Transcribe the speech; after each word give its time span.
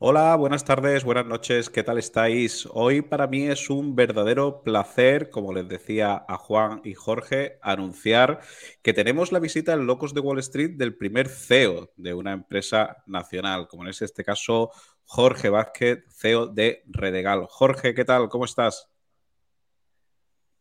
Hola, 0.00 0.36
buenas 0.36 0.64
tardes, 0.64 1.02
buenas 1.02 1.26
noches, 1.26 1.70
¿qué 1.70 1.82
tal 1.82 1.98
estáis? 1.98 2.68
Hoy 2.70 3.02
para 3.02 3.26
mí 3.26 3.48
es 3.48 3.68
un 3.68 3.96
verdadero 3.96 4.62
placer, 4.62 5.28
como 5.28 5.52
les 5.52 5.66
decía 5.66 6.24
a 6.28 6.36
Juan 6.36 6.80
y 6.84 6.94
Jorge, 6.94 7.58
anunciar 7.62 8.38
que 8.80 8.92
tenemos 8.92 9.32
la 9.32 9.40
visita 9.40 9.72
en 9.72 9.86
Locos 9.88 10.14
de 10.14 10.20
Wall 10.20 10.38
Street 10.38 10.76
del 10.76 10.96
primer 10.96 11.28
CEO 11.28 11.90
de 11.96 12.14
una 12.14 12.30
empresa 12.30 12.98
nacional, 13.06 13.66
como 13.66 13.88
es 13.88 14.00
este 14.00 14.22
caso 14.22 14.70
Jorge 15.02 15.50
Vázquez, 15.50 16.04
CEO 16.10 16.46
de 16.46 16.84
Redegal. 16.86 17.46
Jorge, 17.48 17.92
¿qué 17.92 18.04
tal? 18.04 18.28
¿Cómo 18.28 18.44
estás? 18.44 18.88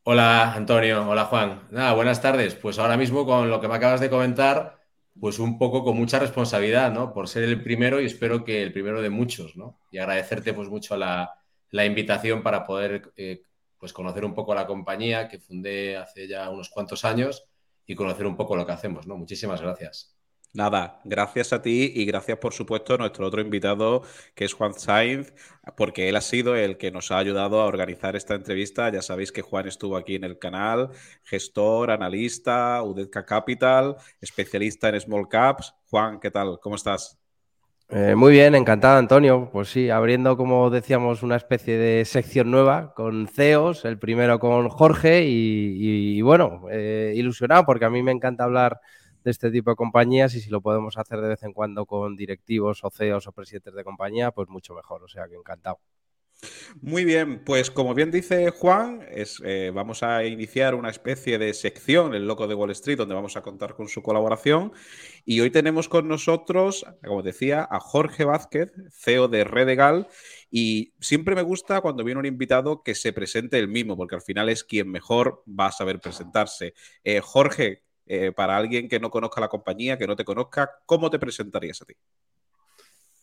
Hola 0.01 0.53
Antonio, 0.53 1.07
hola 1.07 1.25
Juan. 1.25 1.67
Nada, 1.69 1.93
buenas 1.93 2.23
tardes. 2.23 2.55
Pues 2.55 2.79
ahora 2.79 2.97
mismo 2.97 3.23
con 3.27 3.51
lo 3.51 3.61
que 3.61 3.67
me 3.67 3.75
acabas 3.75 3.99
de 3.99 4.09
comentar, 4.09 4.76
pues 5.19 5.39
un 5.39 5.57
poco 5.57 5.83
con 5.83 5.97
mucha 5.97 6.19
responsabilidad, 6.19 6.91
¿no? 6.91 7.13
Por 7.13 7.27
ser 7.27 7.43
el 7.43 7.61
primero 7.63 8.01
y 8.01 8.05
espero 8.05 8.43
que 8.43 8.63
el 8.63 8.71
primero 8.71 9.01
de 9.01 9.09
muchos, 9.09 9.55
¿no? 9.55 9.79
Y 9.91 9.97
agradecerte 9.97 10.53
pues 10.53 10.69
mucho 10.69 10.97
la, 10.97 11.33
invitación 11.71 12.43
para 12.43 12.63
poder 12.63 13.11
eh, 13.15 13.41
pues 13.77 13.93
conocer 13.93 14.25
un 14.25 14.33
poco 14.33 14.55
la 14.55 14.67
compañía 14.67 15.27
que 15.27 15.39
fundé 15.39 15.97
hace 15.97 16.27
ya 16.27 16.49
unos 16.49 16.69
cuantos 16.69 17.05
años 17.05 17.45
y 17.85 17.95
conocer 17.95 18.25
un 18.25 18.35
poco 18.35 18.55
lo 18.55 18.65
que 18.65 18.71
hacemos, 18.71 19.07
¿no? 19.07 19.17
Muchísimas 19.17 19.61
gracias. 19.61 20.16
Nada, 20.53 21.01
gracias 21.03 21.53
a 21.53 21.61
ti 21.61 21.91
y 21.93 22.05
gracias 22.05 22.37
por 22.39 22.53
supuesto 22.53 22.95
a 22.95 22.97
nuestro 22.97 23.27
otro 23.27 23.41
invitado 23.41 24.01
que 24.33 24.45
es 24.45 24.53
Juan 24.53 24.73
Sainz, 24.73 25.33
porque 25.75 26.09
él 26.09 26.15
ha 26.15 26.21
sido 26.21 26.55
el 26.55 26.77
que 26.77 26.89
nos 26.89 27.11
ha 27.11 27.19
ayudado 27.19 27.61
a 27.61 27.65
organizar 27.65 28.15
esta 28.15 28.33
entrevista. 28.33 28.89
Ya 28.89 29.01
sabéis 29.01 29.31
que 29.31 29.41
Juan 29.41 29.67
estuvo 29.67 29.97
aquí 29.97 30.15
en 30.15 30.23
el 30.23 30.39
canal, 30.39 30.89
gestor, 31.23 31.91
analista, 31.91 32.81
UDECA 32.81 33.25
Capital, 33.25 33.97
especialista 34.19 34.89
en 34.89 34.99
small 34.99 35.27
caps. 35.27 35.75
Juan, 35.89 36.19
¿qué 36.19 36.31
tal? 36.31 36.59
¿Cómo 36.61 36.75
estás? 36.75 37.19
Eh, 37.89 38.15
muy 38.15 38.33
bien, 38.33 38.53
encantado 38.53 38.97
Antonio. 38.97 39.49
Pues 39.51 39.69
sí, 39.69 39.89
abriendo 39.89 40.35
como 40.35 40.69
decíamos 40.69 41.23
una 41.23 41.37
especie 41.37 41.77
de 41.77 42.03
sección 42.03 42.51
nueva 42.51 42.93
con 42.93 43.27
CEOs, 43.27 43.85
el 43.85 43.97
primero 43.97 44.39
con 44.39 44.67
Jorge 44.67 45.23
y, 45.25 46.21
bueno, 46.21 46.63
eh, 46.69 47.13
ilusionado 47.15 47.65
porque 47.65 47.85
a 47.85 47.89
mí 47.89 48.03
me 48.03 48.11
encanta 48.11 48.43
hablar 48.43 48.81
de 49.23 49.31
este 49.31 49.51
tipo 49.51 49.71
de 49.71 49.75
compañías 49.75 50.35
y 50.35 50.41
si 50.41 50.49
lo 50.49 50.61
podemos 50.61 50.97
hacer 50.97 51.21
de 51.21 51.29
vez 51.29 51.43
en 51.43 51.53
cuando 51.53 51.85
con 51.85 52.15
directivos 52.15 52.83
o 52.83 52.89
CEOs 52.89 53.27
o 53.27 53.31
presidentes 53.31 53.73
de 53.73 53.83
compañía, 53.83 54.31
pues 54.31 54.49
mucho 54.49 54.73
mejor. 54.73 55.03
O 55.03 55.07
sea 55.07 55.27
que 55.27 55.35
encantado. 55.35 55.79
Muy 56.81 57.03
bien, 57.05 57.43
pues 57.43 57.71
como 57.71 57.95
bien 57.95 58.11
dice 58.11 58.51
Juan, 58.51 59.03
es, 59.09 59.41
eh, 59.43 59.71
vamos 59.73 60.03
a 60.03 60.23
iniciar 60.25 60.75
una 60.75 60.89
especie 60.91 61.39
de 61.39 61.53
sección, 61.53 62.13
el 62.13 62.27
Loco 62.27 62.47
de 62.47 62.53
Wall 62.53 62.69
Street, 62.71 62.97
donde 62.97 63.15
vamos 63.15 63.35
a 63.35 63.41
contar 63.41 63.75
con 63.75 63.87
su 63.87 64.03
colaboración. 64.03 64.71
Y 65.25 65.39
hoy 65.39 65.49
tenemos 65.49 65.89
con 65.89 66.07
nosotros, 66.07 66.85
como 67.03 67.23
decía, 67.23 67.67
a 67.69 67.79
Jorge 67.79 68.23
Vázquez, 68.23 68.71
CEO 68.91 69.27
de 69.27 69.43
Redegal. 69.45 70.07
Y 70.51 70.93
siempre 70.99 71.33
me 71.35 71.41
gusta 71.41 71.81
cuando 71.81 72.03
viene 72.03 72.19
un 72.19 72.25
invitado 72.27 72.83
que 72.83 72.93
se 72.93 73.13
presente 73.13 73.57
el 73.57 73.67
mismo, 73.67 73.97
porque 73.97 74.15
al 74.15 74.21
final 74.21 74.49
es 74.49 74.63
quien 74.63 74.91
mejor 74.91 75.43
va 75.47 75.67
a 75.67 75.71
saber 75.71 75.99
presentarse. 75.99 76.73
Eh, 77.03 77.19
Jorge, 77.21 77.86
eh, 78.07 78.31
para 78.31 78.55
alguien 78.55 78.87
que 78.87 78.99
no 78.99 79.09
conozca 79.09 79.41
la 79.41 79.49
compañía, 79.49 79.97
que 79.97 80.07
no 80.07 80.15
te 80.15 80.23
conozca, 80.23 80.79
¿cómo 80.85 81.09
te 81.09 81.19
presentarías 81.19 81.81
a 81.81 81.85
ti? 81.85 81.93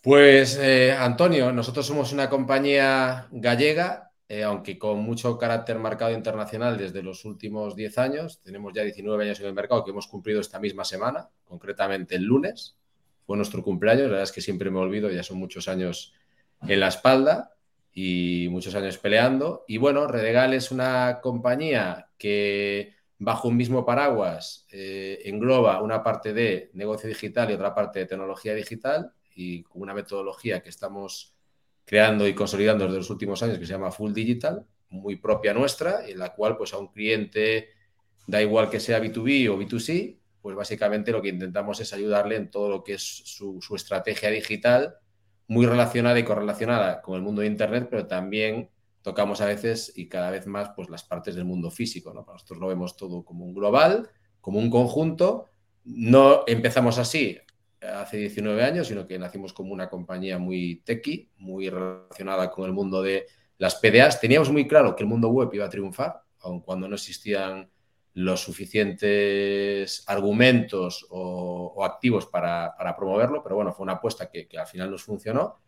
Pues, 0.02 0.58
eh, 0.60 0.92
Antonio, 0.92 1.50
nosotros 1.50 1.86
somos 1.86 2.12
una 2.12 2.28
compañía 2.28 3.26
gallega, 3.30 4.10
eh, 4.28 4.42
aunque 4.42 4.78
con 4.78 4.98
mucho 4.98 5.38
carácter 5.38 5.78
marcado 5.78 6.12
internacional 6.12 6.76
desde 6.76 7.02
los 7.02 7.24
últimos 7.24 7.74
10 7.74 7.96
años. 7.96 8.42
Tenemos 8.42 8.74
ya 8.74 8.82
19 8.82 9.24
años 9.24 9.40
en 9.40 9.46
el 9.46 9.54
mercado 9.54 9.82
que 9.82 9.92
hemos 9.92 10.06
cumplido 10.06 10.40
esta 10.40 10.60
misma 10.60 10.84
semana, 10.84 11.30
concretamente 11.44 12.16
el 12.16 12.24
lunes. 12.24 12.76
Fue 13.24 13.38
nuestro 13.38 13.62
cumpleaños, 13.62 14.04
la 14.04 14.08
verdad 14.08 14.24
es 14.24 14.32
que 14.32 14.42
siempre 14.42 14.70
me 14.70 14.78
olvido, 14.78 15.10
ya 15.10 15.22
son 15.22 15.38
muchos 15.38 15.68
años 15.68 16.12
en 16.60 16.80
la 16.80 16.88
espalda 16.88 17.54
y 17.90 18.48
muchos 18.50 18.74
años 18.74 18.98
peleando. 18.98 19.64
Y 19.66 19.78
bueno, 19.78 20.06
Redegal 20.06 20.52
es 20.52 20.70
una 20.70 21.20
compañía 21.22 22.08
que 22.18 22.92
bajo 23.24 23.48
un 23.48 23.56
mismo 23.56 23.84
paraguas 23.84 24.66
eh, 24.70 25.22
engloba 25.24 25.82
una 25.82 26.02
parte 26.02 26.32
de 26.32 26.70
negocio 26.74 27.08
digital 27.08 27.50
y 27.50 27.54
otra 27.54 27.74
parte 27.74 28.00
de 28.00 28.06
tecnología 28.06 28.54
digital 28.54 29.12
y 29.34 29.62
con 29.62 29.82
una 29.82 29.94
metodología 29.94 30.62
que 30.62 30.68
estamos 30.68 31.34
creando 31.84 32.28
y 32.28 32.34
consolidando 32.34 32.84
desde 32.84 32.98
los 32.98 33.10
últimos 33.10 33.42
años 33.42 33.58
que 33.58 33.66
se 33.66 33.72
llama 33.72 33.90
Full 33.90 34.12
Digital, 34.12 34.66
muy 34.90 35.16
propia 35.16 35.52
nuestra, 35.54 36.06
en 36.06 36.18
la 36.18 36.34
cual 36.34 36.56
pues 36.56 36.72
a 36.72 36.78
un 36.78 36.88
cliente, 36.88 37.70
da 38.26 38.40
igual 38.40 38.70
que 38.70 38.80
sea 38.80 39.02
B2B 39.02 39.48
o 39.50 39.58
B2C, 39.58 40.18
pues 40.40 40.54
básicamente 40.54 41.10
lo 41.10 41.20
que 41.20 41.28
intentamos 41.30 41.80
es 41.80 41.92
ayudarle 41.92 42.36
en 42.36 42.50
todo 42.50 42.68
lo 42.68 42.84
que 42.84 42.94
es 42.94 43.02
su, 43.02 43.60
su 43.60 43.74
estrategia 43.74 44.30
digital, 44.30 44.96
muy 45.48 45.66
relacionada 45.66 46.18
y 46.18 46.24
correlacionada 46.24 47.02
con 47.02 47.16
el 47.16 47.22
mundo 47.22 47.40
de 47.40 47.48
Internet, 47.48 47.88
pero 47.90 48.06
también 48.06 48.70
tocamos 49.04 49.42
a 49.42 49.46
veces 49.46 49.92
y 49.94 50.08
cada 50.08 50.30
vez 50.30 50.46
más 50.46 50.70
pues, 50.74 50.88
las 50.88 51.04
partes 51.04 51.34
del 51.34 51.44
mundo 51.44 51.70
físico. 51.70 52.14
¿no? 52.14 52.24
Nosotros 52.26 52.58
lo 52.58 52.68
vemos 52.68 52.96
todo 52.96 53.22
como 53.22 53.44
un 53.44 53.54
global, 53.54 54.08
como 54.40 54.58
un 54.58 54.70
conjunto. 54.70 55.50
No 55.84 56.44
empezamos 56.46 56.96
así 56.96 57.38
hace 57.82 58.16
19 58.16 58.64
años, 58.64 58.88
sino 58.88 59.06
que 59.06 59.18
nacimos 59.18 59.52
como 59.52 59.74
una 59.74 59.90
compañía 59.90 60.38
muy 60.38 60.76
techy, 60.86 61.30
muy 61.36 61.68
relacionada 61.68 62.50
con 62.50 62.64
el 62.64 62.72
mundo 62.72 63.02
de 63.02 63.26
las 63.58 63.74
PDAs. 63.74 64.22
Teníamos 64.22 64.50
muy 64.50 64.66
claro 64.66 64.96
que 64.96 65.02
el 65.02 65.08
mundo 65.10 65.28
web 65.28 65.50
iba 65.52 65.66
a 65.66 65.70
triunfar, 65.70 66.22
aun 66.40 66.62
cuando 66.62 66.88
no 66.88 66.94
existían 66.94 67.70
los 68.14 68.40
suficientes 68.40 70.02
argumentos 70.06 71.06
o, 71.10 71.84
activos 71.84 72.24
para, 72.24 72.74
promoverlo, 72.96 73.42
pero 73.42 73.56
bueno, 73.56 73.74
fue 73.74 73.84
una 73.84 73.94
apuesta 73.94 74.30
que, 74.30 74.48
que 74.48 74.56
al 74.56 74.66
final 74.66 74.90
nos 74.90 75.02
funcionó 75.02 75.58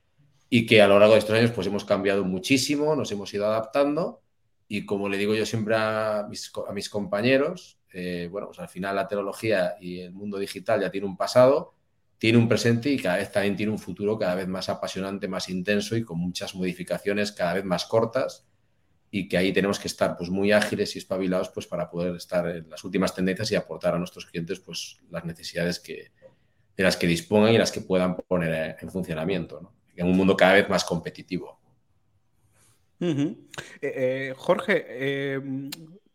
y 0.48 0.66
que 0.66 0.80
a 0.82 0.88
lo 0.88 0.98
largo 0.98 1.14
de 1.14 1.20
estos 1.20 1.36
años 1.36 1.50
pues 1.50 1.66
hemos 1.66 1.84
cambiado 1.84 2.24
muchísimo, 2.24 2.94
nos 2.94 3.10
hemos 3.12 3.32
ido 3.34 3.46
adaptando 3.46 4.22
y 4.68 4.84
como 4.84 5.08
le 5.08 5.16
digo 5.16 5.34
yo 5.34 5.46
siempre 5.46 5.76
a 5.76 6.26
mis, 6.28 6.90
compañeros, 6.90 7.78
eh, 7.92 8.28
bueno, 8.30 8.48
pues 8.48 8.58
al 8.58 8.68
final 8.68 8.96
la 8.96 9.08
tecnología 9.08 9.76
y 9.80 10.00
el 10.00 10.12
mundo 10.12 10.38
digital 10.38 10.80
ya 10.80 10.90
tiene 10.90 11.06
un 11.06 11.16
pasado, 11.16 11.74
tiene 12.18 12.38
un 12.38 12.48
presente 12.48 12.90
y 12.90 12.98
cada 12.98 13.16
vez 13.16 13.30
también 13.30 13.56
tiene 13.56 13.72
un 13.72 13.78
futuro 13.78 14.18
cada 14.18 14.34
vez 14.34 14.48
más 14.48 14.68
apasionante, 14.68 15.28
más 15.28 15.48
intenso 15.48 15.96
y 15.96 16.04
con 16.04 16.18
muchas 16.18 16.54
modificaciones 16.54 17.32
cada 17.32 17.54
vez 17.54 17.64
más 17.64 17.84
cortas 17.84 18.46
y 19.10 19.28
que 19.28 19.36
ahí 19.36 19.52
tenemos 19.52 19.78
que 19.78 19.88
estar 19.88 20.16
pues 20.16 20.30
muy 20.30 20.52
ágiles 20.52 20.96
y 20.96 20.98
espabilados 20.98 21.50
pues 21.50 21.66
para 21.66 21.90
poder 21.90 22.16
estar 22.16 22.48
en 22.48 22.68
las 22.68 22.82
últimas 22.84 23.14
tendencias 23.14 23.50
y 23.52 23.54
aportar 23.54 23.94
a 23.94 23.98
nuestros 23.98 24.26
clientes 24.26 24.60
pues 24.60 24.98
las 25.10 25.24
necesidades 25.24 25.78
que, 25.78 26.12
de 26.76 26.82
las 26.82 26.96
que 26.96 27.06
dispongan 27.06 27.52
y 27.52 27.58
las 27.58 27.70
que 27.70 27.82
puedan 27.82 28.16
poner 28.16 28.76
en 28.80 28.90
funcionamiento. 28.90 29.60
¿no? 29.60 29.75
En 29.96 30.06
un 30.06 30.16
mundo 30.16 30.36
cada 30.36 30.54
vez 30.54 30.68
más 30.68 30.84
competitivo. 30.84 31.58
Eh, 33.00 33.36
eh, 33.82 34.34
Jorge, 34.36 34.84
eh, 34.88 35.40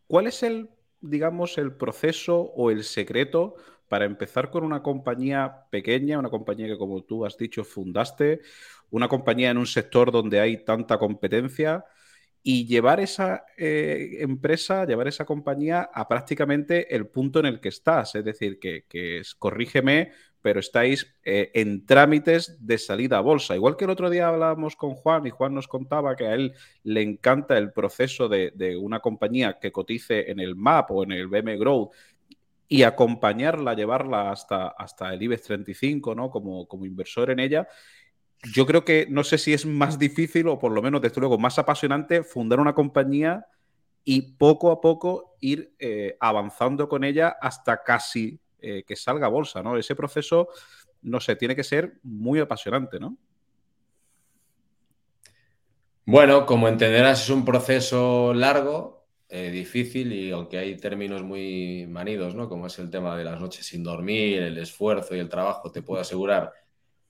¿cuál 0.08 0.28
es 0.28 0.44
el, 0.44 0.70
digamos, 1.00 1.58
el 1.58 1.76
proceso 1.76 2.40
o 2.40 2.72
el 2.72 2.84
secreto 2.84 3.56
para 3.88 4.06
empezar 4.06 4.50
con 4.50 4.64
una 4.64 4.82
compañía 4.82 5.66
pequeña, 5.70 6.18
una 6.18 6.30
compañía 6.30 6.68
que, 6.68 6.78
como 6.78 7.04
tú 7.04 7.26
has 7.26 7.38
dicho, 7.38 7.64
fundaste, 7.64 8.42
una 8.90 9.08
compañía 9.08 9.52
en 9.52 9.58
un 9.58 9.68
sector 9.68 10.12
donde 10.12 10.40
hay 10.40 10.64
tanta 10.64 10.98
competencia? 10.98 11.86
y 12.44 12.66
llevar 12.66 13.00
esa 13.00 13.46
empresa, 13.56 14.84
llevar 14.88 15.08
esa 15.08 15.26
compañía 15.26 15.92
a 15.94 16.08
prácticamente 16.08 16.96
el 16.96 17.06
punto 17.06 17.40
en 17.40 17.46
el 17.46 17.60
que 17.60 17.70
estás. 17.70 18.16
Es 18.16 18.26
decir, 18.26 18.58
que, 18.58 18.86
que 18.90 19.22
corrígeme, 19.38 20.12
pero 20.42 20.60
estáis 20.60 21.14
eh, 21.24 21.52
en 21.54 21.86
trámites 21.86 22.58
de 22.66 22.78
salida 22.78 23.18
a 23.18 23.22
bolsa. 23.22 23.56
Igual 23.56 23.78
que 23.78 23.86
el 23.86 23.92
otro 23.92 24.10
día 24.10 24.28
hablábamos 24.28 24.76
con 24.76 24.96
Juan 24.96 25.28
y 25.28 25.30
Juan 25.30 25.54
nos 25.54 25.68
contaba 25.68 26.16
que 26.16 26.28
a 26.28 26.34
él 26.34 26.54
le 26.84 27.02
encanta 27.02 27.58
el 27.58 27.72
proceso 27.72 28.28
de, 28.28 28.52
una 28.80 29.00
compañía 29.00 29.60
que 29.60 29.72
cotice 29.72 30.32
en 30.32 30.40
el 30.40 30.56
MAP 30.56 30.92
o 30.92 31.04
en 31.04 31.12
el 31.12 31.28
BM 31.28 31.58
Growth 31.58 31.92
y 32.68 32.84
acompañarla, 32.84 33.74
llevarla 33.74 34.32
hasta, 34.32 34.70
hasta 34.70 35.14
el 35.14 35.22
IBEX 35.22 35.44
35, 35.44 36.16
¿no? 36.16 36.30
Como, 36.30 36.68
como 36.68 36.86
inversor 36.86 37.30
en 37.30 37.40
ella. 37.40 37.68
Yo 38.54 38.66
creo 38.66 38.84
que 38.84 39.08
no 39.10 39.24
sé 39.24 39.38
si 39.38 39.54
es 39.54 39.66
más 39.66 40.00
difícil 40.00 40.48
o 40.48 40.58
por 40.58 40.72
lo 40.72 40.82
menos, 40.82 41.02
desde 41.02 41.20
luego, 41.20 41.38
más 41.38 41.60
apasionante 41.60 42.24
fundar 42.24 42.60
una 42.60 42.74
compañía 42.74 43.46
y 44.04 44.34
poco 44.34 44.72
a 44.72 44.82
poco 44.82 45.36
ir 45.40 45.74
eh, 45.80 46.18
avanzando 46.20 46.90
con 46.90 47.04
ella 47.04 47.36
hasta 47.42 47.84
casi 47.84 48.40
eh, 48.62 48.84
que 48.86 48.96
salga 48.96 49.28
a 49.28 49.30
bolsa, 49.30 49.64
¿no? 49.64 49.78
Ese 49.78 49.96
proceso, 49.96 50.50
no 51.02 51.20
sé, 51.20 51.36
tiene 51.36 51.56
que 51.56 51.64
ser 51.64 52.00
muy 52.04 52.40
apasionante, 52.40 53.00
¿no? 53.00 53.18
Bueno, 56.06 56.46
como 56.46 56.68
entenderás, 56.68 57.24
es 57.24 57.30
un 57.30 57.46
proceso 57.46 58.34
largo, 58.34 59.08
eh, 59.30 59.50
difícil 59.50 60.12
y 60.12 60.32
aunque 60.32 60.58
hay 60.58 60.76
términos 60.76 61.24
muy 61.24 61.88
manidos, 61.88 62.36
¿no? 62.36 62.50
Como 62.50 62.68
es 62.68 62.78
el 62.80 62.90
tema 62.90 63.18
de 63.18 63.24
las 63.24 63.40
noches 63.40 63.66
sin 63.66 63.84
dormir, 63.84 64.42
el 64.42 64.58
esfuerzo 64.58 65.16
y 65.16 65.20
el 65.20 65.30
trabajo, 65.30 65.72
te 65.72 65.82
puedo 65.82 66.02
asegurar 66.02 66.52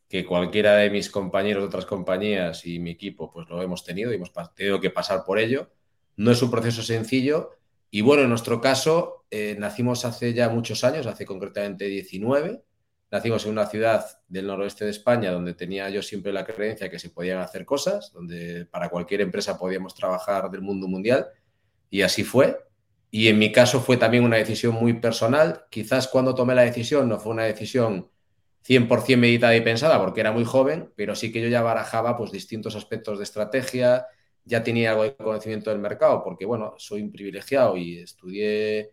que 0.07 0.25
cualquiera 0.25 0.75
de 0.75 0.89
mis 0.89 1.09
compañeros 1.09 1.63
de 1.63 1.67
otras 1.67 1.85
compañías 1.85 2.65
y 2.65 2.79
mi 2.79 2.91
equipo, 2.91 3.31
pues 3.31 3.49
lo 3.49 3.61
hemos 3.61 3.83
tenido 3.83 4.11
y 4.11 4.15
hemos 4.15 4.31
tenido 4.53 4.79
que 4.79 4.89
pasar 4.89 5.23
por 5.25 5.39
ello. 5.39 5.71
No 6.17 6.31
es 6.31 6.41
un 6.41 6.51
proceso 6.51 6.83
sencillo 6.83 7.57
y 7.91 8.01
bueno, 8.01 8.23
en 8.23 8.29
nuestro 8.29 8.61
caso, 8.61 9.25
eh, 9.29 9.55
nacimos 9.59 10.05
hace 10.05 10.33
ya 10.33 10.47
muchos 10.49 10.83
años, 10.85 11.05
hace 11.07 11.25
concretamente 11.25 11.85
19, 11.85 12.63
nacimos 13.11 13.45
en 13.45 13.51
una 13.51 13.67
ciudad 13.67 14.05
del 14.29 14.47
noroeste 14.47 14.85
de 14.85 14.91
España 14.91 15.31
donde 15.31 15.53
tenía 15.53 15.89
yo 15.89 16.01
siempre 16.01 16.31
la 16.31 16.45
creencia 16.45 16.89
que 16.89 16.99
se 16.99 17.09
podían 17.09 17.39
hacer 17.39 17.65
cosas, 17.65 18.13
donde 18.13 18.65
para 18.65 18.89
cualquier 18.89 19.21
empresa 19.21 19.59
podíamos 19.59 19.93
trabajar 19.93 20.49
del 20.49 20.61
mundo 20.61 20.87
mundial 20.87 21.27
y 21.89 22.01
así 22.01 22.23
fue. 22.23 22.57
Y 23.11 23.27
en 23.27 23.37
mi 23.37 23.51
caso 23.51 23.81
fue 23.81 23.97
también 23.97 24.23
una 24.23 24.37
decisión 24.37 24.73
muy 24.75 24.93
personal. 24.93 25.65
Quizás 25.69 26.07
cuando 26.07 26.33
tomé 26.33 26.55
la 26.55 26.61
decisión 26.61 27.09
no 27.09 27.19
fue 27.19 27.33
una 27.33 27.43
decisión 27.43 28.09
100% 28.65 29.17
meditada 29.17 29.53
y 29.55 29.61
pensada 29.61 29.99
porque 29.99 30.21
era 30.21 30.31
muy 30.31 30.45
joven, 30.45 30.93
pero 30.95 31.13
sí 31.15 31.31
que 31.31 31.41
yo 31.41 31.49
ya 31.49 31.61
barajaba 31.61 32.15
pues 32.15 32.31
distintos 32.31 32.77
aspectos 32.77 33.17
de 33.17 33.25
estrategia, 33.25 34.07
ya 34.45 34.63
tenía 34.63 34.91
algo 34.91 35.03
de 35.03 35.15
conocimiento 35.15 35.69
del 35.69 35.79
mercado 35.79 36.23
porque 36.23 36.45
bueno, 36.45 36.73
soy 36.77 37.01
un 37.01 37.11
privilegiado 37.11 37.77
y 37.77 37.99
estudié 37.99 38.91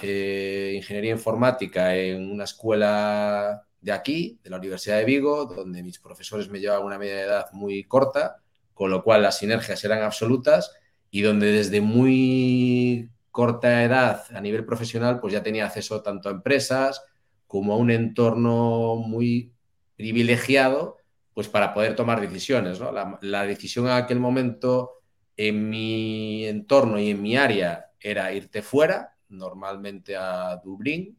eh, 0.00 0.72
ingeniería 0.76 1.12
informática 1.12 1.96
en 1.96 2.30
una 2.30 2.44
escuela 2.44 3.66
de 3.80 3.92
aquí, 3.92 4.38
de 4.42 4.50
la 4.50 4.58
Universidad 4.58 4.98
de 4.98 5.04
Vigo, 5.04 5.44
donde 5.44 5.82
mis 5.82 5.98
profesores 5.98 6.48
me 6.48 6.60
llevaban 6.60 6.86
una 6.86 6.98
media 6.98 7.16
de 7.16 7.22
edad 7.22 7.46
muy 7.52 7.84
corta, 7.84 8.36
con 8.74 8.90
lo 8.90 9.02
cual 9.02 9.22
las 9.22 9.38
sinergias 9.38 9.84
eran 9.84 10.02
absolutas 10.02 10.74
y 11.10 11.22
donde 11.22 11.52
desde 11.52 11.80
muy 11.80 13.10
corta 13.30 13.82
edad 13.82 14.24
a 14.34 14.40
nivel 14.40 14.64
profesional 14.64 15.20
pues 15.20 15.32
ya 15.32 15.42
tenía 15.42 15.66
acceso 15.66 16.02
tanto 16.02 16.28
a 16.28 16.32
empresas 16.32 17.04
como 17.46 17.74
a 17.74 17.76
un 17.76 17.90
entorno 17.90 18.96
muy 18.96 19.52
privilegiado 19.96 20.96
pues 21.34 21.48
para 21.48 21.72
poder 21.72 21.96
tomar 21.96 22.20
decisiones. 22.20 22.80
La, 22.80 23.18
la 23.20 23.46
decisión 23.46 23.86
en 23.86 23.92
aquel 23.92 24.20
momento 24.20 25.02
en 25.36 25.68
mi 25.68 26.44
entorno 26.46 26.98
y 26.98 27.10
en 27.10 27.22
mi 27.22 27.36
área 27.36 27.90
era 27.98 28.32
irte 28.32 28.62
fuera, 28.62 29.16
normalmente 29.28 30.16
a 30.16 30.56
Dublín, 30.56 31.18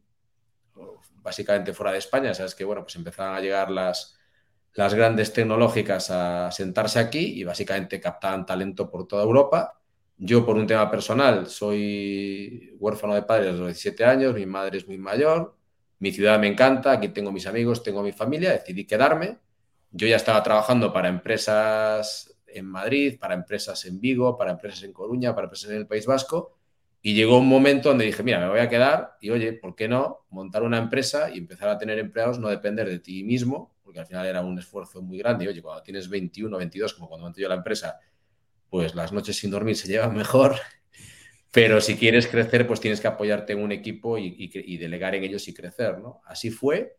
básicamente 1.22 1.72
fuera 1.72 1.92
de 1.92 1.98
España. 1.98 2.34
Sabes 2.34 2.54
que, 2.54 2.64
bueno, 2.64 2.82
pues 2.82 2.96
empezaron 2.96 3.34
a 3.34 3.40
llegar 3.40 3.70
las, 3.70 4.18
las 4.74 4.94
grandes 4.94 5.32
tecnológicas 5.32 6.10
a 6.10 6.50
sentarse 6.50 6.98
aquí 6.98 7.40
y 7.40 7.44
básicamente 7.44 8.00
captaban 8.00 8.46
talento 8.46 8.90
por 8.90 9.06
toda 9.06 9.24
Europa. 9.24 9.80
Yo, 10.16 10.46
por 10.46 10.56
un 10.56 10.66
tema 10.66 10.90
personal, 10.90 11.48
soy 11.48 12.76
huérfano 12.78 13.14
de 13.14 13.22
padres 13.22 13.48
a 13.48 13.52
los 13.52 13.66
17 13.66 14.04
años, 14.04 14.34
mi 14.34 14.46
madre 14.46 14.78
es 14.78 14.86
muy 14.86 14.98
mayor, 14.98 15.56
mi 15.98 16.12
ciudad 16.12 16.38
me 16.38 16.46
encanta, 16.46 16.92
aquí 16.92 17.08
tengo 17.08 17.32
mis 17.32 17.46
amigos, 17.46 17.82
tengo 17.82 18.02
mi 18.02 18.12
familia, 18.12 18.52
decidí 18.52 18.86
quedarme. 18.86 19.38
Yo 19.94 20.06
ya 20.06 20.16
estaba 20.16 20.42
trabajando 20.42 20.92
para 20.92 21.08
empresas 21.08 22.36
en 22.46 22.66
Madrid, 22.66 23.18
para 23.18 23.34
empresas 23.34 23.84
en 23.86 24.00
Vigo, 24.00 24.36
para 24.36 24.50
empresas 24.50 24.82
en 24.82 24.92
Coruña, 24.92 25.34
para 25.34 25.46
empresas 25.46 25.70
en 25.70 25.76
el 25.76 25.86
País 25.86 26.04
Vasco 26.04 26.58
y 27.06 27.12
llegó 27.12 27.36
un 27.36 27.46
momento 27.46 27.90
donde 27.90 28.06
dije, 28.06 28.22
mira, 28.22 28.40
me 28.40 28.48
voy 28.48 28.60
a 28.60 28.68
quedar 28.70 29.18
y 29.20 29.28
oye, 29.28 29.52
¿por 29.52 29.74
qué 29.76 29.88
no 29.88 30.24
montar 30.30 30.62
una 30.62 30.78
empresa 30.78 31.28
y 31.30 31.36
empezar 31.36 31.68
a 31.68 31.76
tener 31.76 31.98
empleados, 31.98 32.38
no 32.38 32.48
depender 32.48 32.88
de 32.88 32.98
ti 32.98 33.22
mismo? 33.24 33.76
Porque 33.82 34.00
al 34.00 34.06
final 34.06 34.24
era 34.24 34.40
un 34.40 34.58
esfuerzo 34.58 35.02
muy 35.02 35.18
grande. 35.18 35.44
Y 35.44 35.48
oye, 35.48 35.60
cuando 35.60 35.82
tienes 35.82 36.08
21, 36.08 36.56
22, 36.56 36.94
como 36.94 37.10
cuando 37.10 37.26
monté 37.26 37.42
yo 37.42 37.48
la 37.50 37.56
empresa, 37.56 38.00
pues 38.70 38.94
las 38.94 39.12
noches 39.12 39.36
sin 39.36 39.50
dormir 39.50 39.76
se 39.76 39.86
llevan 39.86 40.16
mejor. 40.16 40.56
Pero 41.50 41.82
si 41.82 41.96
quieres 41.96 42.26
crecer, 42.26 42.66
pues 42.66 42.80
tienes 42.80 43.02
que 43.02 43.06
apoyarte 43.06 43.52
en 43.52 43.62
un 43.62 43.72
equipo 43.72 44.16
y, 44.16 44.48
delegar 44.78 45.14
en 45.14 45.24
ellos 45.24 45.46
y 45.46 45.52
crecer, 45.52 45.98
¿no? 45.98 46.22
Así 46.24 46.50
fue. 46.50 46.96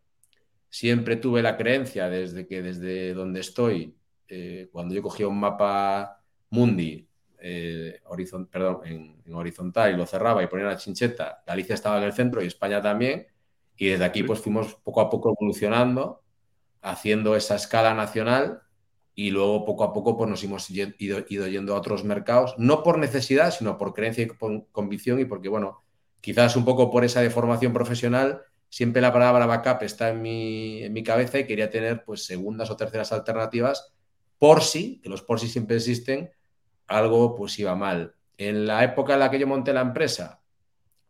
Siempre 0.76 1.16
tuve 1.16 1.42
la 1.42 1.56
creencia 1.56 2.10
desde 2.10 2.46
que 2.46 2.62
desde 2.62 3.14
donde 3.14 3.40
estoy, 3.40 3.96
eh, 4.28 4.68
cuando 4.74 4.94
yo 4.94 5.02
cogía 5.02 5.26
un 5.26 5.40
mapa 5.40 6.22
mundi 6.50 7.08
eh, 7.40 8.02
perdón, 8.52 8.82
en, 8.84 9.34
horizontal 9.34 9.94
y 9.94 9.96
lo 9.96 10.06
cerraba 10.06 10.44
y 10.44 10.48
ponía 10.48 10.66
una 10.66 10.76
chincheta, 10.76 11.44
Galicia 11.48 11.76
estaba 11.76 12.00
en 12.00 12.04
el 12.04 12.12
centro 12.12 12.44
y 12.44 12.48
España 12.48 12.82
también. 12.82 13.26
Y 13.78 13.88
desde 13.88 14.04
aquí 14.04 14.24
pues 14.24 14.42
fuimos 14.42 14.76
poco 14.76 15.00
a 15.00 15.10
poco 15.10 15.30
evolucionando, 15.30 16.24
haciendo 16.82 17.38
esa 17.38 17.56
escala 17.56 17.94
nacional 17.94 18.64
y 19.14 19.32
luego 19.32 19.64
poco 19.64 19.86
a 19.86 19.94
poco 19.94 20.18
pues 20.18 20.30
nos 20.30 20.44
hemos 20.44 20.70
ido 20.70 21.48
yendo 21.48 21.74
a 21.74 21.78
otros 21.78 22.04
mercados, 22.04 22.54
no 22.58 22.84
por 22.84 22.98
necesidad, 22.98 23.52
sino 23.52 23.78
por 23.78 23.94
creencia 23.94 24.26
y 24.26 24.28
por 24.28 24.70
convicción 24.74 25.22
y 25.22 25.26
porque, 25.26 25.48
bueno, 25.48 25.86
quizás 26.20 26.58
un 26.58 26.66
poco 26.66 26.92
por 26.92 27.06
esa 27.06 27.22
deformación 27.22 27.72
profesional, 27.72 28.42
siempre 28.70 29.02
la 29.02 29.14
palabra 29.14 29.46
backup 29.46 29.84
está 29.84 30.10
en 30.10 30.22
mi, 30.22 30.84
en 30.84 30.94
mi 30.94 31.04
cabeza 31.04 31.40
y 31.40 31.48
quería 31.48 31.70
tener 31.70 32.04
pues 32.04 32.26
segundas 32.26 32.70
o 32.70 32.78
terceras 32.78 33.12
alternativas 33.12 33.94
por 34.38 34.62
si, 34.62 35.00
que 35.02 35.10
los 35.10 35.22
por 35.22 35.40
si 35.40 35.48
siempre 35.48 35.78
existen, 35.78 36.32
algo 36.88 37.36
pues 37.36 37.58
iba 37.60 37.76
mal. 37.76 38.16
En 38.38 38.68
la 38.68 38.84
época 38.84 39.14
en 39.14 39.20
la 39.20 39.32
que 39.32 39.40
yo 39.40 39.48
monté 39.48 39.74
la 39.74 39.82
empresa, 39.82 40.42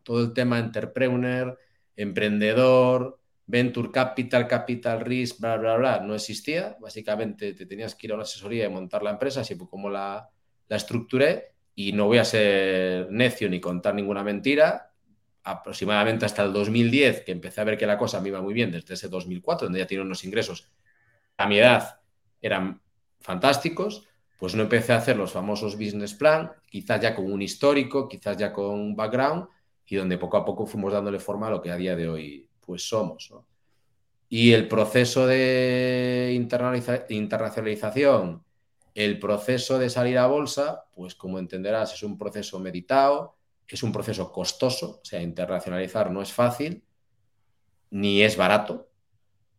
todo 0.02 0.22
el 0.22 0.32
tema 0.32 0.58
entrepreneur, 0.58 1.58
emprendedor, 1.96 3.18
venture 3.46 3.90
capital, 3.90 4.46
capital 4.46 5.00
risk, 5.00 5.40
bla, 5.40 5.56
bla, 5.56 5.76
bla, 5.76 6.00
no 6.00 6.14
existía. 6.14 6.76
Básicamente 6.80 7.54
te 7.54 7.66
tenías 7.66 7.94
que 7.94 8.06
ir 8.06 8.12
a 8.12 8.14
una 8.14 8.24
asesoría 8.24 8.66
y 8.66 8.68
montar 8.68 9.02
la 9.02 9.10
empresa, 9.10 9.40
así 9.40 9.54
fue 9.54 9.68
como 9.68 9.90
la, 9.90 10.28
la 10.68 10.76
estructuré. 10.76 11.54
Y 11.74 11.92
no 11.92 12.06
voy 12.06 12.18
a 12.18 12.24
ser 12.24 13.10
necio 13.10 13.48
ni 13.50 13.60
contar 13.60 13.94
ninguna 13.94 14.22
mentira. 14.22 14.92
Aproximadamente 15.48 16.26
hasta 16.26 16.42
el 16.42 16.52
2010, 16.52 17.22
que 17.22 17.32
empecé 17.32 17.60
a 17.60 17.64
ver 17.64 17.78
que 17.78 17.86
la 17.86 17.96
cosa 17.96 18.20
me 18.20 18.28
iba 18.28 18.42
muy 18.42 18.52
bien, 18.52 18.72
desde 18.72 18.94
ese 18.94 19.08
2004, 19.08 19.66
donde 19.66 19.78
ya 19.78 19.86
tiene 19.86 20.02
unos 20.02 20.24
ingresos 20.24 20.70
a 21.36 21.46
mi 21.46 21.58
edad 21.58 22.00
eran 22.40 22.80
fantásticos 23.20 24.06
pues 24.38 24.54
no 24.54 24.62
empecé 24.62 24.92
a 24.92 24.98
hacer 24.98 25.16
los 25.16 25.32
famosos 25.32 25.76
business 25.76 26.14
plan, 26.14 26.52
quizás 26.68 27.00
ya 27.00 27.14
con 27.14 27.30
un 27.32 27.40
histórico, 27.40 28.06
quizás 28.08 28.36
ya 28.36 28.52
con 28.52 28.66
un 28.66 28.94
background, 28.94 29.46
y 29.86 29.96
donde 29.96 30.18
poco 30.18 30.36
a 30.36 30.44
poco 30.44 30.66
fuimos 30.66 30.92
dándole 30.92 31.18
forma 31.18 31.46
a 31.46 31.50
lo 31.50 31.62
que 31.62 31.70
a 31.70 31.76
día 31.76 31.96
de 31.96 32.08
hoy 32.08 32.50
pues 32.60 32.86
somos. 32.86 33.32
Y 34.28 34.52
el 34.52 34.68
proceso 34.68 35.26
de 35.26 36.34
internacionalización, 37.08 38.44
el 38.94 39.18
proceso 39.18 39.78
de 39.78 39.88
salir 39.88 40.18
a 40.18 40.26
bolsa, 40.26 40.84
pues 40.94 41.14
como 41.14 41.38
entenderás, 41.38 41.94
es 41.94 42.02
un 42.02 42.18
proceso 42.18 42.58
meditado, 42.58 43.35
es 43.74 43.82
un 43.82 43.92
proceso 43.92 44.30
costoso, 44.32 45.00
o 45.02 45.04
sea, 45.04 45.20
internacionalizar 45.20 46.10
no 46.10 46.22
es 46.22 46.32
fácil, 46.32 46.84
ni 47.90 48.22
es 48.22 48.36
barato, 48.36 48.90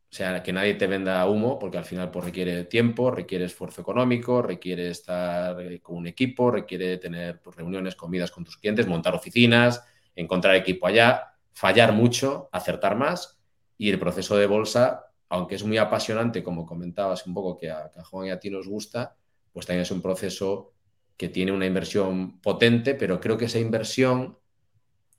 o 0.09 0.15
sea, 0.15 0.41
que 0.41 0.53
nadie 0.53 0.75
te 0.75 0.87
venda 0.87 1.25
humo, 1.27 1.59
porque 1.59 1.77
al 1.77 1.83
final 1.83 2.09
pues, 2.11 2.25
requiere 2.25 2.63
tiempo, 2.63 3.11
requiere 3.11 3.45
esfuerzo 3.45 3.81
económico, 3.81 4.41
requiere 4.41 4.89
estar 4.89 5.59
eh, 5.61 5.81
con 5.81 5.97
un 5.97 6.07
equipo, 6.07 6.49
requiere 6.49 6.97
tener 6.97 7.41
pues, 7.41 7.57
reuniones, 7.57 7.95
comidas 7.95 8.31
con 8.31 8.45
tus 8.45 8.57
clientes, 8.57 8.87
montar 8.87 9.13
oficinas, 9.13 9.83
encontrar 10.15 10.55
equipo 10.55 10.87
allá, 10.87 11.33
fallar 11.51 11.91
mucho, 11.91 12.49
acertar 12.53 12.95
más. 12.95 13.37
Y 13.77 13.89
el 13.89 13.99
proceso 13.99 14.37
de 14.37 14.47
bolsa, 14.47 15.11
aunque 15.27 15.55
es 15.55 15.63
muy 15.65 15.77
apasionante, 15.77 16.41
como 16.41 16.65
comentabas 16.65 17.27
un 17.27 17.33
poco 17.33 17.57
que 17.57 17.67
que 17.67 17.99
a 17.99 18.03
Juan 18.05 18.27
y 18.27 18.31
a 18.31 18.39
ti 18.39 18.49
nos 18.49 18.67
gusta, 18.67 19.17
pues 19.51 19.65
también 19.65 19.81
es 19.81 19.91
un 19.91 20.01
proceso 20.01 20.73
que 21.17 21.29
tiene 21.29 21.51
una 21.51 21.65
inversión 21.65 22.39
potente, 22.39 22.93
pero 22.95 23.19
creo 23.19 23.37
que 23.37 23.45
esa 23.45 23.59
inversión 23.59 24.37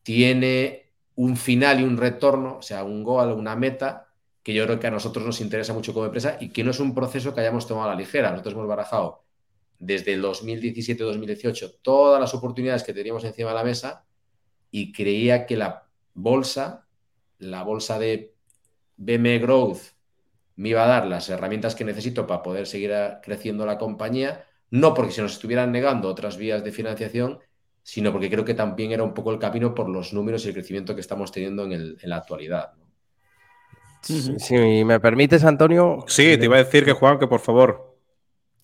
tiene 0.03 0.93
un 1.17 1.37
final 1.37 1.81
y 1.81 1.85
un 1.85 1.97
retorno, 1.97 2.59
o 2.59 2.63
sea, 2.63 2.85
un 2.85 3.03
goal, 3.03 3.33
una 3.33 3.57
meta 3.57 4.07
que 4.43 4.55
yo 4.55 4.65
creo 4.65 4.79
que 4.81 4.87
a 4.87 4.91
nosotros 4.91 5.27
nos 5.27 5.41
interesa 5.41 5.75
mucho 5.75 5.93
como 5.93 6.07
empresa 6.07 6.39
y 6.41 6.51
que 6.51 6.65
no 6.65 6.71
es 6.71 6.81
un 6.81 6.95
proceso 6.95 7.35
que 7.35 7.41
hayamos 7.41 7.67
tomado 7.67 7.91
a 7.91 7.93
la 7.93 8.01
ligera. 8.01 8.31
Nosotros 8.31 8.55
hemos 8.55 8.69
barajado 8.69 9.25
desde 9.79 10.15
el 10.15 10.23
2017-2018 10.23 11.81
todas 11.83 12.21
las 12.21 12.33
oportunidades 12.35 12.83
que 12.83 12.95
teníamos 12.95 13.25
encima 13.25 13.51
de 13.51 13.57
la 13.57 13.65
mesa 13.65 14.07
y 14.71 14.93
creía 14.93 15.45
que 15.45 15.57
la 15.57 15.89
bolsa, 16.15 16.87
la 17.39 17.63
bolsa 17.63 17.99
de 17.99 18.35
BME 18.97 19.39
Growth, 19.41 19.81
me 20.57 20.71
iba 20.71 20.85
a 20.85 20.89
dar 20.89 21.07
las 21.07 21.29
herramientas 21.29 21.75
que 21.75 21.85
necesito 21.85 22.27
para 22.27 22.43
poder 22.43 22.67
seguir 22.67 22.93
creciendo 23.23 23.67
la 23.67 23.79
compañía, 23.79 24.48
no 24.71 24.95
porque 24.95 25.13
se 25.13 25.23
nos 25.23 25.33
estuvieran 25.33 25.73
negando 25.73 26.09
otras 26.09 26.37
vías 26.37 26.65
de 26.65 26.73
financiación, 26.73 27.39
sino 27.83 28.13
porque 28.13 28.31
creo 28.31 28.45
que 28.45 28.55
también 28.55 28.93
era 28.93 29.03
un 29.03 29.15
poco 29.15 29.33
el 29.33 29.39
camino 29.39 29.75
por 29.75 29.89
los 29.89 30.13
números 30.13 30.45
y 30.45 30.49
el 30.49 30.55
crecimiento 30.55 30.95
que 30.95 31.01
estamos 31.01 31.33
teniendo 31.33 31.65
en, 31.65 31.73
en 31.73 32.11
la 32.11 32.17
actualidad. 32.17 32.73
Si 34.03 34.85
me 34.85 35.01
permites, 35.01 35.45
Antonio. 35.45 36.05
Sí, 36.07 36.37
te 36.39 36.45
iba 36.45 36.57
a 36.57 36.65
decir 36.65 36.85
que 36.85 36.93
Juan, 36.93 37.19
que 37.19 37.27
por 37.27 37.41
favor. 37.41 37.89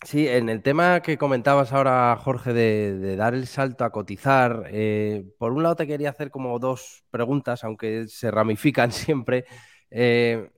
Sí, 0.05 0.29
en 0.29 0.51
el 0.51 0.63
tema 0.63 1.01
que 1.01 1.17
comentabas 1.17 1.73
ahora, 1.73 2.15
Jorge, 2.23 2.53
de, 2.53 3.17
dar 3.17 3.35
el 3.35 3.47
salto 3.47 3.85
a 3.85 3.91
cotizar, 3.91 4.65
eh, 4.71 5.25
por 5.39 5.53
un 5.53 5.63
lado 5.63 5.77
te 5.77 5.87
quería 5.87 6.11
hacer 6.11 6.31
como 6.31 6.59
dos 6.59 7.05
preguntas, 7.11 7.65
aunque 7.65 8.07
se 8.09 8.31
ramifican 8.31 8.93
siempre. 8.93 9.47
Eh, 9.91 10.51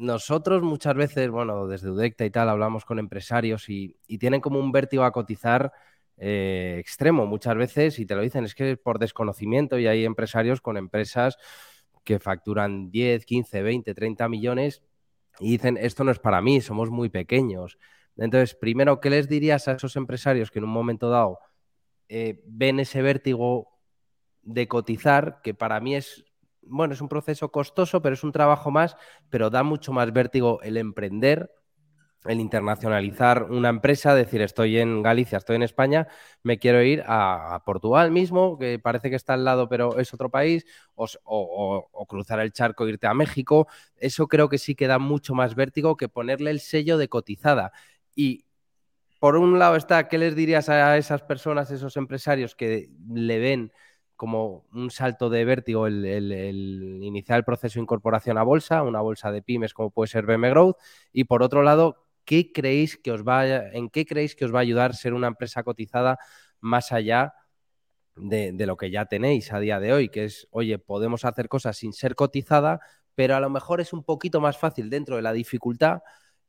nosotros 0.00 0.62
muchas 0.62 0.94
veces, 0.94 1.28
bueno, 1.28 1.66
desde 1.66 1.90
Udecta 1.90 2.24
y 2.24 2.30
tal, 2.30 2.48
hablamos 2.48 2.86
con 2.86 2.98
empresarios 2.98 3.68
y, 3.68 3.98
tienen 4.18 4.40
como 4.40 4.58
un 4.58 4.72
vértigo 4.72 5.04
a 5.04 5.12
cotizar 5.12 5.72
eh, 6.16 6.76
extremo 6.78 7.26
muchas 7.26 7.54
veces 7.56 7.98
y 7.98 8.06
te 8.06 8.14
lo 8.14 8.22
dicen, 8.22 8.44
es 8.44 8.54
que 8.54 8.78
por 8.78 8.98
desconocimiento 8.98 9.78
y 9.78 9.86
hay 9.86 10.06
empresarios 10.06 10.62
con 10.62 10.78
empresas 10.78 11.36
que 12.02 12.18
facturan 12.18 12.90
10, 12.90 13.26
15, 13.26 13.62
20, 13.62 13.94
30 13.94 14.28
millones 14.30 14.82
y 15.38 15.50
dicen, 15.52 15.76
esto 15.76 16.02
no 16.02 16.12
es 16.12 16.18
para 16.18 16.40
mí, 16.40 16.62
somos 16.62 16.90
muy 16.90 17.10
pequeños. 17.10 17.78
Entonces, 18.16 18.54
primero, 18.54 19.00
¿qué 19.00 19.10
les 19.10 19.28
dirías 19.28 19.68
a 19.68 19.72
esos 19.72 19.96
empresarios 19.96 20.50
que 20.50 20.60
en 20.60 20.64
un 20.64 20.70
momento 20.70 21.10
dado 21.10 21.40
eh, 22.08 22.40
ven 22.46 22.80
ese 22.80 23.02
vértigo 23.02 23.68
de 24.42 24.66
cotizar, 24.66 25.42
que 25.42 25.52
para 25.52 25.78
mí 25.80 25.94
es 25.94 26.24
bueno, 26.70 26.94
es 26.94 27.00
un 27.00 27.08
proceso 27.08 27.50
costoso, 27.50 28.00
pero 28.02 28.14
es 28.14 28.24
un 28.24 28.32
trabajo 28.32 28.70
más, 28.70 28.96
pero 29.28 29.50
da 29.50 29.62
mucho 29.62 29.92
más 29.92 30.12
vértigo 30.12 30.60
el 30.62 30.76
emprender 30.76 31.50
el 32.26 32.40
internacionalizar 32.40 33.44
una 33.44 33.70
empresa, 33.70 34.14
decir, 34.14 34.42
estoy 34.42 34.78
en 34.78 35.02
Galicia, 35.02 35.38
estoy 35.38 35.56
en 35.56 35.62
España, 35.62 36.06
me 36.42 36.58
quiero 36.58 36.82
ir 36.82 37.02
a, 37.06 37.62
Portugal 37.64 38.10
mismo, 38.10 38.58
que 38.58 38.78
parece 38.78 39.08
que 39.10 39.16
está 39.16 39.34
al 39.34 39.44
lado, 39.44 39.68
pero 39.68 39.98
es 39.98 40.12
otro 40.12 40.30
país, 40.30 40.66
o, 40.94 42.06
cruzar 42.08 42.40
el 42.40 42.52
charco 42.52 42.86
e 42.86 42.90
irte 42.90 43.06
a 43.06 43.14
México. 43.14 43.68
Eso 43.96 44.26
creo 44.28 44.48
que 44.48 44.58
sí 44.58 44.74
que 44.74 44.86
da 44.86 44.98
mucho 44.98 45.34
más 45.34 45.54
vértigo 45.54 45.96
que 45.96 46.08
ponerle 46.08 46.50
el 46.50 46.60
sello 46.60 46.98
de 46.98 47.08
cotizada. 47.08 47.72
Y 48.14 48.44
por 49.18 49.36
un 49.36 49.58
lado 49.58 49.76
está, 49.76 50.08
¿qué 50.08 50.18
les 50.18 50.34
dirías 50.34 50.68
a 50.68 50.96
esas 50.98 51.22
personas, 51.22 51.70
esos 51.70 51.96
empresarios 51.96 52.54
que 52.54 52.90
le 53.08 53.38
ven 53.38 53.72
como 54.20 54.66
un 54.74 54.90
salto 54.90 55.30
de 55.30 55.46
vértigo 55.46 55.86
el, 55.86 56.04
iniciar 57.00 57.38
el 57.38 57.44
proceso 57.44 57.78
de 57.78 57.84
incorporación 57.84 58.36
a 58.36 58.42
bolsa, 58.42 58.82
una 58.82 59.00
bolsa 59.00 59.32
de 59.32 59.40
pymes 59.40 59.72
como 59.72 59.90
puede 59.90 60.08
ser 60.08 60.26
BM 60.26 60.50
Growth, 60.50 60.76
y 61.10 61.24
por 61.24 61.42
otro 61.42 61.62
lado, 61.62 62.04
¿qué 62.26 62.52
creéis 62.52 62.98
que 62.98 63.12
os 63.12 63.26
va, 63.26 63.46
¿en 63.46 63.88
qué 63.88 64.04
creéis 64.04 64.36
que 64.36 64.44
os 64.44 64.54
va 64.54 64.58
a 64.58 64.60
ayudar 64.60 64.94
ser 64.94 65.14
una 65.14 65.28
empresa 65.28 65.62
cotizada 65.62 66.18
más 66.60 66.92
allá 66.92 67.32
de, 68.14 68.52
lo 68.66 68.76
que 68.76 68.90
ya 68.90 69.06
tenéis 69.06 69.54
a 69.54 69.58
día 69.58 69.80
de 69.80 69.94
hoy? 69.94 70.10
Que 70.10 70.24
es, 70.24 70.48
oye, 70.50 70.78
podemos 70.78 71.24
hacer 71.24 71.48
cosas 71.48 71.78
sin 71.78 71.94
ser 71.94 72.14
cotizada, 72.14 72.80
pero 73.14 73.36
a 73.36 73.40
lo 73.40 73.48
mejor 73.48 73.80
es 73.80 73.94
un 73.94 74.04
poquito 74.04 74.42
más 74.42 74.58
fácil 74.58 74.90
dentro 74.90 75.16
de 75.16 75.22
la 75.22 75.32
dificultad. 75.32 76.00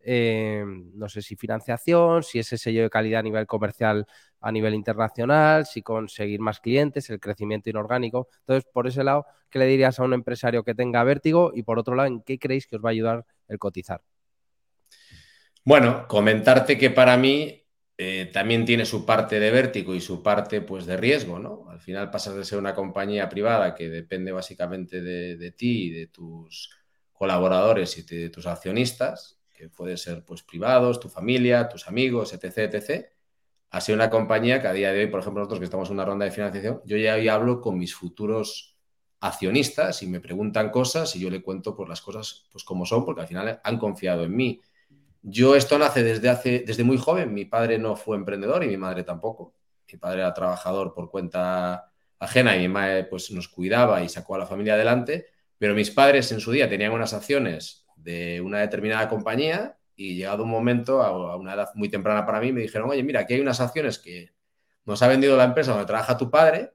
Eh, 0.04 0.64
no 0.66 1.10
sé 1.10 1.22
si 1.22 1.36
financiación, 1.36 2.24
si 2.24 2.40
ese 2.40 2.58
sello 2.58 2.84
de 2.84 2.90
calidad 2.90 3.20
a 3.20 3.24
nivel 3.24 3.48
comercial, 3.48 4.06
a 4.40 4.52
nivel 4.52 4.74
internacional, 4.74 5.66
si 5.66 5.82
conseguir 5.82 6.40
más 6.40 6.60
clientes, 6.60 7.10
el 7.10 7.20
crecimiento 7.20 7.70
inorgánico. 7.70 8.28
Entonces, 8.40 8.70
por 8.72 8.88
ese 8.88 9.04
lado, 9.04 9.26
¿qué 9.50 9.60
le 9.60 9.66
dirías 9.66 10.00
a 10.00 10.04
un 10.04 10.14
empresario 10.14 10.64
que 10.64 10.76
tenga 10.76 11.04
vértigo? 11.04 11.52
Y 11.54 11.64
por 11.64 11.80
otro 11.80 11.96
lado, 11.96 12.08
¿en 12.08 12.22
qué 12.22 12.40
creéis 12.40 12.68
que 12.68 12.78
os 12.78 12.84
va 12.84 12.90
a 12.90 12.92
ayudar 12.92 13.26
el 13.48 13.60
cotizar? 13.60 14.02
Bueno, 15.64 16.08
comentarte 16.08 16.78
que 16.78 16.90
para 16.90 17.18
mí 17.18 17.62
eh, 18.04 18.32
también 18.34 18.66
tiene 18.66 18.84
su 18.84 19.06
parte 19.06 19.40
de 19.40 19.52
vértigo 19.52 19.94
y 19.94 20.02
su 20.02 20.24
parte 20.24 20.62
pues, 20.62 20.88
de 20.88 20.98
riesgo, 20.98 21.38
¿no? 21.38 21.70
Al 21.70 21.80
final 21.80 22.10
pasas 22.10 22.36
de 22.36 22.44
ser 22.44 22.58
una 22.58 22.74
compañía 22.74 23.30
privada 23.30 23.76
que 23.76 23.90
depende 23.90 24.32
básicamente 24.32 25.04
de, 25.04 25.52
ti 25.52 25.84
y 25.84 25.90
de 25.92 26.08
tus 26.08 26.72
colaboradores 27.14 27.96
y 28.00 28.02
de 28.02 28.32
tus 28.32 28.48
accionistas, 28.48 29.40
puede 29.70 29.98
ser 29.98 30.24
pues 30.26 30.44
privados, 30.44 31.00
tu 31.00 31.10
familia, 31.10 31.70
tus 31.70 31.88
amigos, 31.88 32.34
etc., 32.34 32.74
etc., 32.74 33.06
a 33.70 33.82
ser 33.82 33.96
una 33.96 34.10
compañía 34.10 34.62
que 34.62 34.68
a 34.68 34.74
día 34.74 34.92
de 34.92 35.00
hoy, 35.00 35.08
por 35.08 35.22
ejemplo, 35.22 35.40
nosotros 35.40 35.60
que 35.60 35.66
estamos 35.66 35.90
en 35.90 35.96
una 35.96 36.06
ronda 36.06 36.26
de 36.26 36.32
financiación, 36.32 36.82
yo 36.86 36.98
ya 36.98 37.16
hoy 37.16 37.30
hablo 37.30 37.62
con 37.62 37.78
mis 37.78 37.96
futuros 37.96 38.76
accionistas 39.22 40.04
y 40.04 40.08
me 40.08 40.20
preguntan 40.20 40.72
cosas 40.72 41.16
y 41.16 41.20
yo 41.20 41.30
le 41.30 41.42
cuento 41.42 41.76
pues, 41.76 41.88
las 41.88 42.02
cosas 42.02 42.48
pues, 42.52 42.64
como 42.66 42.86
son, 42.86 43.06
porque 43.06 43.22
al 43.22 43.28
final 43.28 43.62
han 43.64 43.78
confiado 43.78 44.24
en 44.24 44.36
mí 44.36 44.62
yo 45.24 45.56
esto 45.56 45.78
nace 45.78 46.04
desde, 46.04 46.30
hace, 46.30 46.64
desde 46.66 46.84
muy 46.84 46.98
joven. 46.98 47.34
Mi 47.34 47.46
padre 47.46 47.78
no 47.78 47.96
fue 47.96 48.18
emprendedor 48.18 48.64
y 48.64 48.68
mi 48.68 48.78
madre 48.78 49.04
tampoco. 49.04 49.56
Mi 49.92 49.98
padre 50.00 50.22
era 50.22 50.34
trabajador 50.34 50.94
por 50.94 51.12
cuenta 51.12 51.92
ajena 52.20 52.56
y 52.56 52.62
mi 52.62 52.70
madre 52.70 53.04
pues, 53.06 53.32
nos 53.32 53.48
cuidaba 53.48 54.04
y 54.04 54.10
sacó 54.10 54.36
a 54.36 54.40
la 54.40 54.48
familia 54.48 54.74
adelante. 54.74 55.28
Pero 55.58 55.76
mis 55.76 55.92
padres 55.92 56.32
en 56.32 56.40
su 56.40 56.52
día 56.52 56.68
tenían 56.68 56.92
unas 56.92 57.14
acciones 57.14 57.81
de 58.04 58.42
una 58.42 58.60
determinada 58.60 59.08
compañía 59.08 59.78
y 59.96 60.16
llegado 60.16 60.44
un 60.44 60.50
momento, 60.50 61.02
a 61.04 61.36
una 61.36 61.54
edad 61.54 61.70
muy 61.76 61.90
temprana 61.90 62.26
para 62.26 62.40
mí, 62.40 62.52
me 62.52 62.62
dijeron, 62.62 62.90
oye, 62.90 63.04
mira, 63.04 63.22
aquí 63.22 63.36
hay 63.36 63.42
unas 63.42 63.60
acciones 63.62 64.00
que 64.00 64.34
nos 64.86 65.02
ha 65.02 65.08
vendido 65.08 65.38
la 65.38 65.44
empresa 65.44 65.72
donde 65.72 65.86
trabaja 65.86 66.18
tu 66.18 66.32
padre, 66.32 66.74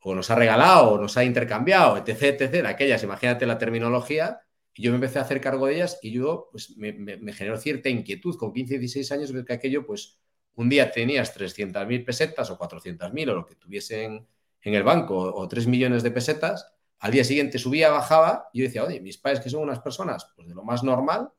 o 0.00 0.14
nos 0.14 0.30
ha 0.30 0.34
regalado, 0.34 0.92
o 0.92 0.98
nos 0.98 1.16
ha 1.16 1.24
intercambiado, 1.24 1.96
etc., 1.98 2.40
etc., 2.40 2.66
aquellas, 2.66 3.02
imagínate 3.02 3.46
la 3.46 3.58
terminología, 3.58 4.40
y 4.74 4.82
yo 4.82 4.92
me 4.92 4.96
empecé 4.96 5.18
a 5.18 5.22
hacer 5.22 5.40
cargo 5.40 5.66
de 5.66 5.74
ellas 5.74 5.98
y 6.02 6.12
yo, 6.12 6.48
pues, 6.52 6.76
me, 6.76 7.32
generó 7.32 7.56
cierta 7.58 7.88
inquietud 7.88 8.36
con 8.36 8.52
15, 8.52 8.78
16 8.78 9.12
años, 9.12 9.32
ver 9.32 9.44
que 9.44 9.54
aquello, 9.54 9.84
pues, 9.84 10.20
un 10.54 10.68
día 10.68 10.90
tenías 10.92 11.36
300.000 11.36 12.04
pesetas 12.04 12.50
o 12.50 12.58
400.000 12.58 13.30
o 13.30 13.34
lo 13.34 13.44
que 13.44 13.56
tuviesen 13.56 14.26
en 14.62 14.74
el 14.74 14.84
banco 14.84 15.16
o 15.18 15.48
3 15.48 15.66
millones 15.66 16.02
de 16.04 16.12
pesetas, 16.12 16.77
al 17.00 17.12
día 17.12 17.24
siguiente 17.24 17.58
subía, 17.58 17.90
bajaba 17.90 18.48
y 18.52 18.60
yo 18.60 18.64
decía, 18.66 18.84
oye, 18.84 19.00
mis 19.00 19.18
padres 19.18 19.40
que 19.40 19.50
son 19.50 19.62
unas 19.62 19.80
personas, 19.80 20.32
pues, 20.36 20.48
de 20.48 20.54
lo 20.54 20.64
más 20.64 20.82
normal, 20.82 21.30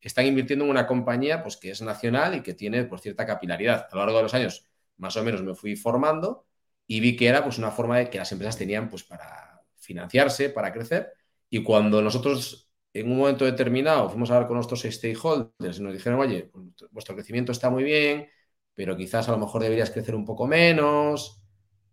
están 0.00 0.26
invirtiendo 0.26 0.64
en 0.64 0.70
una 0.70 0.86
compañía, 0.86 1.42
pues, 1.42 1.56
que 1.56 1.70
es 1.70 1.82
nacional 1.82 2.34
y 2.36 2.42
que 2.42 2.54
tiene, 2.54 2.84
pues, 2.84 3.02
cierta 3.02 3.26
capilaridad. 3.26 3.88
A 3.90 3.96
lo 3.96 4.02
largo 4.02 4.18
de 4.18 4.22
los 4.24 4.34
años, 4.34 4.66
más 4.98 5.16
o 5.16 5.24
menos 5.24 5.42
me 5.42 5.54
fui 5.54 5.76
formando 5.76 6.46
y 6.86 7.00
vi 7.00 7.16
que 7.16 7.28
era, 7.28 7.42
pues, 7.42 7.58
una 7.58 7.70
forma 7.70 7.98
de 7.98 8.10
que 8.10 8.18
las 8.18 8.30
empresas 8.32 8.58
tenían, 8.58 8.90
pues, 8.90 9.04
para 9.04 9.62
financiarse, 9.78 10.50
para 10.50 10.72
crecer. 10.72 11.12
Y 11.50 11.62
cuando 11.62 12.02
nosotros 12.02 12.70
en 12.92 13.10
un 13.10 13.18
momento 13.18 13.44
determinado 13.44 14.08
fuimos 14.08 14.30
a 14.30 14.34
hablar 14.34 14.48
con 14.48 14.56
nuestros 14.56 14.82
stakeholders 14.82 15.78
y 15.78 15.82
nos 15.82 15.92
dijeron, 15.92 16.20
oye, 16.20 16.50
vuestro 16.90 17.14
crecimiento 17.14 17.52
está 17.52 17.68
muy 17.70 17.82
bien, 17.82 18.28
pero 18.74 18.96
quizás 18.96 19.28
a 19.28 19.32
lo 19.32 19.38
mejor 19.38 19.62
deberías 19.62 19.90
crecer 19.90 20.14
un 20.14 20.24
poco 20.24 20.46
menos. 20.46 21.43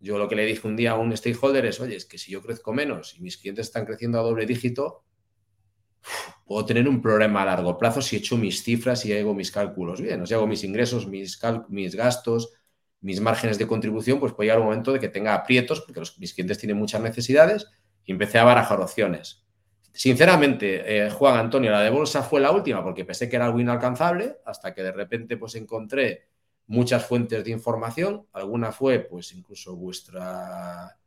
Yo 0.01 0.17
lo 0.17 0.27
que 0.27 0.35
le 0.35 0.45
dije 0.45 0.67
un 0.67 0.75
día 0.75 0.91
a 0.91 0.97
un 0.97 1.15
stakeholder 1.15 1.65
es, 1.67 1.79
oye, 1.79 1.95
es 1.95 2.05
que 2.05 2.17
si 2.17 2.31
yo 2.31 2.41
crezco 2.41 2.73
menos 2.73 3.15
y 3.15 3.21
mis 3.21 3.37
clientes 3.37 3.67
están 3.67 3.85
creciendo 3.85 4.19
a 4.19 4.23
doble 4.23 4.47
dígito, 4.47 5.03
puedo 6.45 6.65
tener 6.65 6.87
un 6.89 7.01
problema 7.01 7.43
a 7.43 7.45
largo 7.45 7.77
plazo 7.77 8.01
si 8.01 8.15
he 8.15 8.19
hecho 8.19 8.35
mis 8.35 8.63
cifras 8.63 9.05
y 9.05 9.13
hago 9.13 9.35
mis 9.35 9.51
cálculos 9.51 10.01
bien, 10.01 10.21
o 10.21 10.25
si 10.25 10.33
hago 10.33 10.47
mis 10.47 10.63
ingresos, 10.63 11.07
mis, 11.07 11.39
mis 11.69 11.95
gastos, 11.95 12.51
mis 13.01 13.21
márgenes 13.21 13.59
de 13.59 13.67
contribución, 13.67 14.19
pues 14.19 14.33
puede 14.33 14.47
llegar 14.47 14.59
un 14.59 14.65
momento 14.65 14.91
de 14.91 14.99
que 14.99 15.07
tenga 15.07 15.35
aprietos 15.35 15.81
porque 15.81 16.01
mis 16.17 16.33
clientes 16.33 16.57
tienen 16.57 16.77
muchas 16.77 17.01
necesidades 17.01 17.67
y 18.03 18.11
empecé 18.11 18.39
a 18.39 18.43
barajar 18.43 18.81
opciones. 18.81 19.45
Sinceramente, 19.93 21.05
eh, 21.05 21.09
Juan 21.11 21.37
Antonio, 21.37 21.69
la 21.69 21.81
de 21.81 21.89
bolsa 21.89 22.23
fue 22.23 22.39
la 22.41 22.51
última 22.51 22.83
porque 22.83 23.05
pensé 23.05 23.29
que 23.29 23.35
era 23.35 23.45
algo 23.45 23.59
inalcanzable, 23.59 24.37
hasta 24.45 24.73
que 24.73 24.81
de 24.81 24.91
repente 24.91 25.37
pues 25.37 25.53
encontré 25.55 26.30
muchas 26.71 27.05
fuentes 27.05 27.43
de 27.43 27.51
información. 27.51 28.25
Alguna 28.31 28.71
fue 28.71 28.99
pues 28.99 29.33
incluso 29.33 29.75
vuestra, 29.75 30.97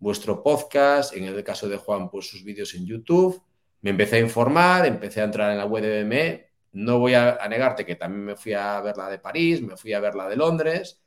vuestro 0.00 0.42
podcast, 0.42 1.16
en 1.16 1.24
el 1.24 1.44
caso 1.44 1.68
de 1.68 1.76
Juan 1.76 2.10
pues 2.10 2.28
sus 2.28 2.42
vídeos 2.42 2.74
en 2.74 2.84
YouTube. 2.84 3.40
Me 3.82 3.90
empecé 3.90 4.16
a 4.16 4.20
informar, 4.20 4.84
empecé 4.84 5.20
a 5.20 5.24
entrar 5.24 5.52
en 5.52 5.58
la 5.58 5.64
web 5.64 5.84
de 5.84 6.02
BME. 6.02 6.46
No 6.72 6.98
voy 6.98 7.14
a, 7.14 7.38
negarte 7.48 7.86
que 7.86 7.94
también 7.94 8.24
me 8.24 8.36
fui 8.36 8.52
a 8.52 8.80
ver 8.80 8.96
la 8.96 9.08
de 9.08 9.20
París, 9.20 9.62
me 9.62 9.76
fui 9.76 9.92
a 9.92 10.00
ver 10.00 10.16
la 10.16 10.28
de 10.28 10.36
Londres 10.36 10.98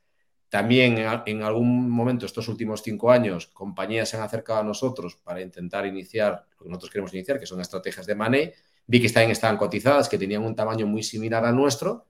también 0.48 0.96
en 1.26 1.42
algún 1.42 1.90
momento, 1.90 2.24
estos 2.24 2.46
últimos 2.46 2.80
cinco 2.80 3.10
años, 3.10 3.48
compañías 3.48 4.08
se 4.08 4.16
han 4.16 4.22
acercado 4.22 4.60
a 4.60 4.62
nosotros 4.62 5.16
para 5.16 5.40
intentar 5.40 5.84
iniciar 5.84 6.46
lo 6.56 6.64
que 6.64 6.68
nosotros 6.68 6.90
queremos 6.92 7.12
iniciar, 7.12 7.40
que 7.40 7.46
son 7.46 7.60
estrategias 7.60 8.06
de 8.06 8.14
money. 8.14 8.52
Vi 8.86 9.00
que 9.00 9.06
estaban 9.06 9.56
cotizadas, 9.56 10.08
que 10.08 10.16
tenían 10.16 10.44
un 10.44 10.54
tamaño 10.54 10.86
muy 10.86 11.02
similar 11.02 11.44
al 11.44 11.56
nuestro 11.56 12.06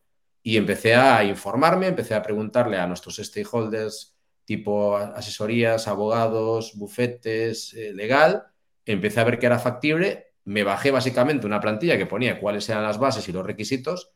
y 0.46 0.56
empecé 0.56 0.94
a 0.94 1.24
informarme, 1.24 1.88
empecé 1.88 2.14
a 2.14 2.22
preguntarle 2.22 2.78
a 2.78 2.86
nuestros 2.86 3.16
stakeholders, 3.16 4.16
tipo 4.44 4.96
asesorías, 4.96 5.88
abogados, 5.88 6.74
bufetes, 6.76 7.74
eh, 7.74 7.92
legal. 7.92 8.44
Empecé 8.84 9.18
a 9.18 9.24
ver 9.24 9.40
que 9.40 9.46
era 9.46 9.58
factible. 9.58 10.34
Me 10.44 10.62
bajé 10.62 10.92
básicamente 10.92 11.48
una 11.48 11.58
plantilla 11.60 11.98
que 11.98 12.06
ponía 12.06 12.38
cuáles 12.38 12.68
eran 12.68 12.84
las 12.84 12.96
bases 12.96 13.28
y 13.28 13.32
los 13.32 13.44
requisitos 13.44 14.12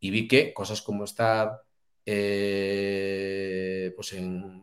y 0.00 0.10
vi 0.10 0.28
que 0.28 0.52
cosas 0.52 0.82
como 0.82 1.04
estar 1.04 1.62
eh, 2.04 3.94
pues 3.96 4.12
en, 4.12 4.62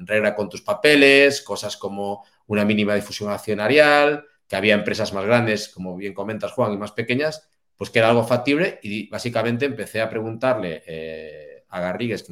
regla 0.00 0.34
con 0.34 0.48
tus 0.48 0.62
papeles, 0.62 1.40
cosas 1.42 1.76
como 1.76 2.24
una 2.48 2.64
mínima 2.64 2.96
difusión 2.96 3.30
accionarial, 3.30 4.24
que 4.48 4.56
había 4.56 4.74
empresas 4.74 5.12
más 5.12 5.24
grandes, 5.24 5.68
como 5.68 5.96
bien 5.96 6.14
comentas 6.14 6.50
Juan, 6.50 6.72
y 6.72 6.78
más 6.78 6.90
pequeñas, 6.90 7.48
pues 7.82 7.90
que 7.90 7.98
era 7.98 8.10
algo 8.10 8.22
factible 8.22 8.78
y 8.80 9.08
básicamente 9.08 9.64
empecé 9.64 10.00
a 10.00 10.08
preguntarle 10.08 10.84
eh, 10.86 11.64
a 11.68 11.80
Garrigues, 11.80 12.24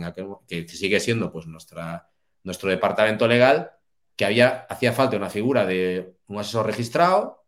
que, 0.46 0.68
sigue 0.68 1.00
siendo 1.00 1.32
pues 1.32 1.48
nuestra, 1.48 2.08
nuestro 2.44 2.70
departamento 2.70 3.26
legal, 3.26 3.72
que 4.14 4.24
había, 4.24 4.60
hacía 4.70 4.92
falta 4.92 5.16
una 5.16 5.28
figura 5.28 5.66
de 5.66 6.14
un 6.28 6.38
asesor 6.38 6.66
registrado, 6.66 7.44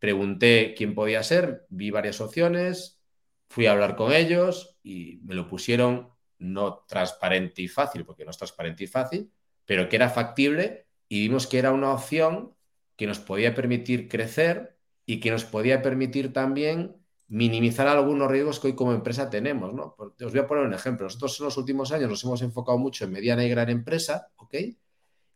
pregunté 0.00 0.74
quién 0.76 0.96
podía 0.96 1.22
ser, 1.22 1.64
vi 1.68 1.92
varias 1.92 2.20
opciones, 2.20 3.00
fui 3.48 3.66
a 3.66 3.70
hablar 3.70 3.94
con 3.94 4.12
ellos 4.12 4.76
y 4.82 5.20
me 5.22 5.36
lo 5.36 5.46
pusieron 5.46 6.10
no 6.38 6.84
transparente 6.88 7.62
y 7.62 7.68
fácil, 7.68 8.04
porque 8.04 8.24
no 8.24 8.32
es 8.32 8.38
transparente 8.38 8.82
y 8.82 8.88
fácil, 8.88 9.30
pero 9.64 9.88
que 9.88 9.94
era 9.94 10.10
factible 10.10 10.88
y 11.08 11.20
vimos 11.20 11.46
que 11.46 11.60
era 11.60 11.70
una 11.70 11.92
opción 11.92 12.56
que 12.96 13.06
nos 13.06 13.20
podía 13.20 13.54
permitir 13.54 14.08
crecer 14.08 14.75
y 15.06 15.20
que 15.20 15.30
nos 15.30 15.44
podía 15.44 15.80
permitir 15.80 16.32
también 16.32 16.96
minimizar 17.28 17.88
algunos 17.88 18.30
riesgos 18.30 18.60
que 18.60 18.68
hoy 18.68 18.74
como 18.74 18.92
empresa 18.92 19.30
tenemos. 19.30 19.72
¿no? 19.72 19.96
Os 19.98 20.32
voy 20.32 20.40
a 20.40 20.46
poner 20.46 20.64
un 20.64 20.74
ejemplo. 20.74 21.06
Nosotros 21.06 21.38
en 21.40 21.44
los 21.46 21.56
últimos 21.56 21.92
años 21.92 22.10
nos 22.10 22.24
hemos 22.24 22.42
enfocado 22.42 22.76
mucho 22.78 23.04
en 23.04 23.12
mediana 23.12 23.44
y 23.44 23.48
gran 23.48 23.70
empresa, 23.70 24.28
¿ok? 24.36 24.54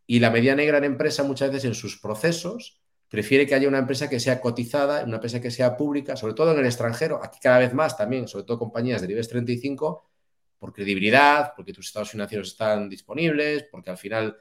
Y 0.07 0.19
la 0.19 0.31
mediana 0.31 0.62
y 0.62 0.67
gran 0.67 0.85
empresa 0.85 1.23
muchas 1.23 1.50
veces 1.50 1.67
en 1.67 1.75
sus 1.75 2.00
procesos 2.00 2.81
prefiere 3.09 3.47
que 3.47 3.55
haya 3.55 3.69
una 3.69 3.79
empresa 3.79 4.09
que 4.09 4.21
sea 4.21 4.41
cotizada, 4.41 5.05
una 5.05 5.17
empresa 5.17 5.41
que 5.41 5.50
sea 5.50 5.77
pública, 5.77 6.17
sobre 6.17 6.35
todo 6.35 6.53
en 6.53 6.59
el 6.59 6.67
extranjero, 6.67 7.21
aquí 7.23 7.39
cada 7.41 7.59
vez 7.59 7.75
más 7.75 7.97
también, 7.97 8.29
sobre 8.29 8.45
todo 8.45 8.59
compañías 8.59 9.03
de 9.03 9.12
IBEX 9.12 9.29
35, 9.29 10.11
por 10.59 10.73
credibilidad, 10.73 11.53
porque 11.57 11.73
tus 11.73 11.87
estados 11.87 12.11
financieros 12.11 12.49
están 12.49 12.89
disponibles, 12.89 13.65
porque 13.71 13.91
al 13.91 13.99
final 13.99 14.37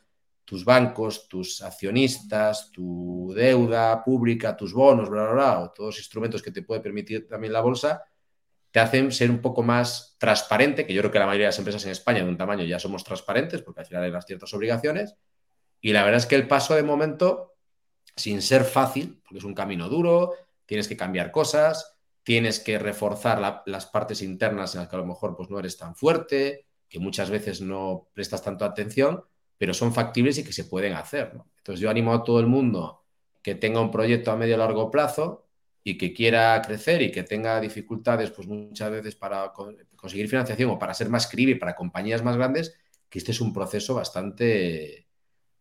tus 0.50 0.66
bancos, 0.66 1.28
tus 1.30 1.62
accionistas, 1.62 2.72
tu 2.72 3.32
deuda 3.36 4.04
pública, 4.04 4.58
tus 4.58 4.74
bonos, 4.74 5.08
bla, 5.08 5.26
bla, 5.26 5.34
bla, 5.34 5.60
o 5.60 5.70
todos 5.70 5.90
los 5.90 6.00
instrumentos 6.00 6.42
que 6.42 6.50
te 6.50 6.64
puede 6.64 6.82
permitir 6.82 7.28
también 7.28 7.54
la 7.54 7.62
bolsa, 7.62 8.04
te 8.72 8.80
hacen 8.80 9.12
ser 9.12 9.30
un 9.30 9.42
poco 9.42 9.62
más 9.62 10.16
transparente, 10.18 10.88
que 10.88 10.94
yo 10.96 11.02
creo 11.02 11.12
que 11.12 11.20
la 11.20 11.28
mayoría 11.28 11.46
de 11.46 11.50
las 11.50 11.60
empresas 11.60 11.86
en 11.86 11.92
España 11.92 12.24
de 12.24 12.30
un 12.30 12.36
tamaño 12.36 12.64
ya 12.64 12.80
somos 12.80 13.04
transparentes, 13.04 13.62
porque 13.62 13.82
al 13.82 13.86
final 13.86 14.04
hay 14.06 14.10
las 14.10 14.26
ciertas 14.26 14.52
obligaciones, 14.56 15.14
y 15.82 15.94
la 15.94 16.04
verdad 16.04 16.18
es 16.18 16.26
que 16.26 16.34
el 16.34 16.48
paso 16.48 16.74
de 16.74 16.82
momento, 16.82 17.54
sin 18.16 18.42
ser 18.42 18.64
fácil, 18.64 19.22
porque 19.24 19.38
es 19.38 19.44
un 19.44 19.54
camino 19.54 19.88
duro, 19.88 20.34
tienes 20.66 20.88
que 20.88 20.98
cambiar 20.98 21.30
cosas, 21.30 21.96
tienes 22.24 22.60
que 22.60 22.80
reforzar 22.80 23.62
las 23.68 23.86
partes 23.86 24.24
internas 24.24 24.74
en 24.74 24.82
las 24.82 24.90
que 24.90 24.96
a 24.96 25.00
lo 25.00 25.06
mejor 25.06 25.38
pues, 25.38 25.52
no 25.52 25.60
eres 25.60 25.78
tan 25.78 25.94
fuerte, 25.94 26.66
que 26.90 26.98
muchas 26.98 27.30
veces 27.30 27.62
no 27.62 28.08
prestas 28.16 28.42
tanto 28.42 28.66
atención, 28.66 29.24
pero 29.60 29.74
son 29.74 29.94
factibles 29.94 30.38
y 30.38 30.44
que 30.44 30.54
se 30.54 30.64
pueden 30.64 30.94
hacer. 30.94 31.34
Entonces 31.58 31.82
yo 31.82 31.90
animo 31.90 32.14
a 32.14 32.24
todo 32.24 32.40
el 32.40 32.48
mundo 32.48 33.04
que 33.44 33.56
tenga 33.56 33.82
un 33.82 33.92
proyecto 33.92 34.32
a 34.32 34.38
medio 34.38 34.56
o 34.56 34.58
largo 34.58 34.90
plazo 34.90 35.48
y 35.84 35.98
que 35.98 36.14
quiera 36.14 36.62
crecer 36.66 37.02
y 37.02 37.12
que 37.12 37.24
tenga 37.24 37.60
dificultades, 37.60 38.32
pues 38.32 38.48
muchas 38.48 38.90
veces 38.90 39.16
para 39.16 39.52
conseguir 39.98 40.30
financiación 40.30 40.72
o 40.72 40.80
para 40.80 40.94
ser 40.94 41.10
más 41.10 41.28
creíble 41.28 41.58
para 41.58 41.76
compañías 41.76 42.24
más 42.24 42.38
grandes, 42.38 42.74
que 43.10 43.20
este 43.20 43.32
es 43.32 43.42
un 43.42 43.52
proceso 43.54 43.96
bastante, 43.96 45.08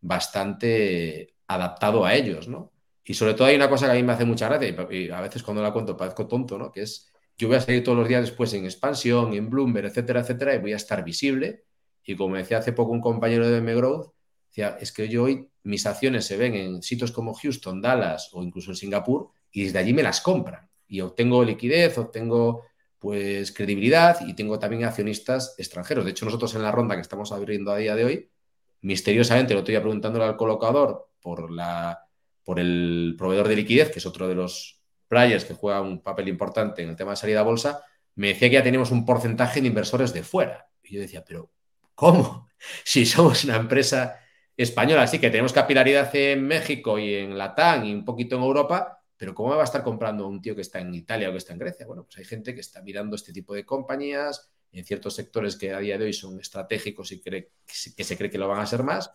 bastante 0.01 1.35
adaptado 1.49 2.05
a 2.05 2.15
ellos, 2.15 2.47
¿no? 2.47 2.73
Y 3.05 3.15
sobre 3.15 3.35
todo 3.35 3.49
hay 3.49 3.57
una 3.57 3.69
cosa 3.69 3.87
que 3.87 3.93
a 3.93 3.95
mí 3.95 4.03
me 4.05 4.13
hace 4.13 4.25
mucha 4.25 4.49
gracia 4.49 4.77
y 4.91 5.11
a 5.11 5.21
veces 5.21 5.43
cuando 5.43 5.63
la 5.63 5.73
cuento 5.73 5.97
parezco 5.97 6.29
tonto, 6.29 6.57
¿no? 6.57 6.71
Que 6.71 6.83
es, 6.83 7.11
yo 7.37 7.49
voy 7.49 7.57
a 7.57 7.61
salir 7.61 7.83
todos 7.83 7.99
los 7.99 8.07
días 8.07 8.21
después 8.23 8.53
en 8.55 8.65
expansión, 8.65 9.35
en 9.35 9.51
Bloomberg, 9.51 9.87
etcétera, 9.87 10.21
etcétera, 10.21 10.55
y 10.55 10.59
voy 10.59 10.73
a 10.73 10.77
estar 10.77 11.03
visible. 11.03 11.65
Y 12.09 12.17
como 12.17 12.37
decía 12.37 12.57
hace 12.57 12.73
poco 12.73 12.93
un 12.93 13.03
compañero 13.03 13.47
de 13.47 13.59
M-Growth, 13.59 14.15
decía, 14.49 14.79
es 14.81 14.93
que 14.93 15.11
yo 15.11 15.25
hoy 15.25 15.47
mis 15.63 15.85
acciones 15.85 16.25
se 16.25 16.39
ven 16.39 16.55
en 16.55 16.83
sitios 16.83 17.13
como 17.13 17.35
Houston, 17.35 17.83
Dallas 17.83 18.31
o 18.33 18.43
incluso 18.43 18.71
en 18.71 18.77
Singapur 18.77 19.29
y 19.53 19.65
desde 19.65 19.79
allí 19.79 19.93
me 19.93 20.03
las 20.03 20.23
compran. 20.23 20.71
Y 20.87 21.03
obtengo 21.03 21.45
liquidez, 21.45 21.99
obtengo 21.99 22.63
pues 22.99 23.53
credibilidad 23.53 24.27
y 24.27 24.33
tengo 24.33 24.59
también 24.59 24.85
accionistas 24.85 25.55
extranjeros. 25.59 26.07
De 26.07 26.13
hecho, 26.13 26.25
nosotros 26.25 26.55
en 26.55 26.63
la 26.63 26.73
ronda 26.73 26.95
que 26.95 27.03
estamos 27.03 27.31
abriendo 27.31 27.73
a 27.73 27.77
día 27.77 27.95
de 27.95 28.07
hoy, 28.07 28.31
misteriosamente 28.81 29.53
lo 29.53 29.61
estoy 29.61 29.77
preguntándole 29.77 30.25
al 30.25 30.39
colocador 30.39 31.11
por, 31.21 31.51
la, 31.51 32.07
por 32.43 32.59
el 32.59 33.17
proveedor 33.19 33.49
de 33.49 33.57
liquidez, 33.57 33.91
que 33.91 33.99
es 33.99 34.07
otro 34.07 34.27
de 34.27 34.35
los 34.35 34.81
players 35.09 35.45
que 35.45 35.53
juega 35.53 35.83
un 35.83 36.01
papel 36.01 36.29
importante 36.29 36.83
en 36.83 36.89
el 36.89 36.97
tema 36.97 37.11
de 37.11 37.17
salida 37.19 37.41
a 37.41 37.43
bolsa, 37.43 37.83
me 38.15 38.29
decía 38.29 38.49
que 38.49 38.55
ya 38.55 38.63
tenemos 38.63 38.93
un 38.93 39.05
porcentaje 39.05 39.61
de 39.61 39.67
inversores 39.67 40.15
de 40.15 40.23
fuera. 40.23 40.71
Y 40.83 40.95
yo 40.95 41.03
decía, 41.03 41.23
pero 41.23 41.51
¿cómo? 41.99 42.47
Si 42.85 43.07
somos 43.07 43.45
una 43.45 43.55
empresa 43.57 44.19
española, 44.57 45.03
así 45.03 45.21
que 45.21 45.31
tenemos 45.31 45.53
capilaridad 45.53 46.15
en 46.17 46.45
México 46.45 46.99
y 46.99 47.15
en 47.15 47.39
Latam 47.39 47.85
y 47.85 47.95
un 47.95 48.05
poquito 48.05 48.35
en 48.35 48.43
Europa, 48.43 49.01
pero 49.17 49.33
¿cómo 49.33 49.55
va 49.55 49.61
a 49.61 49.65
estar 49.65 49.85
comprando 49.85 50.27
un 50.27 50.43
tío 50.43 50.57
que 50.57 50.63
está 50.63 50.81
en 50.81 50.93
Italia 50.93 51.29
o 51.29 51.33
que 51.33 51.39
está 51.39 51.53
en 51.53 51.61
Grecia? 51.61 51.87
Bueno, 51.87 52.03
pues 52.03 52.19
hay 52.19 52.25
gente 52.25 52.53
que 52.55 52.61
está 52.61 52.83
mirando 52.83 53.15
este 53.15 53.33
tipo 53.33 53.55
de 53.55 53.65
compañías 53.65 54.51
en 54.73 54.85
ciertos 54.85 55.15
sectores 55.15 55.57
que 55.57 55.73
a 55.73 55.79
día 55.79 55.99
de 55.99 56.07
hoy 56.07 56.13
son 56.13 56.41
estratégicos 56.41 57.13
y 57.13 57.21
que 57.21 57.53
se 58.05 58.17
cree 58.17 58.31
que 58.31 58.39
lo 58.39 58.49
van 58.49 58.61
a 58.61 58.67
ser 58.67 58.83
más. 58.83 59.13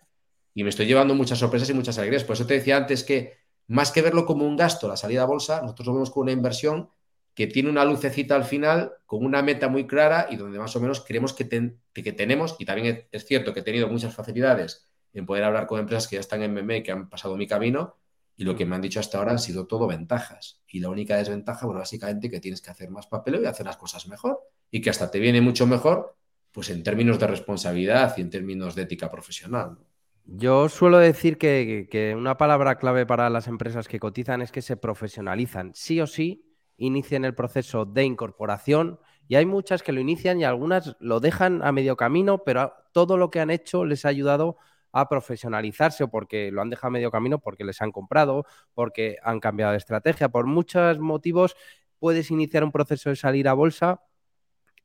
Y 0.53 0.63
me 0.63 0.69
estoy 0.69 0.85
llevando 0.85 1.15
muchas 1.15 1.39
sorpresas 1.39 1.69
y 1.69 1.73
muchas 1.73 1.97
alegrías. 1.97 2.23
Por 2.23 2.35
eso 2.35 2.47
te 2.47 2.53
decía 2.53 2.77
antes 2.77 3.03
que 3.03 3.39
más 3.67 3.91
que 3.91 4.01
verlo 4.01 4.25
como 4.25 4.45
un 4.45 4.55
gasto, 4.55 4.87
la 4.87 4.95
salida 4.95 5.23
a 5.23 5.25
bolsa, 5.25 5.61
nosotros 5.61 5.87
lo 5.87 5.93
vemos 5.95 6.11
como 6.11 6.23
una 6.23 6.31
inversión 6.31 6.89
que 7.33 7.47
tiene 7.47 7.69
una 7.69 7.85
lucecita 7.85 8.35
al 8.35 8.43
final, 8.43 8.93
con 9.05 9.25
una 9.25 9.41
meta 9.41 9.67
muy 9.67 9.87
clara 9.87 10.27
y 10.29 10.35
donde 10.35 10.59
más 10.59 10.75
o 10.75 10.79
menos 10.79 11.01
creemos 11.01 11.33
que, 11.33 11.47
que 11.93 12.11
tenemos, 12.11 12.55
y 12.59 12.65
también 12.65 13.07
es 13.11 13.25
cierto 13.25 13.53
que 13.53 13.61
he 13.61 13.63
tenido 13.63 13.87
muchas 13.87 14.13
facilidades 14.13 14.87
en 15.13 15.25
poder 15.25 15.43
hablar 15.43 15.67
con 15.67 15.79
empresas 15.79 16.07
que 16.07 16.15
ya 16.15 16.19
están 16.19 16.41
en 16.41 16.53
MM, 16.53 16.83
que 16.83 16.91
han 16.91 17.09
pasado 17.09 17.37
mi 17.37 17.47
camino, 17.47 17.97
y 18.35 18.45
lo 18.45 18.55
que 18.55 18.65
me 18.65 18.75
han 18.75 18.81
dicho 18.81 18.99
hasta 18.99 19.19
ahora 19.19 19.31
han 19.31 19.39
sido 19.39 19.67
todo 19.67 19.87
ventajas. 19.87 20.61
Y 20.67 20.79
la 20.79 20.89
única 20.89 21.17
desventaja, 21.17 21.65
bueno, 21.65 21.79
básicamente 21.79 22.29
que 22.29 22.39
tienes 22.39 22.61
que 22.61 22.71
hacer 22.71 22.89
más 22.89 23.07
papel 23.07 23.41
y 23.41 23.45
hacer 23.45 23.65
las 23.65 23.77
cosas 23.77 24.07
mejor. 24.07 24.39
Y 24.71 24.81
que 24.81 24.89
hasta 24.89 25.11
te 25.11 25.19
viene 25.19 25.39
mucho 25.39 25.67
mejor, 25.67 26.17
pues 26.51 26.69
en 26.71 26.81
términos 26.81 27.19
de 27.19 27.27
responsabilidad 27.27 28.15
y 28.17 28.21
en 28.21 28.31
términos 28.31 28.73
de 28.73 28.83
ética 28.83 29.11
profesional. 29.11 29.77
Yo 30.25 30.67
suelo 30.69 30.97
decir 30.97 31.37
que, 31.37 31.87
que, 31.91 32.15
una 32.15 32.37
palabra 32.37 32.77
clave 32.77 33.05
para 33.05 33.29
las 33.29 33.47
empresas 33.47 33.87
que 33.87 33.99
cotizan 33.99 34.41
es 34.41 34.51
que 34.51 34.61
se 34.61 34.77
profesionalizan. 34.77 35.71
Sí 35.75 35.99
o 36.01 36.07
sí, 36.07 36.52
inician 36.77 37.25
el 37.25 37.35
proceso 37.35 37.85
de 37.85 38.03
incorporación 38.03 38.99
y 39.27 39.35
hay 39.35 39.45
muchas 39.45 39.83
que 39.83 39.91
lo 39.91 40.01
inician 40.01 40.39
y 40.39 40.43
algunas 40.43 40.95
lo 40.99 41.19
dejan 41.19 41.63
a 41.63 41.71
medio 41.71 41.95
camino, 41.95 42.43
pero 42.43 42.73
todo 42.91 43.17
lo 43.17 43.29
que 43.29 43.39
han 43.39 43.49
hecho 43.49 43.85
les 43.85 44.05
ha 44.05 44.09
ayudado 44.09 44.57
a 44.91 45.09
profesionalizarse 45.09 46.03
o 46.03 46.07
porque 46.09 46.51
lo 46.51 46.61
han 46.61 46.69
dejado 46.69 46.87
a 46.87 46.91
medio 46.91 47.11
camino, 47.11 47.39
porque 47.39 47.63
les 47.63 47.81
han 47.81 47.91
comprado, 47.91 48.45
porque 48.73 49.17
han 49.23 49.39
cambiado 49.39 49.71
de 49.71 49.79
estrategia. 49.79 50.29
Por 50.29 50.45
muchos 50.45 50.99
motivos 50.99 51.55
puedes 51.99 52.29
iniciar 52.31 52.63
un 52.63 52.71
proceso 52.71 53.09
de 53.09 53.15
salir 53.15 53.47
a 53.47 53.53
bolsa 53.53 54.03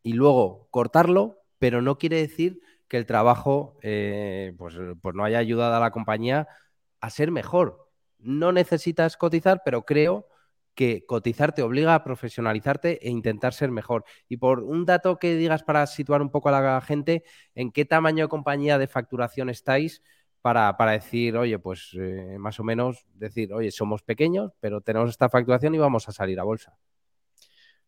y 0.03 0.15
luego 0.15 0.69
cortarlo, 0.71 1.43
pero 1.59 1.83
no 1.83 1.99
quiere 1.99 2.17
decir 2.17 2.61
que 2.89 2.97
el 2.97 3.07
trabajo 3.07 3.79
eh, 3.83 4.55
pues, 4.57 4.77
pues 5.03 5.15
no 5.15 5.25
haya 5.25 5.39
ayudado 5.39 5.75
a 5.75 5.81
la 5.81 5.91
compañía 5.91 6.49
a 7.01 7.11
ser 7.11 7.31
mejor. 7.31 7.91
No 8.19 8.51
necesitas 8.53 9.17
cotizar, 9.17 9.63
pero 9.65 9.85
creo 9.85 10.29
que 10.79 11.05
cotizar 11.05 11.53
te 11.53 11.63
obliga 11.63 11.97
a 11.97 12.05
profesionalizarte 12.05 13.05
e 13.05 13.11
intentar 13.11 13.53
ser 13.53 13.73
mejor. 13.73 14.05
Y 14.29 14.37
por 14.37 14.61
un 14.61 14.85
dato 14.85 15.19
que 15.19 15.35
digas 15.35 15.65
para 15.65 15.85
situar 15.89 16.23
un 16.23 16.31
poco 16.31 16.51
a 16.51 16.53
la 16.53 16.81
gente, 16.81 17.25
¿en 17.57 17.73
qué 17.73 17.85
tamaño 17.85 18.27
de 18.27 18.29
compañía 18.29 18.79
de 18.79 18.87
facturación 18.87 19.51
estáis 19.51 20.03
para, 20.41 20.73
decir, 20.93 21.37
oye, 21.37 21.59
pues 21.59 21.97
eh, 21.99 22.37
más 22.39 22.61
o 22.61 22.63
menos 22.63 23.05
decir, 23.13 23.53
oye, 23.53 23.73
somos 23.73 24.05
pequeños, 24.05 24.53
pero 24.61 24.81
tenemos 24.81 25.11
esta 25.11 25.29
facturación 25.29 25.75
y 25.75 25.79
vamos 25.79 26.09
a 26.09 26.13
salir 26.13 26.39
a 26.39 26.45
bolsa? 26.45 26.79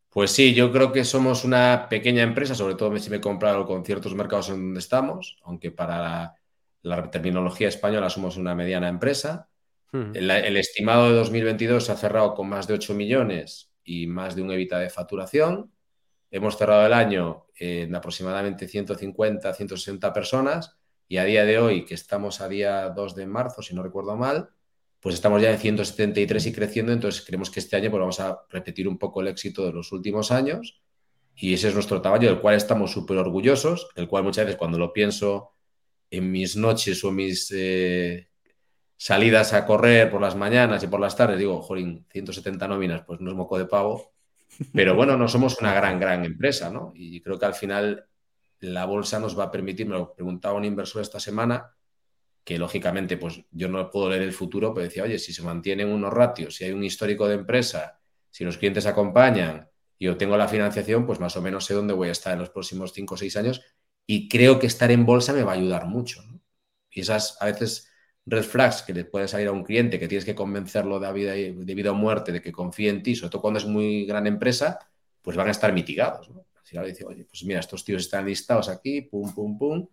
Pues 0.08 0.32
sí, 0.32 0.52
yo 0.52 0.72
creo 0.72 0.90
que 0.90 1.04
somos 1.04 1.44
una 1.44 1.86
pequeña 1.88 2.24
empresa, 2.24 2.56
sobre 2.56 2.74
todo 2.74 2.98
si 2.98 3.08
me 3.08 3.18
he 3.18 3.20
comprado 3.20 3.66
con 3.66 3.84
ciertos 3.84 4.16
mercados 4.16 4.48
en 4.48 4.56
donde 4.56 4.80
estamos, 4.80 5.38
aunque 5.44 5.70
para 5.70 6.34
la 6.82 7.08
terminología 7.08 7.68
española 7.68 8.10
somos 8.10 8.36
una 8.36 8.56
mediana 8.56 8.88
empresa. 8.88 9.48
El, 9.92 10.56
estimado 10.56 11.08
de 11.08 11.16
2022 11.16 11.84
se 11.84 11.92
ha 11.92 11.96
cerrado 11.96 12.34
con 12.34 12.48
más 12.48 12.68
de 12.68 12.74
8 12.74 12.94
millones 12.94 13.72
y 13.84 14.06
más 14.06 14.36
de 14.36 14.42
un 14.42 14.52
evita 14.52 14.78
de 14.78 14.88
facturación. 14.88 15.72
Hemos 16.30 16.56
cerrado 16.56 16.86
el 16.86 16.92
año 16.92 17.46
en 17.56 17.94
aproximadamente 17.94 18.68
150, 18.68 19.52
160 19.52 20.12
personas 20.12 20.76
y 21.08 21.16
a 21.16 21.24
día 21.24 21.44
de 21.44 21.58
hoy, 21.58 21.84
que 21.84 21.94
estamos 21.94 22.40
a 22.40 22.48
día 22.48 22.88
2 22.90 23.16
de 23.16 23.26
marzo, 23.26 23.62
si 23.62 23.74
no 23.74 23.82
recuerdo 23.82 24.16
mal, 24.16 24.50
pues 25.00 25.16
estamos 25.16 25.42
ya 25.42 25.50
en 25.50 25.58
173 25.58 26.46
y 26.46 26.52
creciendo, 26.52 26.92
entonces 26.92 27.24
creemos 27.24 27.50
que 27.50 27.58
este 27.58 27.74
año 27.74 27.90
pues 27.90 28.00
vamos 28.00 28.20
a 28.20 28.42
repetir 28.48 28.86
un 28.86 28.98
poco 28.98 29.20
el 29.20 29.28
éxito 29.28 29.66
de 29.66 29.72
los 29.72 29.90
últimos 29.90 30.30
años 30.30 30.82
y 31.34 31.54
ese 31.54 31.68
es 31.68 31.74
nuestro 31.74 32.00
tamaño, 32.00 32.28
del 32.28 32.40
cual 32.40 32.54
estamos 32.54 32.92
súper 32.92 33.16
orgullosos, 33.16 33.88
el 33.96 34.06
cual 34.06 34.22
muchas 34.22 34.44
veces 34.44 34.58
cuando 34.58 34.78
lo 34.78 34.92
pienso 34.92 35.54
en 36.10 36.30
mis 36.30 36.56
noches 36.56 37.02
o 37.02 37.10
mis 37.10 37.50
eh, 37.56 38.29
salidas 39.00 39.54
a 39.54 39.64
correr 39.64 40.10
por 40.10 40.20
las 40.20 40.36
mañanas 40.36 40.82
y 40.82 40.86
por 40.86 41.00
las 41.00 41.16
tardes, 41.16 41.38
digo, 41.38 41.62
jorín, 41.62 42.04
170 42.10 42.68
nóminas, 42.68 43.02
pues 43.06 43.18
no 43.22 43.30
es 43.30 43.36
moco 43.36 43.56
de 43.56 43.64
pavo. 43.64 44.12
Pero 44.74 44.94
bueno, 44.94 45.16
no 45.16 45.26
somos 45.26 45.58
una 45.58 45.72
gran, 45.72 45.98
gran 45.98 46.22
empresa, 46.22 46.70
¿no? 46.70 46.92
Y 46.94 47.22
creo 47.22 47.38
que 47.38 47.46
al 47.46 47.54
final 47.54 48.04
la 48.58 48.84
bolsa 48.84 49.18
nos 49.18 49.38
va 49.38 49.44
a 49.44 49.50
permitir, 49.50 49.86
me 49.86 49.94
lo 49.96 50.12
preguntaba 50.12 50.58
un 50.58 50.66
inversor 50.66 51.00
esta 51.00 51.18
semana, 51.18 51.74
que 52.44 52.58
lógicamente, 52.58 53.16
pues 53.16 53.42
yo 53.50 53.68
no 53.68 53.90
puedo 53.90 54.10
leer 54.10 54.20
el 54.20 54.34
futuro, 54.34 54.74
pero 54.74 54.84
decía, 54.84 55.04
oye, 55.04 55.18
si 55.18 55.32
se 55.32 55.42
mantienen 55.42 55.88
unos 55.88 56.12
ratios, 56.12 56.56
si 56.56 56.64
hay 56.64 56.72
un 56.72 56.84
histórico 56.84 57.26
de 57.26 57.36
empresa, 57.36 58.02
si 58.28 58.44
los 58.44 58.58
clientes 58.58 58.84
acompañan 58.84 59.70
y 59.98 60.08
obtengo 60.08 60.36
la 60.36 60.46
financiación, 60.46 61.06
pues 61.06 61.20
más 61.20 61.34
o 61.38 61.40
menos 61.40 61.64
sé 61.64 61.72
dónde 61.72 61.94
voy 61.94 62.10
a 62.10 62.12
estar 62.12 62.34
en 62.34 62.40
los 62.40 62.50
próximos 62.50 62.92
5 62.92 63.14
o 63.14 63.16
6 63.16 63.34
años 63.38 63.62
y 64.06 64.28
creo 64.28 64.58
que 64.58 64.66
estar 64.66 64.90
en 64.90 65.06
bolsa 65.06 65.32
me 65.32 65.42
va 65.42 65.52
a 65.52 65.54
ayudar 65.54 65.86
mucho. 65.86 66.22
¿no? 66.22 66.42
Y 66.90 67.00
esas 67.00 67.40
a 67.40 67.46
veces 67.46 67.89
red 68.26 68.44
flags 68.44 68.82
que 68.82 68.92
le 68.92 69.04
puede 69.04 69.28
salir 69.28 69.48
a 69.48 69.52
un 69.52 69.64
cliente 69.64 69.98
que 69.98 70.08
tienes 70.08 70.24
que 70.24 70.34
convencerlo 70.34 71.00
de 71.00 71.12
vida, 71.12 71.32
de 71.32 71.74
vida 71.74 71.92
o 71.92 71.94
muerte, 71.94 72.32
de 72.32 72.40
que 72.40 72.52
confíe 72.52 72.90
en 72.90 73.02
ti, 73.02 73.16
sobre 73.16 73.30
todo 73.30 73.42
cuando 73.42 73.58
es 73.58 73.66
muy 73.66 74.04
gran 74.04 74.26
empresa, 74.26 74.78
pues 75.22 75.36
van 75.36 75.48
a 75.48 75.52
estar 75.52 75.72
mitigados. 75.72 76.30
¿no? 76.30 76.44
Si 76.62 76.76
ahora 76.76 76.88
dice, 76.88 77.04
oye, 77.04 77.24
pues 77.24 77.42
mira, 77.44 77.60
estos 77.60 77.84
tíos 77.84 78.02
están 78.02 78.26
listados 78.26 78.68
aquí, 78.68 79.02
pum, 79.02 79.34
pum, 79.34 79.58
pum, 79.58 79.88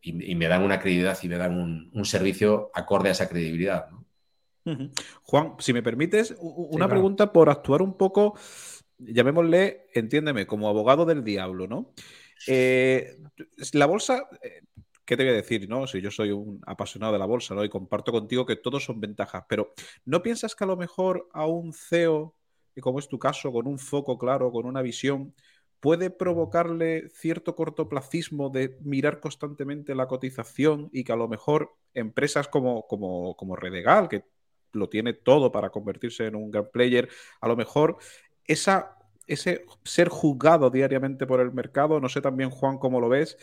y, 0.00 0.34
me 0.34 0.48
dan 0.48 0.62
una 0.62 0.80
credibilidad 0.80 1.18
y 1.22 1.28
me 1.28 1.36
dan 1.36 1.90
un, 1.92 2.04
servicio 2.04 2.70
acorde 2.74 3.10
a 3.10 3.12
esa 3.12 3.28
credibilidad. 3.28 3.86
Juan, 5.22 5.54
si 5.58 5.72
me 5.72 5.82
permites, 5.82 6.34
una 6.40 6.88
pregunta 6.88 7.32
por 7.32 7.50
actuar 7.50 7.82
un 7.82 7.96
poco, 7.96 8.36
llamémosle, 8.98 9.88
entiéndeme, 9.94 10.46
como 10.46 10.68
abogado 10.68 11.04
del 11.04 11.22
diablo, 11.22 11.66
¿no? 11.66 11.92
Eh, 12.46 13.18
la 13.72 13.86
bolsa, 13.86 14.28
eh, 14.42 14.62
¿qué 15.04 15.16
te 15.16 15.24
voy 15.24 15.32
a 15.32 15.36
decir? 15.36 15.68
No, 15.68 15.86
si 15.86 16.00
yo 16.00 16.10
soy 16.10 16.30
un 16.30 16.60
apasionado 16.66 17.12
de 17.12 17.18
la 17.18 17.26
bolsa, 17.26 17.54
¿no? 17.54 17.64
Y 17.64 17.68
comparto 17.68 18.12
contigo 18.12 18.46
que 18.46 18.56
todos 18.56 18.84
son 18.84 19.00
ventajas, 19.00 19.44
pero 19.48 19.72
¿no 20.04 20.22
piensas 20.22 20.54
que 20.54 20.64
a 20.64 20.66
lo 20.66 20.76
mejor 20.76 21.28
a 21.32 21.46
un 21.46 21.72
CEO, 21.72 22.34
como 22.80 22.98
es 22.98 23.08
tu 23.08 23.18
caso, 23.18 23.52
con 23.52 23.66
un 23.66 23.78
foco 23.78 24.18
claro, 24.18 24.50
con 24.52 24.66
una 24.66 24.82
visión, 24.82 25.34
puede 25.80 26.10
provocarle 26.10 27.08
cierto 27.08 27.56
cortoplacismo 27.56 28.50
de 28.50 28.78
mirar 28.82 29.18
constantemente 29.18 29.96
la 29.96 30.06
cotización 30.06 30.88
y 30.92 31.02
que 31.02 31.12
a 31.12 31.16
lo 31.16 31.26
mejor 31.26 31.74
empresas 31.92 32.46
como, 32.46 32.86
como, 32.86 33.36
como 33.36 33.56
Redegal, 33.56 34.08
que 34.08 34.24
lo 34.72 34.88
tiene 34.88 35.12
todo 35.12 35.50
para 35.50 35.70
convertirse 35.70 36.26
en 36.26 36.36
un 36.36 36.52
gran 36.52 36.70
player, 36.70 37.08
a 37.40 37.48
lo 37.48 37.56
mejor 37.56 37.96
esa, 38.46 38.96
ese 39.26 39.64
ser 39.84 40.08
juzgado 40.08 40.70
diariamente 40.70 41.26
por 41.26 41.40
el 41.40 41.52
mercado, 41.52 42.00
no 42.00 42.08
sé 42.08 42.20
también 42.20 42.50
Juan 42.50 42.78
cómo 42.78 43.00
lo 43.00 43.08
ves, 43.08 43.36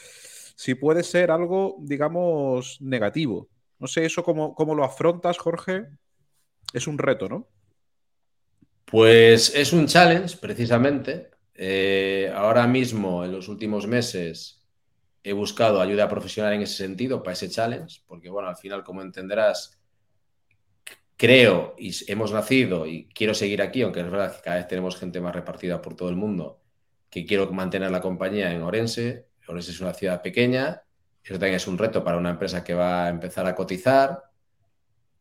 si 0.59 0.75
puede 0.75 1.03
ser 1.03 1.31
algo, 1.31 1.77
digamos, 1.79 2.81
negativo. 2.81 3.47
No 3.79 3.87
sé 3.87 4.05
eso 4.05 4.23
cómo, 4.23 4.53
cómo 4.53 4.75
lo 4.75 4.83
afrontas, 4.83 5.37
Jorge. 5.37 5.85
Es 6.73 6.85
un 6.85 6.97
reto, 6.97 7.29
¿no? 7.29 7.47
Pues 8.83 9.55
es 9.55 9.71
un 9.71 9.87
challenge, 9.87 10.35
precisamente. 10.35 11.31
Eh, 11.55 12.29
ahora 12.35 12.67
mismo, 12.67 13.23
en 13.23 13.31
los 13.31 13.47
últimos 13.47 13.87
meses, 13.87 14.67
he 15.23 15.31
buscado 15.31 15.79
ayuda 15.79 16.09
profesional 16.09 16.51
en 16.51 16.63
ese 16.63 16.75
sentido, 16.75 17.23
para 17.23 17.33
ese 17.35 17.49
challenge, 17.49 18.01
porque, 18.05 18.29
bueno, 18.29 18.49
al 18.49 18.57
final, 18.57 18.83
como 18.83 19.01
entenderás, 19.01 19.79
creo 21.15 21.73
y 21.77 21.95
hemos 22.11 22.33
nacido 22.33 22.85
y 22.85 23.07
quiero 23.13 23.33
seguir 23.33 23.61
aquí, 23.61 23.81
aunque 23.81 24.01
es 24.01 24.11
verdad 24.11 24.35
que 24.35 24.41
cada 24.41 24.57
vez 24.57 24.67
tenemos 24.67 24.97
gente 24.97 25.21
más 25.21 25.33
repartida 25.33 25.81
por 25.81 25.95
todo 25.95 26.09
el 26.09 26.17
mundo, 26.17 26.59
que 27.09 27.25
quiero 27.25 27.49
mantener 27.49 27.91
la 27.91 28.01
compañía 28.01 28.51
en 28.51 28.61
Orense. 28.61 29.28
Orense 29.49 29.71
es 29.71 29.81
una 29.81 29.93
ciudad 29.93 30.21
pequeña, 30.21 30.83
eso 31.23 31.33
también 31.33 31.55
es 31.55 31.67
un 31.67 31.77
reto 31.77 32.03
para 32.03 32.17
una 32.17 32.29
empresa 32.29 32.63
que 32.63 32.73
va 32.73 33.05
a 33.05 33.09
empezar 33.09 33.45
a 33.45 33.55
cotizar. 33.55 34.23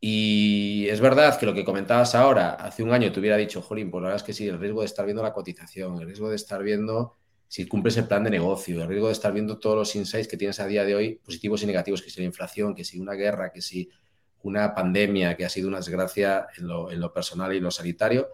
Y 0.01 0.87
es 0.89 1.01
verdad 1.01 1.39
que 1.39 1.47
lo 1.47 1.55
que 1.55 1.65
comentabas 1.65 2.15
ahora, 2.15 2.51
hace 2.53 2.83
un 2.83 2.93
año 2.93 3.11
te 3.11 3.19
hubiera 3.19 3.37
dicho, 3.37 3.63
Jolín, 3.63 3.91
pues 3.91 4.03
la 4.03 4.09
verdad 4.09 4.23
es 4.23 4.27
que 4.27 4.33
sí, 4.33 4.47
el 4.47 4.59
riesgo 4.59 4.81
de 4.81 4.87
estar 4.87 5.05
viendo 5.05 5.23
la 5.23 5.33
cotización, 5.33 5.99
el 5.99 6.07
riesgo 6.07 6.29
de 6.31 6.37
estar 6.37 6.63
viendo 6.63 7.17
si 7.49 7.67
cumples 7.67 7.97
el 7.97 8.07
plan 8.07 8.23
de 8.23 8.31
negocio, 8.31 8.83
el 8.83 8.89
riesgo 8.89 9.07
de 9.07 9.15
estar 9.15 9.33
viendo 9.33 9.59
todos 9.59 9.75
los 9.75 9.97
insights 9.97 10.29
que 10.29 10.37
tienes 10.37 10.61
a 10.61 10.67
día 10.67 10.85
de 10.85 10.95
hoy, 10.95 11.15
positivos 11.17 11.63
y 11.63 11.67
negativos, 11.67 12.03
que 12.03 12.11
si 12.11 12.21
la 12.21 12.27
inflación, 12.27 12.75
que 12.75 12.85
si 12.85 13.01
una 13.01 13.15
guerra, 13.15 13.51
que 13.51 13.63
si 13.63 13.91
una 14.43 14.75
pandemia, 14.75 15.37
que 15.37 15.47
ha 15.47 15.49
sido 15.49 15.69
una 15.69 15.79
desgracia 15.79 16.47
en 16.57 16.69
lo, 16.69 16.91
en 16.91 17.01
lo 17.01 17.13
personal 17.13 17.53
y 17.55 17.57
en 17.57 17.65
lo 17.65 17.71
sanitario. 17.71 18.29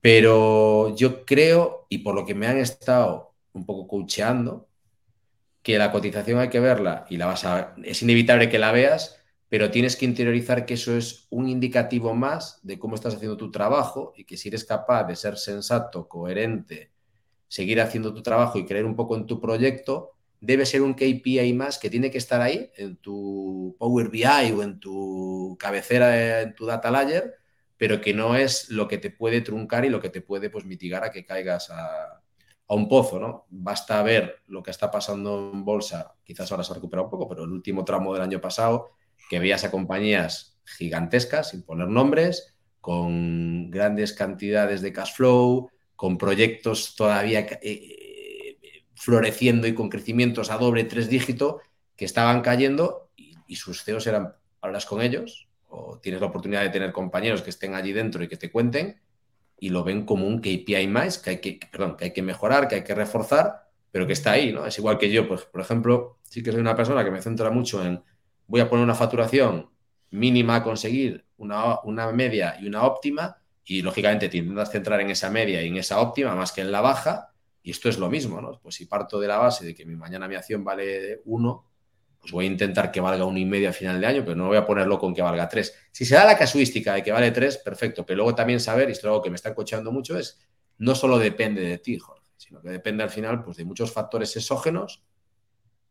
Pero 0.00 0.94
yo 0.96 1.26
creo, 1.26 1.86
y 1.88 1.98
por 1.98 2.14
lo 2.14 2.24
que 2.24 2.34
me 2.34 2.46
han 2.46 2.56
estado 2.56 3.34
un 3.52 3.66
poco 3.66 3.86
coacheando, 3.86 4.69
que 5.62 5.78
la 5.78 5.92
cotización 5.92 6.38
hay 6.38 6.48
que 6.48 6.60
verla 6.60 7.06
y 7.10 7.16
la 7.16 7.26
vas 7.26 7.44
a, 7.44 7.74
es 7.82 8.02
inevitable 8.02 8.48
que 8.48 8.58
la 8.58 8.72
veas, 8.72 9.20
pero 9.48 9.70
tienes 9.70 9.96
que 9.96 10.04
interiorizar 10.04 10.64
que 10.64 10.74
eso 10.74 10.96
es 10.96 11.26
un 11.30 11.48
indicativo 11.48 12.14
más 12.14 12.60
de 12.62 12.78
cómo 12.78 12.94
estás 12.94 13.14
haciendo 13.14 13.36
tu 13.36 13.50
trabajo 13.50 14.12
y 14.16 14.24
que 14.24 14.36
si 14.36 14.48
eres 14.48 14.64
capaz 14.64 15.04
de 15.04 15.16
ser 15.16 15.36
sensato, 15.36 16.08
coherente, 16.08 16.92
seguir 17.48 17.80
haciendo 17.80 18.14
tu 18.14 18.22
trabajo 18.22 18.58
y 18.58 18.64
creer 18.64 18.84
un 18.84 18.96
poco 18.96 19.16
en 19.16 19.26
tu 19.26 19.40
proyecto, 19.40 20.12
debe 20.40 20.64
ser 20.64 20.82
un 20.82 20.94
KPI 20.94 21.52
más 21.52 21.78
que 21.78 21.90
tiene 21.90 22.10
que 22.10 22.18
estar 22.18 22.40
ahí 22.40 22.70
en 22.76 22.96
tu 22.96 23.76
Power 23.78 24.08
BI 24.08 24.52
o 24.56 24.62
en 24.62 24.80
tu 24.80 25.56
cabecera, 25.58 26.42
en 26.42 26.54
tu 26.54 26.66
data 26.66 26.90
layer, 26.90 27.34
pero 27.76 28.00
que 28.00 28.14
no 28.14 28.36
es 28.36 28.70
lo 28.70 28.88
que 28.88 28.98
te 28.98 29.10
puede 29.10 29.40
truncar 29.40 29.84
y 29.84 29.90
lo 29.90 30.00
que 30.00 30.10
te 30.10 30.20
puede 30.20 30.48
pues, 30.48 30.64
mitigar 30.64 31.04
a 31.04 31.10
que 31.10 31.24
caigas 31.24 31.70
a, 31.70 32.19
a 32.70 32.74
un 32.74 32.88
pozo, 32.88 33.18
¿no? 33.18 33.46
Basta 33.50 34.00
ver 34.04 34.42
lo 34.46 34.62
que 34.62 34.70
está 34.70 34.92
pasando 34.92 35.50
en 35.52 35.64
bolsa, 35.64 36.14
quizás 36.22 36.52
ahora 36.52 36.62
se 36.62 36.70
ha 36.70 36.76
recuperado 36.76 37.06
un 37.06 37.10
poco, 37.10 37.28
pero 37.28 37.42
el 37.42 37.50
último 37.50 37.84
tramo 37.84 38.14
del 38.14 38.22
año 38.22 38.40
pasado, 38.40 38.92
que 39.28 39.40
veías 39.40 39.64
a 39.64 39.72
compañías 39.72 40.56
gigantescas, 40.64 41.50
sin 41.50 41.64
poner 41.64 41.88
nombres, 41.88 42.54
con 42.80 43.72
grandes 43.72 44.12
cantidades 44.12 44.82
de 44.82 44.92
cash 44.92 45.14
flow, 45.14 45.68
con 45.96 46.16
proyectos 46.16 46.94
todavía 46.94 47.44
eh, 47.60 48.56
floreciendo 48.94 49.66
y 49.66 49.74
con 49.74 49.88
crecimientos 49.88 50.52
a 50.52 50.56
doble, 50.56 50.84
tres 50.84 51.08
dígitos, 51.08 51.56
que 51.96 52.04
estaban 52.04 52.40
cayendo 52.40 53.10
y, 53.16 53.56
sus 53.56 53.82
CEOs 53.82 54.06
eran, 54.06 54.34
hablas 54.60 54.86
con 54.86 55.02
ellos 55.02 55.48
o 55.66 55.98
tienes 55.98 56.20
la 56.20 56.28
oportunidad 56.28 56.62
de 56.62 56.70
tener 56.70 56.92
compañeros 56.92 57.42
que 57.42 57.50
estén 57.50 57.74
allí 57.74 57.92
dentro 57.92 58.22
y 58.22 58.28
que 58.28 58.36
te 58.36 58.52
cuenten 58.52 59.00
y 59.60 59.68
lo 59.68 59.84
ven 59.84 60.06
como 60.06 60.26
un 60.26 60.40
KPI 60.40 60.86
más 60.88 61.18
que 61.18 61.30
hay 61.30 61.40
que, 61.40 61.60
perdón, 61.70 61.96
que 61.96 62.06
hay 62.06 62.12
que 62.12 62.22
mejorar, 62.22 62.66
que 62.66 62.76
hay 62.76 62.84
que 62.84 62.94
reforzar, 62.94 63.68
pero 63.92 64.06
que 64.06 64.14
está 64.14 64.32
ahí, 64.32 64.52
¿no? 64.52 64.66
Es 64.66 64.78
igual 64.78 64.98
que 64.98 65.10
yo, 65.10 65.28
pues, 65.28 65.42
por 65.42 65.60
ejemplo, 65.60 66.18
sí 66.22 66.42
que 66.42 66.50
soy 66.50 66.60
una 66.60 66.74
persona 66.74 67.04
que 67.04 67.10
me 67.10 67.20
centra 67.20 67.50
mucho 67.50 67.84
en 67.84 68.02
voy 68.46 68.60
a 68.60 68.68
poner 68.68 68.84
una 68.84 68.94
facturación 68.94 69.70
mínima 70.10 70.56
a 70.56 70.62
conseguir, 70.62 71.24
una, 71.36 71.80
una 71.84 72.10
media 72.10 72.56
y 72.60 72.66
una 72.66 72.84
óptima, 72.84 73.36
y 73.64 73.82
lógicamente 73.82 74.28
te 74.28 74.38
intentas 74.38 74.70
centrar 74.72 75.00
en 75.00 75.10
esa 75.10 75.30
media 75.30 75.62
y 75.62 75.68
en 75.68 75.76
esa 75.76 76.00
óptima 76.00 76.34
más 76.34 76.52
que 76.52 76.62
en 76.62 76.72
la 76.72 76.80
baja, 76.80 77.32
y 77.62 77.70
esto 77.70 77.88
es 77.88 77.98
lo 77.98 78.08
mismo, 78.08 78.40
¿no? 78.40 78.58
Pues 78.62 78.74
si 78.76 78.86
parto 78.86 79.20
de 79.20 79.28
la 79.28 79.36
base 79.36 79.66
de 79.66 79.74
que 79.74 79.84
mi 79.84 79.94
mañana 79.94 80.26
mi 80.26 80.34
acción 80.34 80.64
vale 80.64 81.20
1, 81.26 81.69
pues 82.20 82.32
voy 82.32 82.44
a 82.44 82.48
intentar 82.48 82.92
que 82.92 83.00
valga 83.00 83.24
uno 83.24 83.38
y 83.38 83.46
medio 83.46 83.70
a 83.70 83.72
final 83.72 84.00
de 84.00 84.06
año, 84.06 84.22
pero 84.24 84.36
no 84.36 84.48
voy 84.48 84.58
a 84.58 84.66
ponerlo 84.66 84.98
con 84.98 85.14
que 85.14 85.22
valga 85.22 85.48
tres. 85.48 85.74
Si 85.90 86.04
se 86.04 86.14
da 86.14 86.24
la 86.24 86.36
casuística 86.36 86.94
de 86.94 87.02
que 87.02 87.12
vale 87.12 87.30
tres, 87.30 87.56
perfecto, 87.56 88.04
pero 88.04 88.18
luego 88.18 88.34
también 88.34 88.60
saber, 88.60 88.88
y 88.88 88.92
esto 88.92 89.06
es 89.06 89.10
algo 89.10 89.22
que 89.22 89.30
me 89.30 89.36
está 89.36 89.54
cocheando 89.54 89.90
mucho, 89.90 90.18
es 90.18 90.38
no 90.78 90.94
solo 90.94 91.18
depende 91.18 91.62
de 91.62 91.78
ti, 91.78 91.98
Jorge, 91.98 92.30
sino 92.36 92.60
que 92.60 92.68
depende 92.68 93.02
al 93.02 93.10
final 93.10 93.42
pues, 93.42 93.56
de 93.56 93.64
muchos 93.64 93.92
factores 93.92 94.36
exógenos 94.36 95.02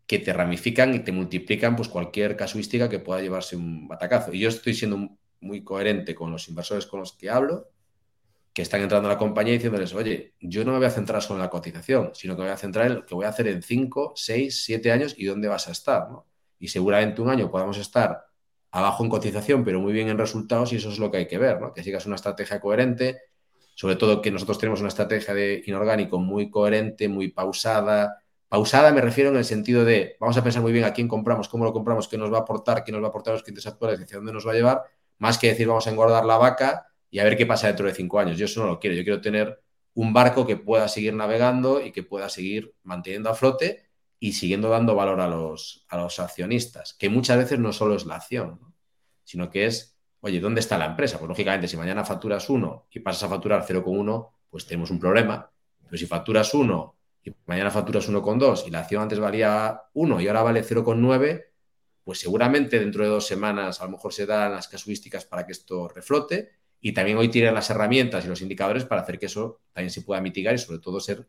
que 0.05 0.19
te 0.19 0.33
ramifican 0.33 0.93
y 0.93 0.99
te 0.99 1.11
multiplican 1.11 1.75
pues, 1.75 1.87
cualquier 1.87 2.35
casuística 2.35 2.89
que 2.89 2.99
pueda 2.99 3.21
llevarse 3.21 3.55
un 3.55 3.87
batacazo. 3.87 4.33
Y 4.33 4.39
yo 4.39 4.49
estoy 4.49 4.73
siendo 4.73 5.17
muy 5.41 5.63
coherente 5.63 6.13
con 6.13 6.31
los 6.31 6.47
inversores 6.47 6.85
con 6.85 6.99
los 6.99 7.13
que 7.13 7.29
hablo, 7.29 7.69
que 8.53 8.61
están 8.61 8.81
entrando 8.81 9.07
a 9.07 9.13
la 9.13 9.17
compañía 9.17 9.53
diciéndoles, 9.53 9.93
oye, 9.93 10.33
yo 10.39 10.65
no 10.65 10.71
me 10.71 10.77
voy 10.79 10.87
a 10.87 10.91
centrar 10.91 11.21
solo 11.21 11.39
en 11.39 11.43
la 11.43 11.49
cotización, 11.49 12.11
sino 12.13 12.35
que 12.35 12.41
me 12.41 12.47
voy 12.47 12.53
a 12.53 12.57
centrar 12.57 12.87
en 12.87 12.95
lo 12.95 13.05
que 13.05 13.15
voy 13.15 13.25
a 13.25 13.29
hacer 13.29 13.47
en 13.47 13.61
5, 13.61 14.13
6, 14.15 14.63
7 14.65 14.91
años 14.91 15.15
y 15.17 15.25
dónde 15.25 15.47
vas 15.47 15.67
a 15.67 15.71
estar. 15.71 16.09
¿no? 16.09 16.25
Y 16.57 16.67
seguramente 16.69 17.21
un 17.21 17.29
año 17.29 17.51
podamos 17.51 17.77
estar 17.77 18.25
abajo 18.71 19.03
en 19.03 19.09
cotización, 19.09 19.63
pero 19.63 19.79
muy 19.79 19.93
bien 19.93 20.09
en 20.09 20.17
resultados 20.17 20.73
y 20.73 20.77
eso 20.77 20.89
es 20.89 20.99
lo 20.99 21.11
que 21.11 21.17
hay 21.17 21.27
que 21.27 21.37
ver, 21.37 21.61
¿no? 21.61 21.73
que 21.73 21.83
sigas 21.83 22.05
una 22.05 22.15
estrategia 22.15 22.59
coherente, 22.59 23.21
sobre 23.75 23.95
todo 23.95 24.21
que 24.21 24.31
nosotros 24.31 24.57
tenemos 24.57 24.79
una 24.79 24.89
estrategia 24.89 25.33
de 25.33 25.63
inorgánico 25.65 26.19
muy 26.19 26.49
coherente, 26.49 27.07
muy 27.07 27.29
pausada. 27.29 28.21
Pausada 28.47 28.91
me 28.91 29.01
refiero 29.01 29.29
en 29.29 29.37
el 29.37 29.45
sentido 29.45 29.85
de, 29.85 30.17
vamos 30.19 30.37
a 30.37 30.43
pensar 30.43 30.61
muy 30.61 30.71
bien 30.71 30.85
a 30.85 30.93
quién 30.93 31.07
compramos, 31.07 31.47
cómo 31.47 31.63
lo 31.63 31.71
compramos, 31.71 32.07
qué 32.07 32.17
nos 32.17 32.31
va 32.31 32.39
a 32.39 32.41
aportar, 32.41 32.83
qué 32.83 32.91
nos 32.91 33.01
va 33.01 33.05
a 33.05 33.09
aportar 33.09 33.33
los 33.33 33.43
clientes 33.43 33.65
actuales, 33.67 34.01
hacia 34.01 34.17
dónde 34.17 34.33
nos 34.33 34.45
va 34.45 34.51
a 34.51 34.55
llevar, 34.55 34.83
más 35.19 35.37
que 35.37 35.47
decir 35.47 35.67
vamos 35.67 35.87
a 35.87 35.91
engordar 35.91 36.25
la 36.25 36.37
vaca 36.37 36.89
y 37.09 37.19
a 37.19 37.23
ver 37.23 37.37
qué 37.37 37.45
pasa 37.45 37.67
dentro 37.67 37.87
de 37.87 37.93
cinco 37.93 38.19
años. 38.19 38.37
Yo 38.37 38.45
eso 38.45 38.61
no 38.61 38.67
lo 38.67 38.79
quiero. 38.79 38.95
Yo 38.95 39.03
quiero 39.03 39.21
tener 39.21 39.61
un 39.93 40.13
barco 40.13 40.45
que 40.45 40.57
pueda 40.57 40.87
seguir 40.87 41.13
navegando 41.13 41.81
y 41.81 41.91
que 41.91 42.03
pueda 42.03 42.29
seguir 42.29 42.73
manteniendo 42.83 43.29
a 43.29 43.35
flote 43.35 43.89
y 44.19 44.33
siguiendo 44.33 44.69
dando 44.69 44.95
valor 44.95 45.21
a 45.21 45.27
los, 45.27 45.85
a 45.89 45.97
los 45.97 46.19
accionistas, 46.19 46.93
que 46.93 47.09
muchas 47.09 47.37
veces 47.37 47.59
no 47.59 47.71
solo 47.73 47.95
es 47.95 48.05
la 48.05 48.15
acción, 48.15 48.59
sino 49.23 49.49
que 49.49 49.65
es, 49.65 49.97
oye, 50.19 50.39
¿dónde 50.39 50.59
está 50.59 50.77
la 50.77 50.85
empresa? 50.85 51.17
Pues 51.17 51.29
lógicamente, 51.29 51.67
si 51.67 51.77
mañana 51.77 52.03
facturas 52.03 52.49
uno 52.49 52.87
y 52.91 52.99
pasas 52.99 53.23
a 53.23 53.29
facturar 53.29 53.65
0,1, 53.65 54.29
pues 54.49 54.65
tenemos 54.65 54.91
un 54.91 54.99
problema. 54.99 55.49
Pero 55.85 55.97
si 55.97 56.05
facturas 56.05 56.53
uno 56.53 56.95
y 57.23 57.31
mañana 57.45 57.71
facturas 57.71 58.09
1,2 58.09 58.67
y 58.67 58.71
la 58.71 58.79
acción 58.79 59.03
antes 59.03 59.19
valía 59.19 59.81
1 59.93 60.21
y 60.21 60.27
ahora 60.27 60.43
vale 60.43 60.63
0,9, 60.63 61.45
pues 62.03 62.19
seguramente 62.19 62.79
dentro 62.79 63.03
de 63.03 63.09
dos 63.09 63.25
semanas 63.25 63.81
a 63.81 63.85
lo 63.85 63.91
mejor 63.91 64.13
se 64.13 64.25
dan 64.25 64.51
las 64.51 64.67
casuísticas 64.67 65.25
para 65.25 65.45
que 65.45 65.53
esto 65.53 65.87
reflote 65.87 66.58
y 66.81 66.93
también 66.93 67.17
hoy 67.17 67.29
tienen 67.29 67.53
las 67.53 67.69
herramientas 67.69 68.25
y 68.25 68.27
los 68.27 68.41
indicadores 68.41 68.85
para 68.85 69.01
hacer 69.01 69.19
que 69.19 69.25
eso 69.25 69.61
también 69.73 69.91
se 69.91 70.01
pueda 70.01 70.21
mitigar 70.21 70.55
y 70.55 70.57
sobre 70.57 70.79
todo 70.79 70.99
ser 70.99 71.27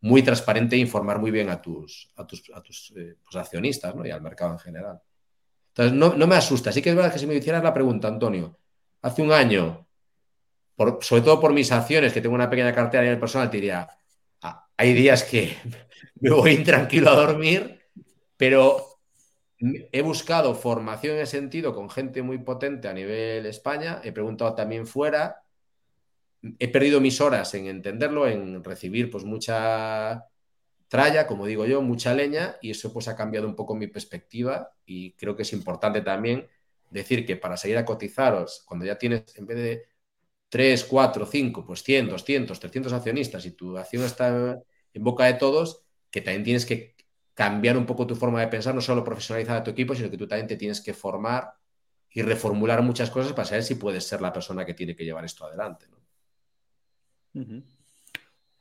muy 0.00 0.22
transparente 0.22 0.76
e 0.76 0.78
informar 0.78 1.18
muy 1.18 1.30
bien 1.30 1.48
a 1.50 1.60
tus, 1.60 2.10
a 2.16 2.26
tus, 2.26 2.42
a 2.54 2.62
tus 2.62 2.92
eh, 2.96 3.16
pues, 3.24 3.36
accionistas 3.36 3.94
y 4.04 4.10
al 4.10 4.20
mercado 4.20 4.52
en 4.52 4.58
general. 4.58 5.00
Entonces, 5.68 5.92
no, 5.92 6.14
no, 6.14 6.26
me 6.26 6.36
asusta. 6.36 6.72
Sí 6.72 6.82
que 6.82 6.90
es 6.90 6.96
verdad 6.96 7.12
que 7.12 7.18
si 7.18 7.26
me 7.26 7.34
hicieras 7.34 7.62
la 7.62 7.74
pregunta, 7.74 8.08
Antonio, 8.08 8.58
hace 9.02 9.22
un 9.22 9.32
año, 9.32 9.86
por, 10.74 10.98
sobre 11.02 11.22
todo 11.22 11.40
por 11.40 11.52
mis 11.52 11.70
acciones, 11.72 12.12
que 12.12 12.20
tengo 12.20 12.34
una 12.34 12.50
pequeña 12.50 12.74
cartera 12.74 13.00
a 13.00 13.04
nivel 13.04 13.20
personal, 13.20 13.50
te 13.50 13.58
diría, 13.58 13.88
ah, 14.42 14.68
hay 14.76 14.92
días 14.94 15.24
que 15.24 15.56
me 16.20 16.30
voy 16.30 16.52
intranquilo 16.52 17.10
a 17.10 17.14
dormir, 17.14 17.80
pero 18.36 18.87
He 19.60 20.02
buscado 20.02 20.54
formación 20.54 21.16
en 21.16 21.22
ese 21.22 21.38
sentido 21.38 21.74
con 21.74 21.90
gente 21.90 22.22
muy 22.22 22.38
potente 22.38 22.86
a 22.86 22.92
nivel 22.92 23.44
España, 23.46 24.00
he 24.04 24.12
preguntado 24.12 24.54
también 24.54 24.86
fuera, 24.86 25.42
he 26.58 26.68
perdido 26.68 27.00
mis 27.00 27.20
horas 27.20 27.52
en 27.54 27.66
entenderlo, 27.66 28.28
en 28.28 28.62
recibir 28.62 29.10
pues 29.10 29.24
mucha 29.24 30.26
tralla, 30.86 31.26
como 31.26 31.46
digo 31.46 31.66
yo, 31.66 31.82
mucha 31.82 32.14
leña 32.14 32.56
y 32.62 32.70
eso 32.70 32.92
pues 32.92 33.08
ha 33.08 33.16
cambiado 33.16 33.48
un 33.48 33.56
poco 33.56 33.74
mi 33.74 33.88
perspectiva 33.88 34.70
y 34.86 35.12
creo 35.14 35.34
que 35.34 35.42
es 35.42 35.52
importante 35.52 36.02
también 36.02 36.46
decir 36.90 37.26
que 37.26 37.36
para 37.36 37.56
seguir 37.56 37.78
a 37.78 37.84
cotizaros, 37.84 38.62
cuando 38.64 38.86
ya 38.86 38.96
tienes 38.96 39.36
en 39.36 39.46
vez 39.46 39.56
de 39.58 39.86
3, 40.48 40.84
4, 40.84 41.26
5, 41.26 41.66
pues 41.66 41.82
100, 41.82 42.08
200, 42.08 42.58
300 42.58 42.92
accionistas 42.92 43.44
y 43.44 43.50
tu 43.50 43.76
acción 43.76 44.04
está 44.04 44.62
en 44.94 45.04
boca 45.04 45.24
de 45.24 45.34
todos, 45.34 45.82
que 46.10 46.22
también 46.22 46.44
tienes 46.44 46.64
que 46.64 46.94
cambiar 47.38 47.76
un 47.76 47.86
poco 47.86 48.04
tu 48.04 48.16
forma 48.16 48.40
de 48.40 48.48
pensar, 48.48 48.74
no 48.74 48.80
solo 48.80 49.04
profesionalizar 49.04 49.58
a 49.58 49.62
tu 49.62 49.70
equipo, 49.70 49.94
sino 49.94 50.10
que 50.10 50.18
tú 50.18 50.26
también 50.26 50.48
te 50.48 50.56
tienes 50.56 50.80
que 50.80 50.92
formar 50.92 51.54
y 52.10 52.20
reformular 52.22 52.82
muchas 52.82 53.10
cosas 53.10 53.32
para 53.32 53.44
saber 53.44 53.62
si 53.62 53.76
puedes 53.76 54.02
ser 54.02 54.20
la 54.20 54.32
persona 54.32 54.64
que 54.64 54.74
tiene 54.74 54.96
que 54.96 55.04
llevar 55.04 55.24
esto 55.24 55.46
adelante. 55.46 55.86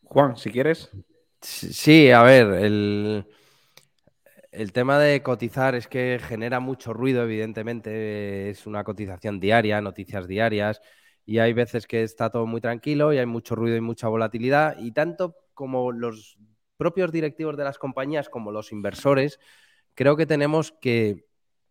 Juan, 0.03 0.37
si 0.37 0.51
quieres. 0.51 0.91
Sí, 1.41 2.11
a 2.11 2.21
ver, 2.21 2.45
el, 2.53 3.25
el 4.51 4.71
tema 4.71 4.99
de 4.99 5.23
cotizar 5.23 5.73
es 5.73 5.87
que 5.87 6.19
genera 6.21 6.59
mucho 6.59 6.93
ruido, 6.93 7.23
evidentemente, 7.23 8.51
es 8.51 8.67
una 8.67 8.83
cotización 8.83 9.39
diaria, 9.39 9.81
noticias 9.81 10.27
diarias, 10.27 10.81
y 11.25 11.39
hay 11.39 11.53
veces 11.53 11.87
que 11.87 12.03
está 12.03 12.29
todo 12.29 12.45
muy 12.45 12.61
tranquilo 12.61 13.11
y 13.11 13.17
hay 13.17 13.25
mucho 13.25 13.55
ruido 13.55 13.75
y 13.75 13.81
mucha 13.81 14.07
volatilidad, 14.07 14.77
y 14.77 14.91
tanto 14.91 15.35
como 15.55 15.91
los 15.91 16.37
propios 16.77 17.11
directivos 17.11 17.57
de 17.57 17.63
las 17.63 17.77
compañías 17.77 18.29
como 18.29 18.51
los 18.51 18.71
inversores, 18.71 19.39
creo 19.95 20.15
que 20.15 20.25
tenemos 20.25 20.71
que 20.71 21.25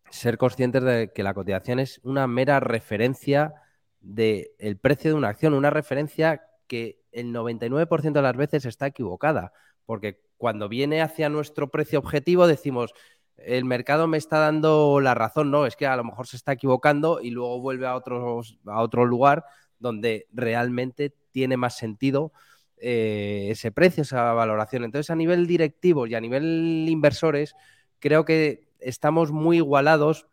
ser 0.09 0.37
conscientes 0.37 0.83
de 0.83 1.11
que 1.13 1.23
la 1.23 1.33
cotización 1.33 1.79
es 1.79 1.99
una 2.03 2.27
mera 2.27 2.59
referencia 2.59 3.53
del 3.99 4.77
precio 4.81 5.11
de 5.11 5.17
una 5.17 5.29
acción, 5.29 5.53
una 5.53 5.69
referencia 5.69 6.43
que 6.67 7.01
el 7.11 7.33
99% 7.33 8.13
de 8.13 8.21
las 8.21 8.37
veces 8.37 8.65
está 8.65 8.87
equivocada, 8.87 9.53
porque 9.85 10.21
cuando 10.37 10.69
viene 10.69 11.01
hacia 11.01 11.29
nuestro 11.29 11.69
precio 11.69 11.99
objetivo 11.99 12.47
decimos, 12.47 12.93
el 13.37 13.65
mercado 13.65 14.07
me 14.07 14.17
está 14.17 14.39
dando 14.39 14.99
la 14.99 15.13
razón, 15.13 15.51
no, 15.51 15.65
es 15.65 15.75
que 15.75 15.87
a 15.87 15.95
lo 15.95 16.03
mejor 16.03 16.27
se 16.27 16.37
está 16.37 16.53
equivocando 16.53 17.21
y 17.21 17.31
luego 17.31 17.59
vuelve 17.59 17.87
a, 17.87 17.91
a 17.91 18.81
otro 18.81 19.05
lugar 19.05 19.45
donde 19.79 20.27
realmente 20.31 21.13
tiene 21.31 21.57
más 21.57 21.77
sentido 21.77 22.31
eh, 22.77 23.47
ese 23.51 23.71
precio, 23.71 24.03
esa 24.03 24.33
valoración. 24.33 24.83
Entonces, 24.83 25.09
a 25.09 25.15
nivel 25.15 25.47
directivo 25.47 26.07
y 26.07 26.15
a 26.15 26.21
nivel 26.21 26.85
inversores, 26.89 27.55
creo 27.99 28.25
que 28.25 28.67
estamos 28.79 29.31
muy 29.31 29.57
igualados 29.57 30.27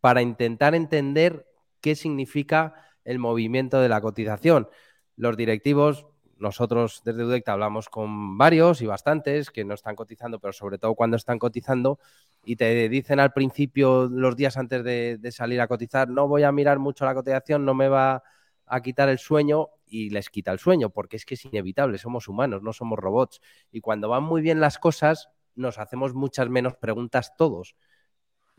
para 0.00 0.22
intentar 0.22 0.74
entender 0.74 1.46
qué 1.80 1.94
significa 1.94 2.74
el 3.04 3.18
movimiento 3.18 3.80
de 3.80 3.88
la 3.88 4.00
cotización. 4.00 4.68
Los 5.16 5.36
directivos 5.36 6.06
nosotros 6.38 7.02
desde 7.04 7.24
Udecta 7.24 7.52
hablamos 7.52 7.88
con 7.88 8.36
varios 8.36 8.82
y 8.82 8.86
bastantes 8.86 9.50
que 9.50 9.64
no 9.64 9.74
están 9.74 9.96
cotizando, 9.96 10.38
pero 10.38 10.52
sobre 10.52 10.78
todo 10.78 10.94
cuando 10.94 11.16
están 11.16 11.38
cotizando 11.38 11.98
y 12.44 12.56
te 12.56 12.88
dicen 12.88 13.20
al 13.20 13.32
principio, 13.32 14.06
los 14.06 14.36
días 14.36 14.56
antes 14.56 14.84
de, 14.84 15.32
salir 15.32 15.60
a 15.60 15.66
cotizar, 15.66 16.08
no 16.08 16.28
voy 16.28 16.42
a 16.42 16.52
mirar 16.52 16.78
mucho 16.78 17.04
la 17.04 17.14
cotización, 17.14 17.64
no 17.64 17.74
me 17.74 17.88
va 17.88 18.22
a 18.66 18.82
quitar 18.82 19.08
el 19.08 19.18
sueño 19.18 19.70
y 19.86 20.10
les 20.10 20.30
quita 20.30 20.52
el 20.52 20.58
sueño, 20.58 20.90
porque 20.90 21.16
es 21.16 21.24
que 21.24 21.34
es 21.34 21.44
inevitable, 21.44 21.98
somos 21.98 22.28
humanos, 22.28 22.62
no 22.62 22.72
somos 22.72 22.98
robots. 22.98 23.40
Y 23.70 23.80
cuando 23.80 24.08
van 24.08 24.24
muy 24.24 24.42
bien 24.42 24.60
las 24.60 24.78
cosas, 24.78 25.30
nos 25.54 25.78
hacemos 25.78 26.14
muchas 26.14 26.48
menos 26.48 26.76
preguntas 26.76 27.34
todos. 27.36 27.76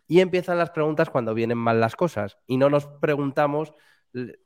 Y 0.08 0.22
empiezan 0.22 0.58
las 0.58 0.72
preguntas 0.72 1.10
cuando 1.10 1.34
vienen 1.34 1.58
mal 1.58 1.80
las 1.80 1.96
cosas 1.96 2.38
y 2.48 2.58
no 2.58 2.70
nos 2.70 2.88
preguntamos 2.88 3.74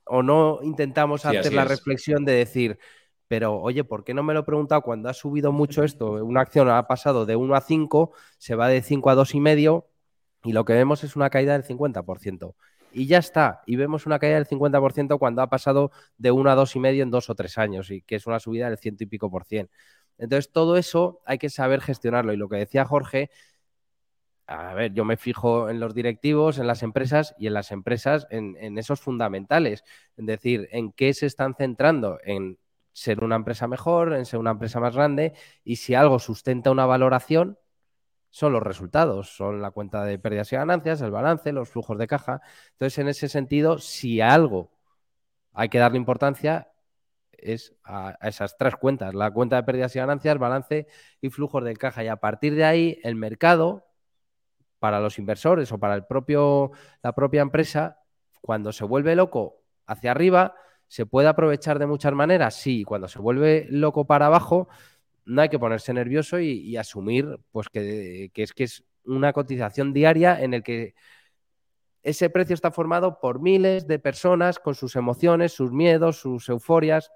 o 0.05 0.23
no 0.23 0.59
intentamos 0.63 1.25
hacer 1.25 1.53
la 1.53 1.65
reflexión 1.65 2.25
de 2.25 2.33
decir, 2.33 2.79
pero 3.27 3.61
oye, 3.61 3.83
¿por 3.83 4.03
qué 4.03 4.13
no 4.13 4.23
me 4.23 4.33
lo 4.33 4.41
he 4.41 4.43
preguntado 4.43 4.81
cuando 4.81 5.07
ha 5.07 5.13
subido 5.13 5.51
mucho 5.51 5.83
esto? 5.83 6.13
Una 6.25 6.41
acción 6.41 6.69
ha 6.69 6.87
pasado 6.87 7.25
de 7.25 7.35
1 7.35 7.55
a 7.55 7.61
5, 7.61 8.11
se 8.37 8.55
va 8.55 8.67
de 8.67 8.81
5 8.81 9.09
a 9.09 9.15
2,5 9.15 9.85
y 10.43 10.51
lo 10.51 10.65
que 10.65 10.73
vemos 10.73 11.03
es 11.03 11.15
una 11.15 11.29
caída 11.29 11.53
del 11.53 11.63
50%. 11.63 12.55
Y 12.93 13.07
ya 13.07 13.19
está, 13.19 13.61
y 13.65 13.75
vemos 13.77 14.05
una 14.05 14.19
caída 14.19 14.35
del 14.35 14.47
50% 14.47 15.17
cuando 15.17 15.41
ha 15.41 15.49
pasado 15.49 15.91
de 16.17 16.31
1 16.31 16.49
a 16.51 16.55
2,5 16.55 17.01
en 17.01 17.11
dos 17.11 17.29
o 17.29 17.35
tres 17.35 17.57
años, 17.57 17.89
y 17.91 18.01
que 18.01 18.15
es 18.15 18.27
una 18.27 18.39
subida 18.39 18.67
del 18.69 18.77
ciento 18.77 19.03
y 19.03 19.07
pico 19.07 19.29
por 19.31 19.45
cien. 19.45 19.69
Entonces, 20.17 20.51
todo 20.51 20.77
eso 20.77 21.21
hay 21.25 21.37
que 21.37 21.49
saber 21.49 21.81
gestionarlo. 21.81 22.33
Y 22.33 22.37
lo 22.37 22.49
que 22.49 22.57
decía 22.57 22.85
Jorge, 22.85 23.31
a 24.47 24.73
ver, 24.73 24.93
yo 24.93 25.05
me 25.05 25.17
fijo 25.17 25.69
en 25.69 25.79
los 25.79 25.93
directivos, 25.95 26.59
en 26.59 26.67
las 26.67 26.83
empresas 26.83 27.33
y 27.39 27.47
en 27.47 27.53
las 27.53 27.71
empresas 27.71 28.27
en 28.29 28.77
esos 28.77 28.99
fundamentales. 28.99 29.83
Es 30.17 30.25
decir, 30.25 30.67
en 30.71 30.91
qué 30.91 31.13
se 31.13 31.25
están 31.25 31.55
centrando, 31.55 32.19
en 32.23 32.59
ser 32.93 33.23
una 33.23 33.35
empresa 33.35 33.67
mejor, 33.67 34.13
en 34.13 34.25
ser 34.25 34.39
una 34.39 34.51
empresa 34.51 34.79
más 34.79 34.95
grande 34.95 35.33
y 35.63 35.77
si 35.77 35.95
algo 35.95 36.19
sustenta 36.19 36.71
una 36.71 36.85
valoración, 36.85 37.57
son 38.31 38.53
los 38.53 38.63
resultados, 38.63 39.35
son 39.35 39.61
la 39.61 39.71
cuenta 39.71 40.03
de 40.05 40.17
pérdidas 40.17 40.51
y 40.53 40.55
ganancias, 40.55 41.01
el 41.01 41.11
balance, 41.11 41.51
los 41.51 41.69
flujos 41.69 41.97
de 41.97 42.07
caja. 42.07 42.41
Entonces, 42.71 42.97
en 42.97 43.09
ese 43.09 43.29
sentido, 43.29 43.77
si 43.77 44.21
a 44.21 44.33
algo 44.33 44.71
hay 45.53 45.69
que 45.69 45.79
darle 45.79 45.97
importancia, 45.97 46.71
es 47.33 47.75
a, 47.83 48.17
esas 48.21 48.57
tres 48.57 48.75
cuentas, 48.75 49.13
la 49.13 49.31
cuenta 49.31 49.57
de 49.57 49.63
pérdidas 49.63 49.95
y 49.95 49.99
ganancias, 49.99 50.37
balance 50.39 50.87
y 51.21 51.29
flujos 51.29 51.63
de 51.63 51.75
caja. 51.75 52.03
Y 52.03 52.07
a 52.07 52.17
partir 52.17 52.55
de 52.55 52.63
ahí, 52.63 52.99
el 53.03 53.15
mercado, 53.15 53.85
para 54.79 54.99
los 54.99 55.19
inversores 55.19 55.71
o 55.71 55.79
para 55.79 55.95
el 55.95 56.05
propio, 56.05 56.71
la 57.03 57.13
propia 57.13 57.41
empresa, 57.41 57.99
cuando 58.41 58.71
se 58.71 58.85
vuelve 58.85 59.15
loco 59.15 59.61
hacia 59.85 60.11
arriba, 60.11 60.55
¿Se 60.91 61.05
puede 61.05 61.29
aprovechar 61.29 61.79
de 61.79 61.85
muchas 61.85 62.11
maneras? 62.11 62.53
Sí, 62.53 62.83
cuando 62.83 63.07
se 63.07 63.17
vuelve 63.17 63.65
loco 63.69 64.05
para 64.05 64.25
abajo, 64.25 64.67
no 65.25 65.41
hay 65.41 65.49
que 65.49 65.59
ponerse 65.59 65.93
nervioso 65.93 66.39
y, 66.39 66.75
asumir 66.77 67.39
pues 67.51 67.69
que, 67.69 68.31
es 68.33 68.53
que 68.53 68.63
es 68.63 68.83
una 69.05 69.33
cotización 69.33 69.93
diaria 69.93 70.41
en 70.41 70.53
el 70.53 70.63
que 70.63 70.95
ese 72.03 72.29
precio 72.29 72.53
está 72.55 72.71
formado 72.71 73.19
por 73.19 73.41
miles 73.41 73.87
de 73.87 73.99
personas 73.99 74.59
con 74.59 74.75
sus 74.75 74.95
emociones, 74.95 75.53
sus 75.53 75.71
miedos, 75.71 76.17
sus 76.17 76.49
euforias. 76.49 77.11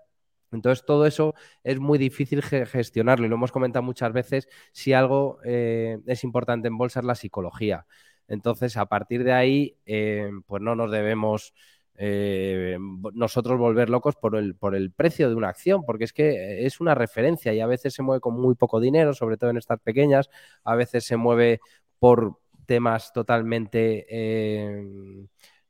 Entonces, 0.51 0.85
todo 0.85 1.05
eso 1.05 1.33
es 1.63 1.79
muy 1.79 1.97
difícil 1.97 2.41
gestionarlo 2.43 3.25
y 3.25 3.29
lo 3.29 3.35
hemos 3.35 3.51
comentado 3.51 3.83
muchas 3.83 4.13
veces. 4.13 4.47
Si 4.71 4.93
algo 4.93 5.39
eh, 5.43 5.99
es 6.05 6.23
importante 6.23 6.67
en 6.67 6.77
bolsa 6.77 6.99
es 6.99 7.05
la 7.05 7.15
psicología. 7.15 7.87
Entonces, 8.27 8.77
a 8.77 8.85
partir 8.85 9.23
de 9.23 9.33
ahí, 9.33 9.77
eh, 9.85 10.29
pues 10.45 10.61
no 10.61 10.75
nos 10.75 10.91
debemos 10.91 11.53
eh, 11.97 12.77
nosotros 13.13 13.57
volver 13.57 13.89
locos 13.89 14.15
por 14.15 14.35
el, 14.35 14.55
por 14.55 14.75
el 14.75 14.91
precio 14.91 15.29
de 15.29 15.35
una 15.35 15.49
acción, 15.49 15.83
porque 15.85 16.03
es 16.03 16.13
que 16.13 16.65
es 16.65 16.79
una 16.81 16.95
referencia 16.95 17.53
y 17.53 17.61
a 17.61 17.67
veces 17.67 17.93
se 17.93 18.03
mueve 18.03 18.19
con 18.19 18.39
muy 18.39 18.55
poco 18.55 18.79
dinero, 18.79 19.13
sobre 19.13 19.37
todo 19.37 19.49
en 19.49 19.57
estas 19.57 19.79
pequeñas, 19.79 20.29
a 20.63 20.75
veces 20.75 21.05
se 21.05 21.17
mueve 21.17 21.61
por 21.99 22.39
temas 22.65 23.13
totalmente 23.13 24.05
eh, 24.09 24.83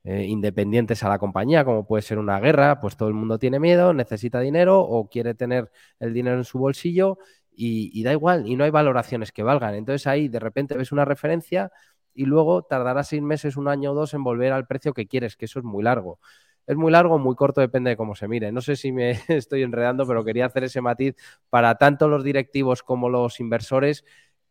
eh, 0.03 0.23
independientes 0.25 1.03
a 1.03 1.09
la 1.09 1.19
compañía, 1.19 1.63
como 1.65 1.85
puede 1.85 2.01
ser 2.01 2.17
una 2.17 2.39
guerra, 2.39 2.79
pues 2.79 2.97
todo 2.97 3.09
el 3.09 3.15
mundo 3.15 3.37
tiene 3.37 3.59
miedo, 3.59 3.93
necesita 3.93 4.39
dinero 4.39 4.79
o 4.81 5.09
quiere 5.09 5.35
tener 5.35 5.71
el 5.99 6.13
dinero 6.13 6.37
en 6.37 6.43
su 6.45 6.59
bolsillo 6.59 7.17
y 7.57 8.03
da 8.03 8.11
igual, 8.11 8.49
y 8.49 8.57
no 8.57 8.65
hay 8.65 8.69
valoraciones 8.69 9.31
que 9.31 9.41
valgan. 9.41 9.75
Entonces 9.75 10.07
ahí 10.07 10.27
de 10.27 10.39
repente 10.41 10.75
ves 10.75 10.91
una 10.91 11.05
referencia 11.05 11.71
y 12.15 12.25
luego 12.25 12.63
tardará 12.63 13.03
seis 13.03 13.21
meses, 13.21 13.57
un 13.57 13.67
año 13.67 13.91
o 13.91 13.93
dos 13.93 14.13
en 14.13 14.23
volver 14.23 14.53
al 14.53 14.65
precio 14.65 14.93
que 14.93 15.07
quieres, 15.07 15.35
que 15.35 15.45
eso 15.45 15.59
es 15.59 15.65
muy 15.65 15.83
largo. 15.83 16.19
Es 16.65 16.75
muy 16.77 16.91
largo 16.91 17.19
muy 17.19 17.35
corto, 17.35 17.61
depende 17.61 17.91
de 17.91 17.97
cómo 17.97 18.15
se 18.15 18.27
mire. 18.27 18.51
No 18.51 18.61
sé 18.61 18.75
si 18.75 18.91
me 18.91 19.11
estoy 19.27 19.61
enredando, 19.63 20.07
pero 20.07 20.23
quería 20.23 20.47
hacer 20.47 20.63
ese 20.63 20.81
matiz 20.81 21.15
para 21.49 21.75
tanto 21.75 22.07
los 22.07 22.23
directivos 22.23 22.81
como 22.81 23.09
los 23.09 23.39
inversores 23.39 24.03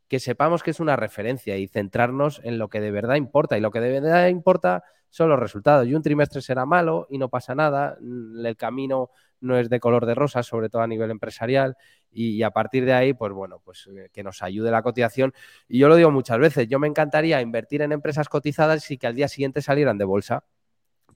que 0.08 0.20
sepamos 0.20 0.62
que 0.62 0.70
es 0.70 0.80
una 0.80 0.96
referencia 0.96 1.56
y 1.56 1.66
centrarnos 1.66 2.40
en 2.44 2.58
lo 2.58 2.68
que 2.68 2.80
de 2.80 2.90
verdad 2.90 3.16
importa. 3.16 3.56
Y 3.58 3.60
lo 3.60 3.70
que 3.70 3.80
de 3.80 4.00
verdad 4.00 4.28
importa 4.28 4.84
son 5.10 5.28
los 5.28 5.38
resultados. 5.38 5.86
Y 5.86 5.94
un 5.94 6.02
trimestre 6.02 6.42
será 6.42 6.66
malo 6.66 7.06
y 7.10 7.18
no 7.18 7.28
pasa 7.30 7.54
nada. 7.54 7.96
El 8.00 8.56
camino 8.56 9.10
no 9.40 9.58
es 9.58 9.68
de 9.70 9.80
color 9.80 10.06
de 10.06 10.14
rosa, 10.14 10.42
sobre 10.42 10.68
todo 10.68 10.82
a 10.82 10.86
nivel 10.86 11.10
empresarial, 11.10 11.76
y, 12.14 12.42
a 12.42 12.50
partir 12.50 12.84
de 12.84 12.92
ahí, 12.92 13.12
pues 13.12 13.32
bueno, 13.32 13.60
pues 13.64 13.88
eh, 13.88 14.08
que 14.12 14.22
nos 14.22 14.42
ayude 14.42 14.70
la 14.70 14.82
cotización. 14.82 15.32
Y 15.68 15.78
yo 15.78 15.88
lo 15.88 15.96
digo 15.96 16.10
muchas 16.10 16.38
veces, 16.38 16.68
yo 16.68 16.78
me 16.78 16.88
encantaría 16.88 17.40
invertir 17.40 17.82
en 17.82 17.92
empresas 17.92 18.28
cotizadas 18.28 18.90
y 18.90 18.98
que 18.98 19.06
al 19.06 19.14
día 19.14 19.28
siguiente 19.28 19.62
salieran 19.62 19.98
de 19.98 20.04
bolsa. 20.04 20.44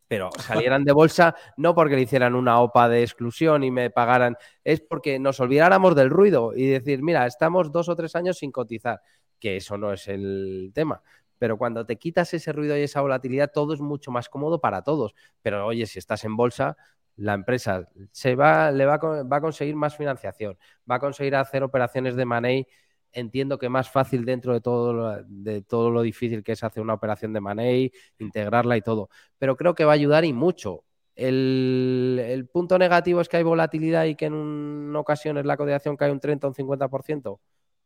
Pero 0.08 0.30
salieran 0.38 0.84
de 0.84 0.92
bolsa 0.92 1.34
no 1.56 1.74
porque 1.74 1.96
le 1.96 2.02
hicieran 2.02 2.34
una 2.34 2.60
OPA 2.60 2.88
de 2.88 3.02
exclusión 3.02 3.62
y 3.64 3.70
me 3.70 3.90
pagaran, 3.90 4.36
es 4.64 4.80
porque 4.80 5.18
nos 5.18 5.40
olvidáramos 5.40 5.94
del 5.94 6.10
ruido 6.10 6.52
y 6.54 6.66
decir, 6.66 7.02
mira, 7.02 7.26
estamos 7.26 7.70
dos 7.72 7.88
o 7.88 7.96
tres 7.96 8.16
años 8.16 8.38
sin 8.38 8.50
cotizar, 8.50 9.00
que 9.38 9.56
eso 9.56 9.76
no 9.76 9.92
es 9.92 10.08
el 10.08 10.70
tema 10.74 11.02
pero 11.38 11.56
cuando 11.56 11.86
te 11.86 11.96
quitas 11.96 12.34
ese 12.34 12.52
ruido 12.52 12.76
y 12.76 12.82
esa 12.82 13.00
volatilidad, 13.00 13.50
todo 13.52 13.72
es 13.72 13.80
mucho 13.80 14.10
más 14.10 14.28
cómodo 14.28 14.60
para 14.60 14.82
todos. 14.82 15.14
Pero 15.42 15.66
oye, 15.66 15.86
si 15.86 15.98
estás 15.98 16.24
en 16.24 16.36
bolsa, 16.36 16.76
la 17.18 17.34
empresa 17.34 17.88
se 18.12 18.34
va, 18.34 18.70
le 18.70 18.86
va 18.86 18.94
a, 18.94 19.40
conseguir 19.40 19.74
más 19.74 19.96
financiación, 19.96 20.56
va 20.90 20.96
a 20.96 21.00
conseguir 21.00 21.34
hacer 21.34 21.62
operaciones 21.62 22.16
de 22.16 22.24
money. 22.24 22.66
Entiendo 23.12 23.58
que 23.58 23.68
más 23.68 23.90
fácil 23.90 24.24
dentro 24.24 24.52
de 24.52 24.60
todo, 24.60 24.92
lo, 24.92 25.22
de 25.24 25.62
todo 25.62 25.90
lo 25.90 26.02
difícil 26.02 26.44
que 26.44 26.52
es 26.52 26.62
hacer 26.62 26.82
una 26.82 26.94
operación 26.94 27.32
de 27.32 27.40
money, 27.40 27.92
integrarla 28.18 28.76
y 28.76 28.82
todo. 28.82 29.08
Pero 29.38 29.56
creo 29.56 29.74
que 29.74 29.84
va 29.84 29.92
a 29.92 29.94
ayudar 29.94 30.24
y 30.24 30.32
mucho. 30.32 30.84
El, 31.16 32.48
punto 32.52 32.78
negativo 32.78 33.20
es 33.20 33.28
que 33.28 33.38
hay 33.38 33.42
volatilidad 33.42 34.04
y 34.04 34.14
que 34.14 34.26
en 34.26 34.94
ocasiones 34.94 35.44
la 35.44 35.56
cotización 35.56 35.96
cae 35.96 36.12
un 36.12 36.20
30 36.20 36.46
o 36.46 36.50
un 36.50 36.54
50%. 36.54 37.40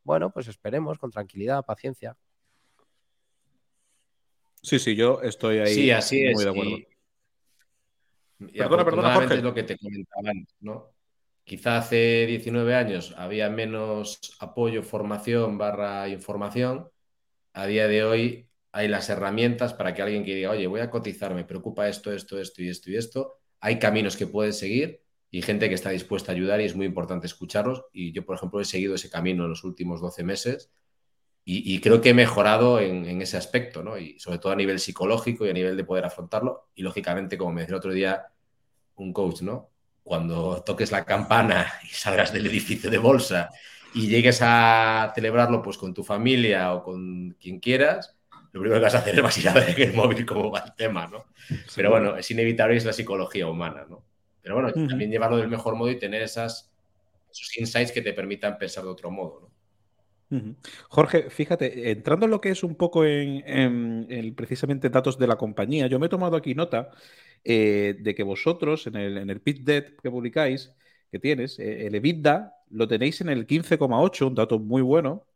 Bueno, 0.04 0.30
pues 0.30 0.48
esperemos 0.48 0.98
con 0.98 1.10
tranquilidad, 1.10 1.64
paciencia. 1.64 2.16
Sí, 4.60 4.78
sí, 4.78 4.94
yo 4.94 5.22
estoy 5.22 5.58
ahí 5.58 5.74
sí, 5.74 5.90
así 5.90 6.22
muy 6.34 6.44
de 6.44 6.50
acuerdo. 6.50 6.70
Y 6.70 6.91
perdona, 8.48 8.84
perdona, 8.84 9.34
es 9.34 9.42
lo 9.42 9.54
que 9.54 9.62
te 9.62 9.78
comentaba 9.78 10.30
antes, 10.30 10.56
¿no? 10.60 10.94
Quizá 11.44 11.78
hace 11.78 12.26
19 12.26 12.74
años 12.74 13.14
había 13.16 13.50
menos 13.50 14.18
apoyo, 14.38 14.82
formación 14.82 15.58
barra 15.58 16.08
información. 16.08 16.88
A 17.52 17.66
día 17.66 17.88
de 17.88 18.04
hoy 18.04 18.48
hay 18.70 18.88
las 18.88 19.08
herramientas 19.10 19.74
para 19.74 19.92
que 19.92 20.02
alguien 20.02 20.24
que 20.24 20.34
diga, 20.34 20.50
oye, 20.50 20.66
voy 20.66 20.80
a 20.80 20.90
cotizar, 20.90 21.34
me 21.34 21.44
preocupa 21.44 21.88
esto, 21.88 22.12
esto, 22.12 22.40
esto 22.40 22.62
y 22.62 22.68
esto 22.68 22.90
y 22.90 22.96
esto. 22.96 23.38
Hay 23.60 23.78
caminos 23.78 24.16
que 24.16 24.26
puedes 24.26 24.58
seguir 24.58 25.02
y 25.30 25.42
gente 25.42 25.68
que 25.68 25.74
está 25.74 25.90
dispuesta 25.90 26.32
a 26.32 26.34
ayudar 26.34 26.60
y 26.60 26.64
es 26.64 26.76
muy 26.76 26.86
importante 26.86 27.26
escucharlos. 27.26 27.84
Y 27.92 28.12
yo, 28.12 28.24
por 28.24 28.36
ejemplo, 28.36 28.60
he 28.60 28.64
seguido 28.64 28.94
ese 28.94 29.10
camino 29.10 29.44
en 29.44 29.50
los 29.50 29.64
últimos 29.64 30.00
12 30.00 30.24
meses 30.24 30.70
y, 31.44 31.80
creo 31.80 32.00
que 32.00 32.10
he 32.10 32.14
mejorado 32.14 32.78
en, 32.78 33.20
ese 33.20 33.36
aspecto, 33.36 33.82
¿no? 33.82 33.98
Y 33.98 34.18
sobre 34.20 34.38
todo 34.38 34.52
a 34.52 34.56
nivel 34.56 34.78
psicológico 34.78 35.44
y 35.44 35.50
a 35.50 35.52
nivel 35.52 35.76
de 35.76 35.82
poder 35.82 36.04
afrontarlo. 36.04 36.68
Y 36.76 36.82
lógicamente, 36.82 37.36
como 37.36 37.52
me 37.52 37.62
decía 37.62 37.72
el 37.72 37.78
otro 37.78 37.92
día 37.92 38.26
un 38.94 39.12
coach, 39.12 39.42
¿no? 39.42 39.70
Cuando 40.04 40.62
toques 40.62 40.92
la 40.92 41.04
campana 41.04 41.66
y 41.82 41.88
salgas 41.88 42.32
del 42.32 42.46
edificio 42.46 42.90
de 42.90 42.98
bolsa 42.98 43.50
y 43.92 44.06
llegues 44.06 44.38
a 44.40 45.12
celebrarlo 45.14 45.62
pues 45.62 45.78
con 45.78 45.92
tu 45.92 46.04
familia 46.04 46.74
o 46.74 46.84
con 46.84 47.36
quien 47.40 47.58
quieras, 47.58 48.16
lo 48.52 48.60
primero 48.60 48.80
que 48.80 48.84
vas 48.84 48.94
a 48.94 48.98
hacer 48.98 49.16
es 49.16 49.22
vas 49.22 49.36
a 49.36 49.40
ir 49.40 49.48
a 49.48 49.54
ver 49.54 49.70
en 49.70 49.88
el 49.88 49.96
móvil 49.96 50.24
cómo 50.24 50.50
va 50.50 50.60
el 50.60 50.74
tema, 50.74 51.08
¿no? 51.08 51.26
Pero 51.74 51.90
bueno, 51.90 52.16
es 52.16 52.30
inevitable, 52.30 52.76
es 52.76 52.84
la 52.84 52.92
psicología 52.92 53.48
humana, 53.48 53.84
¿no? 53.88 54.04
Pero 54.42 54.54
bueno, 54.54 54.72
también 54.72 55.10
llevarlo 55.10 55.38
del 55.38 55.48
mejor 55.48 55.74
modo 55.74 55.90
y 55.90 55.98
tener 55.98 56.22
esas, 56.22 56.70
esos 57.30 57.56
insights 57.58 57.90
que 57.90 58.02
te 58.02 58.12
permitan 58.12 58.58
pensar 58.58 58.84
de 58.84 58.90
otro 58.90 59.10
modo, 59.10 59.40
¿no? 59.42 59.51
Jorge, 60.88 61.30
fíjate, 61.30 61.90
entrando 61.90 62.26
en 62.26 62.30
lo 62.30 62.40
que 62.40 62.50
es 62.50 62.64
un 62.64 62.74
poco 62.74 63.04
en, 63.04 64.34
precisamente 64.34 64.88
datos 64.88 65.18
de 65.18 65.26
la 65.26 65.36
compañía, 65.36 65.86
yo 65.86 65.98
me 65.98 66.06
he 66.06 66.08
tomado 66.08 66.36
aquí 66.36 66.54
nota 66.54 66.90
eh, 67.44 67.96
de 68.00 68.14
que 68.14 68.22
vosotros 68.22 68.86
en 68.86 68.96
el, 68.96 69.18
en 69.18 69.30
el 69.30 69.42
que 69.42 70.10
publicáis, 70.10 70.74
que 71.10 71.18
tienes, 71.18 71.58
eh, 71.58 71.86
el 71.86 71.94
EBITDA 71.94 72.54
lo 72.70 72.88
tenéis 72.88 73.20
en 73.20 73.28
el 73.28 73.46
15,8, 73.46 74.26
un 74.28 74.34
dato 74.34 74.58
muy 74.58 74.80
bueno, 74.82 75.26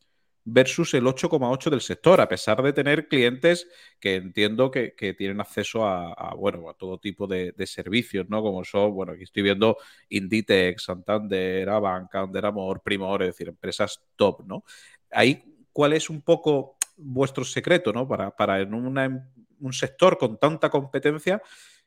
versus 0.49 0.95
el 0.95 1.05
8,8 1.05 1.71
del 1.71 1.81
sector, 1.81 2.21
a 2.21 2.29
pesar 2.29 2.63
de 2.63 2.73
tener 2.73 3.09
clientes 3.09 3.67
que 3.99 4.15
entiendo 4.15 4.71
que, 4.71 4.95
tienen 5.19 5.41
acceso 5.41 5.85
a, 5.85 6.35
bueno, 6.37 6.71
a 6.71 6.75
todo 6.75 6.99
tipo 6.99 7.27
de, 7.27 7.53
servicios, 7.67 8.29
¿no? 8.29 8.43
Como 8.43 8.65
son, 8.65 8.95
bueno, 8.95 9.13
aquí 9.13 9.25
estoy 9.25 9.43
viendo 9.43 9.77
Inditex, 10.09 10.85
Santander, 10.85 11.69
Abanca, 11.69 12.21
Amor, 12.21 12.81
Primor, 12.83 13.23
es 13.23 13.31
decir, 13.31 13.49
empresas 13.49 14.01
top, 14.15 14.47
¿no? 14.47 14.63
Ahí, 15.11 15.43
¿cuál 15.73 15.95
es 15.95 16.09
un 16.09 16.23
poco 16.23 16.77
vuestro 16.97 17.45
secreto, 17.45 17.93
¿no? 17.93 18.07
Para, 18.07 18.31
para 18.31 18.61
en 18.61 18.73
un 18.73 19.73
sector 19.73 20.17
con 20.17 20.39
tanta 20.39 20.71
competencia, 20.71 21.43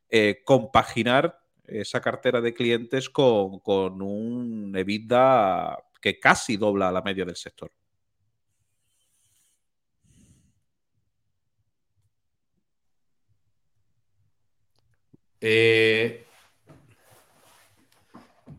eh, 0.10 0.41
compaginar 0.43 1.39
esa 1.65 2.02
cartera 2.02 2.41
de 2.41 2.54
clientes 2.54 3.10
con, 3.10 3.60
con 3.60 4.02
un 4.02 4.76
EBITDA 4.76 5.78
que 6.02 6.19
casi 6.19 6.58
dobla 6.58 6.91
la 6.91 7.02
media 7.02 7.24
del 7.24 7.38
sector. 7.38 7.72
Eh, 15.41 16.25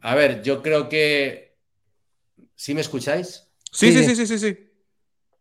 a 0.00 0.14
ver, 0.14 0.42
yo 0.42 0.62
creo 0.62 0.88
que. 0.88 1.56
¿Sí 2.54 2.74
me 2.74 2.80
escucháis? 2.80 3.48
Sí, 3.70 3.92
sí, 3.92 4.04
sí, 4.04 4.16
sí, 4.16 4.26
sí, 4.26 4.38
sí. 4.38 4.66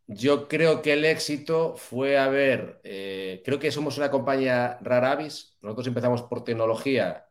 Yo 0.08 0.48
creo 0.48 0.82
que 0.82 0.94
el 0.94 1.06
éxito 1.06 1.76
fue 1.76 2.18
a 2.18 2.28
ver. 2.30 2.82
Eh, 2.84 3.42
creo 3.46 3.60
que 3.60 3.72
somos 3.72 3.98
una 3.98 4.10
compañía 4.10 4.78
raravis. 4.82 5.58
Nosotros 5.62 5.88
empezamos 5.88 6.24
por 6.24 6.44
tecnología, 6.44 7.30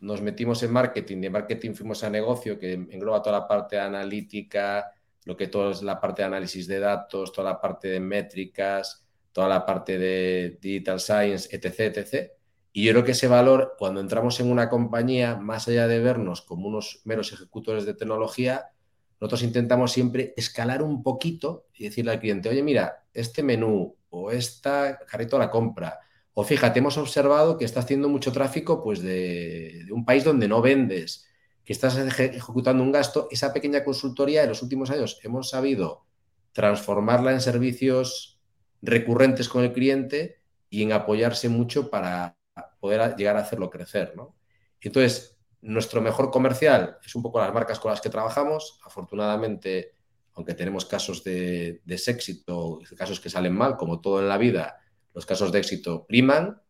nos 0.00 0.20
metimos 0.20 0.62
en 0.62 0.72
marketing, 0.72 1.20
de 1.20 1.30
marketing 1.30 1.74
fuimos 1.74 2.04
a 2.04 2.10
negocio, 2.10 2.58
que 2.58 2.74
engloba 2.74 3.22
toda 3.22 3.40
la 3.40 3.48
parte 3.48 3.78
analítica, 3.78 4.92
lo 5.24 5.36
que 5.36 5.48
todo 5.48 5.70
es 5.70 5.82
la 5.82 6.00
parte 6.00 6.22
de 6.22 6.26
análisis 6.26 6.66
de 6.66 6.78
datos, 6.78 7.32
toda 7.32 7.52
la 7.52 7.60
parte 7.60 7.88
de 7.88 8.00
métricas, 8.00 9.06
toda 9.32 9.48
la 9.48 9.64
parte 9.64 9.98
de 9.98 10.58
digital 10.60 11.00
science, 11.00 11.48
etc, 11.50 11.96
etc. 11.96 12.30
Y 12.76 12.82
yo 12.82 12.90
creo 12.90 13.04
que 13.04 13.12
ese 13.12 13.28
valor, 13.28 13.76
cuando 13.78 14.00
entramos 14.00 14.40
en 14.40 14.50
una 14.50 14.68
compañía, 14.68 15.36
más 15.36 15.68
allá 15.68 15.86
de 15.86 16.00
vernos 16.00 16.42
como 16.42 16.66
unos 16.66 17.02
meros 17.04 17.32
ejecutores 17.32 17.86
de 17.86 17.94
tecnología, 17.94 18.72
nosotros 19.20 19.44
intentamos 19.44 19.92
siempre 19.92 20.34
escalar 20.36 20.82
un 20.82 21.04
poquito 21.04 21.68
y 21.72 21.84
decirle 21.84 22.10
al 22.10 22.18
cliente, 22.18 22.48
oye, 22.48 22.64
mira, 22.64 23.04
este 23.12 23.44
menú 23.44 23.94
o 24.10 24.32
esta 24.32 24.98
carrito 25.06 25.38
la 25.38 25.52
compra, 25.52 26.00
o 26.32 26.42
fíjate, 26.42 26.80
hemos 26.80 26.98
observado 26.98 27.58
que 27.58 27.64
estás 27.64 27.84
haciendo 27.84 28.08
mucho 28.08 28.32
tráfico 28.32 28.82
pues, 28.82 29.00
de, 29.00 29.84
de 29.86 29.92
un 29.92 30.04
país 30.04 30.24
donde 30.24 30.48
no 30.48 30.60
vendes, 30.60 31.28
que 31.64 31.72
estás 31.72 31.96
ejecutando 31.96 32.82
un 32.82 32.90
gasto, 32.90 33.28
esa 33.30 33.52
pequeña 33.52 33.84
consultoría 33.84 34.42
en 34.42 34.48
los 34.48 34.62
últimos 34.62 34.90
años 34.90 35.20
hemos 35.22 35.50
sabido 35.50 36.06
transformarla 36.50 37.30
en 37.30 37.40
servicios 37.40 38.40
recurrentes 38.82 39.48
con 39.48 39.62
el 39.62 39.72
cliente 39.72 40.40
y 40.68 40.82
en 40.82 40.90
apoyarse 40.90 41.48
mucho 41.48 41.88
para 41.88 42.36
poder 42.80 43.16
llegar 43.16 43.36
a 43.36 43.40
hacerlo 43.40 43.70
crecer, 43.70 44.14
¿no? 44.16 44.36
Entonces, 44.80 45.38
nuestro 45.62 46.02
mejor 46.02 46.30
comercial 46.30 46.98
es 47.04 47.14
un 47.14 47.22
poco 47.22 47.40
las 47.40 47.52
marcas 47.52 47.80
con 47.80 47.90
las 47.90 48.00
que 48.00 48.10
trabajamos. 48.10 48.78
Afortunadamente, 48.84 49.92
aunque 50.34 50.54
tenemos 50.54 50.84
casos 50.84 51.24
de, 51.24 51.80
éxito, 51.86 52.80
casos 52.96 53.20
que 53.20 53.30
salen 53.30 53.54
mal, 53.54 53.76
como 53.76 54.00
todo 54.00 54.20
en 54.20 54.28
la 54.28 54.36
vida, 54.36 54.78
los 55.14 55.24
casos 55.24 55.52
de 55.52 55.60
éxito 55.60 56.06
priman. 56.06 56.60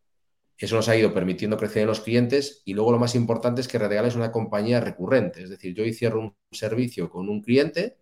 Eso 0.56 0.76
nos 0.76 0.88
ha 0.88 0.96
ido 0.96 1.12
permitiendo 1.12 1.56
crecer 1.56 1.82
en 1.82 1.88
los 1.88 2.00
clientes 2.00 2.62
y 2.64 2.74
luego 2.74 2.92
lo 2.92 3.00
más 3.00 3.16
importante 3.16 3.60
es 3.60 3.66
que 3.66 3.78
Redegal 3.78 4.06
es 4.06 4.14
una 4.14 4.30
compañía 4.30 4.80
recurrente. 4.80 5.42
Es 5.42 5.50
decir, 5.50 5.74
yo 5.74 5.82
hoy 5.82 5.98
un 6.14 6.36
servicio 6.52 7.10
con 7.10 7.28
un 7.28 7.42
cliente 7.42 7.98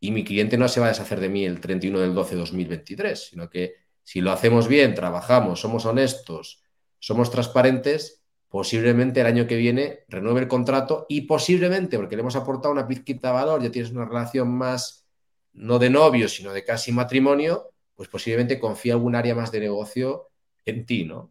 y 0.00 0.10
mi 0.10 0.24
cliente 0.24 0.58
no 0.58 0.66
se 0.66 0.80
va 0.80 0.86
a 0.86 0.88
deshacer 0.88 1.20
de 1.20 1.28
mí 1.28 1.44
el 1.44 1.60
31 1.60 2.00
del 2.00 2.12
12 2.12 2.34
de 2.34 2.40
2023, 2.40 3.28
sino 3.30 3.48
que 3.48 3.74
si 4.02 4.20
lo 4.20 4.32
hacemos 4.32 4.66
bien, 4.66 4.94
trabajamos, 4.94 5.60
somos 5.60 5.86
honestos, 5.86 6.63
somos 7.04 7.30
transparentes, 7.30 8.24
posiblemente 8.48 9.20
el 9.20 9.26
año 9.26 9.46
que 9.46 9.56
viene 9.56 10.04
renueve 10.08 10.40
el 10.40 10.48
contrato 10.48 11.04
y 11.06 11.22
posiblemente, 11.22 11.98
porque 11.98 12.16
le 12.16 12.22
hemos 12.22 12.34
aportado 12.34 12.72
una 12.72 12.88
pizquita 12.88 13.28
de 13.28 13.34
valor, 13.34 13.62
ya 13.62 13.70
tienes 13.70 13.92
una 13.92 14.06
relación 14.06 14.48
más, 14.48 15.06
no 15.52 15.78
de 15.78 15.90
novio, 15.90 16.30
sino 16.30 16.50
de 16.54 16.64
casi 16.64 16.92
matrimonio, 16.92 17.68
pues 17.94 18.08
posiblemente 18.08 18.58
confía 18.58 18.94
algún 18.94 19.14
área 19.14 19.34
más 19.34 19.52
de 19.52 19.60
negocio 19.60 20.30
en 20.64 20.86
ti, 20.86 21.04
¿no? 21.04 21.30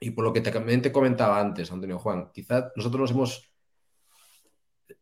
Y 0.00 0.12
por 0.12 0.24
lo 0.24 0.32
que 0.32 0.40
también 0.40 0.80
te 0.80 0.90
comentaba 0.90 1.38
antes, 1.38 1.70
Antonio 1.70 1.98
Juan, 1.98 2.30
quizás 2.32 2.72
nosotros 2.74 3.02
nos 3.02 3.10
hemos 3.10 3.52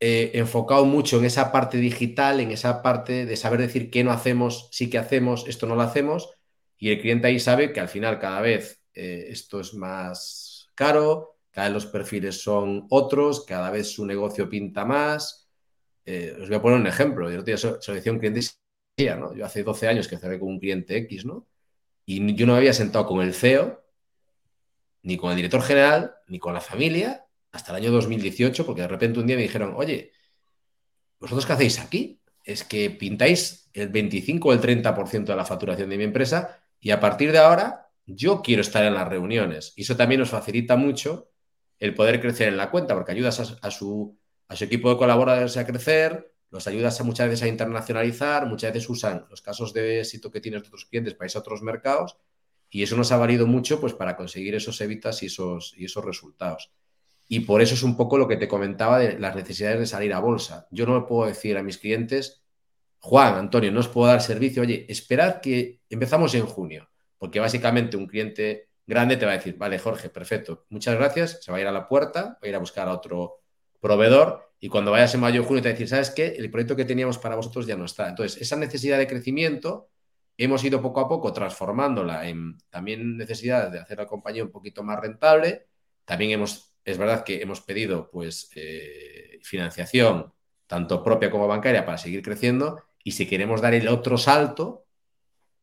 eh, 0.01 0.33
enfocado 0.35 0.85
mucho 0.87 1.21
en 1.21 1.25
esa 1.25 1.53
parte 1.53 1.79
digital, 1.79 2.41
en 2.41 2.51
esa 2.51 2.83
parte 2.83 3.27
de 3.27 3.37
saber 3.37 3.61
decir 3.61 3.93
qué 3.93 4.03
no 4.03 4.11
hacemos, 4.11 4.69
sí 4.73 4.91
que 4.91 4.99
hacemos, 4.99 5.47
esto 5.47 5.69
no 5.69 5.77
lo 5.77 5.83
hacemos, 5.83 6.31
y 6.79 6.91
el 6.91 7.01
cliente 7.01 7.29
ahí 7.29 7.39
sabe 7.39 7.73
que 7.73 7.79
al 7.79 7.89
final 7.89 8.19
cada 8.19 8.41
vez 8.41 8.80
eh, 9.03 9.31
esto 9.31 9.61
es 9.61 9.73
más 9.73 10.69
caro, 10.75 11.39
cada 11.51 11.69
vez 11.69 11.75
los 11.75 11.87
perfiles 11.87 12.43
son 12.43 12.87
otros, 12.91 13.47
cada 13.47 13.71
vez 13.71 13.91
su 13.91 14.05
negocio 14.05 14.47
pinta 14.51 14.85
más. 14.85 15.49
Eh, 16.05 16.37
os 16.39 16.49
voy 16.49 16.59
a 16.59 16.61
poner 16.61 16.79
un 16.79 16.87
ejemplo. 16.87 17.31
Yo 17.31 17.57
se 17.57 17.67
lo 17.67 17.95
decía 17.95 18.13
un 18.13 18.19
cliente, 18.19 18.43
¿no? 19.19 19.35
Yo 19.35 19.47
hace 19.47 19.63
12 19.63 19.89
años 19.89 20.07
que 20.07 20.19
cerré 20.19 20.39
con 20.39 20.49
un 20.49 20.61
cliente 20.61 20.99
X, 20.99 21.25
¿no? 21.25 21.47
Y 22.05 22.35
yo 22.35 22.45
no 22.45 22.53
me 22.53 22.59
había 22.59 22.75
sentado 22.75 23.07
con 23.07 23.23
el 23.23 23.33
CEO, 23.33 23.83
ni 25.03 25.17
con 25.17 25.31
el 25.31 25.37
director 25.37 25.63
general, 25.63 26.15
ni 26.29 26.39
con 26.39 26.53
la 26.53 26.61
familia, 26.61 27.25
hasta 27.53 27.73
el 27.73 27.83
año 27.83 27.93
2018, 27.93 28.67
porque 28.67 28.83
de 28.83 28.89
repente 28.89 29.19
un 29.19 29.27
día 29.27 29.37
me 29.37 29.43
dijeron, 29.43 29.73
oye, 29.77 30.13
¿vosotros 31.19 31.47
qué 31.47 31.55
hacéis 31.55 31.79
aquí? 31.81 32.21
Es 32.45 32.65
que 32.65 32.91
pintáis 32.91 33.71
el 33.73 33.89
25 33.89 34.51
o 34.51 34.53
el 34.53 34.61
30% 34.61 35.25
de 35.25 35.37
la 35.37 35.47
facturación 35.47 35.89
de 35.89 35.97
mi 35.97 36.05
empresa 36.05 36.63
y 36.81 36.91
a 36.91 37.01
partir 37.01 37.33
de 37.33 37.39
ahora 37.39 37.90
yo 38.07 38.43
quiero 38.43 38.63
estar 38.63 38.85
en 38.85 38.95
las 38.95 39.09
reuniones. 39.09 39.73
Y 39.77 39.83
eso 39.83 39.97
también 39.97 40.21
nos 40.21 40.31
facilita 40.31 40.77
mucho 40.77 41.31
el 41.79 41.95
poder 41.95 42.21
crecer 42.21 42.49
en 42.49 42.57
la 42.57 42.71
cuenta, 42.71 42.95
porque 42.95 43.13
ayudas 43.13 43.59
a, 43.63 43.71
su, 43.71 44.19
a 44.49 44.57
su 44.57 44.65
equipo 44.65 44.91
de 44.91 44.99
colaboradores 44.99 45.57
a 45.57 45.67
crecer, 45.67 46.33
los 46.51 46.67
ayudas 46.67 47.01
a 47.01 47.05
muchas 47.05 47.29
veces 47.29 47.45
a 47.45 47.49
internacionalizar, 47.49 48.47
muchas 48.47 48.73
veces 48.73 48.89
usan 48.91 49.25
los 49.31 49.41
casos 49.41 49.73
de 49.73 50.01
éxito 50.01 50.31
que 50.31 50.41
tienes 50.41 50.63
de 50.63 50.69
otros 50.69 50.85
clientes 50.85 51.15
para 51.15 51.27
irse 51.27 51.39
a 51.39 51.41
otros 51.41 51.63
mercados, 51.63 52.19
y 52.69 52.83
eso 52.83 52.97
nos 52.97 53.11
ha 53.13 53.17
valido 53.17 53.47
mucho 53.47 53.81
pues, 53.81 53.95
para 53.95 54.17
conseguir 54.17 54.55
esos 54.55 54.81
evitas 54.81 55.23
y 55.23 55.27
esos, 55.27 55.75
y 55.77 55.87
esos 55.87 56.05
resultados. 56.05 56.71
Y 57.27 57.41
por 57.41 57.63
eso 57.63 57.75
es 57.75 57.83
un 57.83 57.97
poco 57.97 58.19
lo 58.19 58.29
que 58.29 58.37
te 58.37 58.49
comentaba 58.49 58.99
de 58.99 59.19
las 59.19 59.35
necesidades 59.35 59.79
de 59.79 59.87
salir 59.87 60.13
a 60.13 60.21
bolsa. 60.21 60.67
Yo 60.71 60.85
no 60.85 61.07
puedo 61.07 61.27
decir 61.29 61.57
a 61.57 61.63
mis 61.63 61.79
clientes, 61.79 62.43
Juan, 62.99 63.35
Antonio, 63.37 63.73
no 63.73 63.81
os 63.81 63.89
puedo 63.89 64.09
dar 64.09 64.21
servicio, 64.21 64.63
oye, 64.63 64.85
esperad 64.89 65.41
que 65.41 65.81
empezamos 65.89 66.35
en 66.35 66.45
junio 66.45 66.90
porque 67.21 67.39
básicamente 67.39 67.99
un 67.99 68.07
cliente 68.07 68.71
grande 68.87 69.19
te 69.19 69.27
va 69.27 69.33
a 69.33 69.37
decir, 69.37 69.57
vale, 69.59 69.79
Jorge, 69.79 70.09
perfecto, 70.09 70.65
muchas 70.71 70.97
gracias, 70.97 71.39
se 71.43 71.53
va 71.53 71.59
a 71.59 71.61
ir 71.61 71.67
a 71.67 71.73
la 71.73 71.87
puerta, 71.87 72.23
va 72.23 72.39
a 72.43 72.49
ir 72.49 72.55
a 72.57 72.59
buscar 72.59 72.89
a 72.89 72.95
otro 72.95 73.43
proveedor 73.79 74.51
y 74.59 74.69
cuando 74.69 74.91
vayas 74.91 75.15
en 75.15 75.21
mayo 75.21 75.43
o 75.43 75.45
junio 75.45 75.63
te 75.63 75.69
va 75.69 75.71
a 75.71 75.75
decir, 75.75 75.89
¿sabes 75.89 76.11
qué? 76.11 76.35
El 76.39 76.51
proyecto 76.51 76.75
que 76.75 76.87
teníamos 76.87 77.19
para 77.19 77.37
vosotros 77.37 77.67
ya 77.67 77.77
no 77.77 77.85
está. 77.85 78.09
Entonces, 78.09 78.41
esa 78.41 78.57
necesidad 78.57 78.99
de 78.99 79.07
crecimiento 79.07 79.91
hemos 80.37 80.65
ido 80.65 80.81
poco 80.81 81.01
a 81.01 81.09
poco 81.09 81.33
transformándola 81.33 82.27
en 82.27 82.57
también 82.71 83.19
necesidad 83.19 83.71
de 83.71 83.81
hacer 83.81 83.99
la 83.99 84.07
compañía 84.07 84.43
un 84.43 84.51
poquito 84.51 84.83
más 84.83 84.99
rentable. 84.99 85.67
También 86.07 86.31
hemos, 86.31 86.75
es 86.83 86.97
verdad 86.97 87.23
que 87.23 87.43
hemos 87.43 87.61
pedido 87.61 88.11
pues 88.11 88.51
eh, 88.55 89.39
financiación, 89.43 90.33
tanto 90.67 91.05
propia 91.05 91.31
como 91.31 91.47
bancaria, 91.47 91.85
para 91.85 91.99
seguir 91.99 92.23
creciendo. 92.23 92.83
Y 93.05 93.13
si 93.13 93.27
queremos 93.27 93.61
dar 93.61 93.75
el 93.75 93.89
otro 93.89 94.17
salto, 94.17 94.87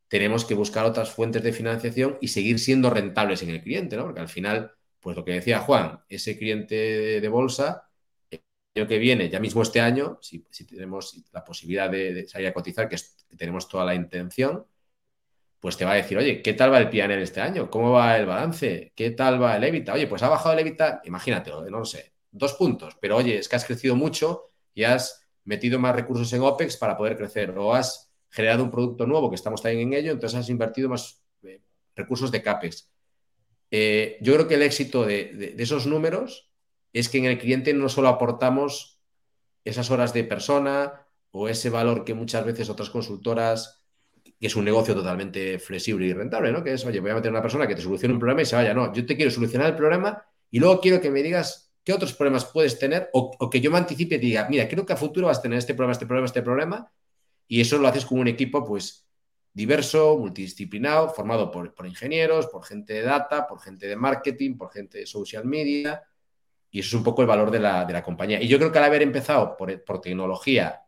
tenemos 0.08 0.46
que 0.46 0.54
buscar 0.54 0.86
otras 0.86 1.12
fuentes 1.12 1.44
de 1.44 1.54
financiación 1.54 2.18
y 2.22 2.30
seguir 2.30 2.60
siendo 2.60 2.90
rentables 2.90 3.44
en 3.44 3.50
el 3.50 3.62
cliente, 3.62 3.98
¿no? 3.98 4.06
Porque 4.06 4.22
al 4.22 4.30
final, 4.30 4.72
pues 5.00 5.16
lo 5.16 5.26
que 5.26 5.34
decía 5.34 5.60
Juan, 5.60 6.00
ese 6.10 6.38
cliente 6.38 6.76
de 7.22 7.30
bolsa, 7.30 7.88
que 8.86 9.00
viene, 9.00 9.30
ya 9.30 9.40
mismo 9.40 9.62
este 9.62 9.80
año, 9.80 10.20
si, 10.22 10.46
tenemos 10.66 11.16
la 11.32 11.44
posibilidad 11.44 11.90
de, 11.90 12.28
salir 12.28 12.48
a 12.48 12.54
cotizar, 12.54 12.88
que, 12.90 12.98
tenemos 13.38 13.68
toda 13.68 13.86
la 13.86 13.96
intención, 13.96 14.66
pues 15.60 15.78
te 15.78 15.86
va 15.86 15.94
a 15.94 15.96
decir, 15.96 16.18
oye, 16.18 16.42
¿qué 16.42 16.54
tal 16.54 16.72
va 16.72 16.78
el 16.78 16.90
PNL 16.90 17.22
este 17.22 17.42
año? 17.42 17.70
¿Cómo 17.70 17.92
va 17.92 18.18
el 18.18 18.26
balance? 18.26 18.94
¿Qué 18.96 19.12
tal 19.12 19.42
va 19.42 19.56
el 19.58 19.64
Evita? 19.64 19.94
Oye, 19.94 20.08
pues 20.08 20.22
ha 20.22 20.30
bajado 20.30 20.54
el 20.54 20.60
Evita, 20.60 21.02
imagínatelo, 21.06 21.68
no 21.70 21.80
lo 21.80 21.86
sé, 21.86 22.14
dos 22.32 22.54
puntos, 22.54 22.96
pero 23.02 23.18
oye, 23.18 23.40
es 23.40 23.50
que 23.50 23.56
has 23.56 23.66
crecido 23.66 23.96
mucho 23.96 24.46
y 24.74 24.84
has 24.84 25.28
metido 25.46 25.80
más 25.80 25.96
recursos 25.96 26.32
en 26.34 26.42
OPEX 26.42 26.78
para 26.78 26.98
poder 26.98 27.18
crecer 27.18 27.58
o 27.58 27.74
has 27.74 28.07
generado 28.30 28.64
un 28.64 28.72
producto 28.72 29.06
nuevo 29.06 29.30
que 29.30 29.36
estamos 29.36 29.62
también 29.62 29.94
en 29.94 30.00
ello, 30.00 30.12
entonces 30.12 30.40
has 30.40 30.50
invertido 30.50 30.90
más 30.90 31.24
eh, 31.44 31.62
recursos 31.96 32.32
de 32.32 32.42
CAPEX. 32.42 32.90
Eh, 33.72 34.18
yo 34.22 34.34
creo 34.34 34.48
que 34.48 34.56
el 34.56 34.64
éxito 34.64 35.06
de, 35.06 35.56
esos 35.58 35.88
números 35.88 36.52
es 36.94 37.10
que 37.10 37.18
en 37.18 37.26
el 37.26 37.38
cliente 37.38 37.74
no 37.74 37.90
solo 37.90 38.08
aportamos 38.08 39.02
esas 39.64 39.92
horas 39.92 40.14
de 40.14 40.24
persona 40.24 41.06
o 41.32 41.50
ese 41.50 41.70
valor 41.70 42.06
que 42.06 42.14
muchas 42.14 42.46
veces 42.46 42.70
otras 42.70 42.90
consultoras, 42.90 43.84
que 44.24 44.48
es 44.48 44.56
un 44.56 44.66
negocio 44.66 44.96
totalmente 44.96 45.60
flexible 45.60 46.08
y 46.08 46.14
rentable, 46.14 46.52
¿no? 46.52 46.64
Que 46.64 46.74
es, 46.74 46.86
oye, 46.86 47.00
voy 47.00 47.12
a 47.12 47.16
meter 47.16 47.30
a 47.30 47.32
una 47.32 47.42
persona 47.42 47.68
que 47.68 47.76
te 47.76 47.82
solucione 47.82 48.14
un 48.14 48.20
problema 48.20 48.42
y 48.42 48.46
se 48.46 48.56
vaya. 48.56 48.74
No, 48.74 48.94
yo 48.94 49.06
te 49.06 49.16
quiero 49.16 49.32
solucionar 49.32 49.68
el 49.70 49.76
problema 49.76 50.24
y 50.50 50.60
luego 50.60 50.80
quiero 50.80 51.02
que 51.02 51.12
me 51.12 51.22
digas 51.22 51.74
qué 51.84 51.94
otros 51.94 52.14
problemas 52.14 52.46
puedes 52.46 52.80
tener 52.80 53.10
o, 53.14 53.50
que 53.50 53.62
yo 53.62 53.72
me 53.72 53.78
anticipe 53.78 54.16
y 54.16 54.20
diga, 54.20 54.48
mira, 54.50 54.68
creo 54.68 54.86
que 54.86 54.94
a 54.94 54.98
futuro 54.98 55.28
vas 55.28 55.40
a 55.40 55.42
tener 55.42 55.58
este 55.58 55.74
problema, 55.74 55.94
este 55.94 56.06
problema, 56.06 56.26
este 56.26 56.42
problema. 56.42 56.92
Y 57.48 57.62
eso 57.62 57.78
lo 57.78 57.88
haces 57.88 58.06
con 58.06 58.20
un 58.20 58.28
equipo, 58.28 58.64
pues, 58.66 59.08
diverso, 59.54 60.18
multidisciplinado, 60.18 61.10
formado 61.10 61.50
por, 61.50 61.74
ingenieros, 61.86 62.48
por 62.48 62.64
gente 62.64 62.94
de 62.94 63.02
data, 63.02 63.48
por 63.48 63.60
gente 63.60 63.88
de 63.88 63.96
marketing, 63.96 64.58
por 64.58 64.72
gente 64.72 65.00
de 65.00 65.06
social 65.06 65.46
media. 65.46 66.04
Y 66.70 66.80
eso 66.80 66.90
es 66.90 66.94
un 66.94 67.04
poco 67.04 67.22
el 67.22 67.28
valor 67.28 67.50
de 67.50 67.60
la, 67.60 68.04
compañía. 68.04 68.42
Y 68.42 68.48
yo 68.48 68.60
creo 68.60 68.72
que 68.72 68.78
al 68.78 68.84
haber 68.84 69.02
empezado 69.02 69.58
por, 69.58 69.84
por, 69.84 70.00
tecnología 70.02 70.82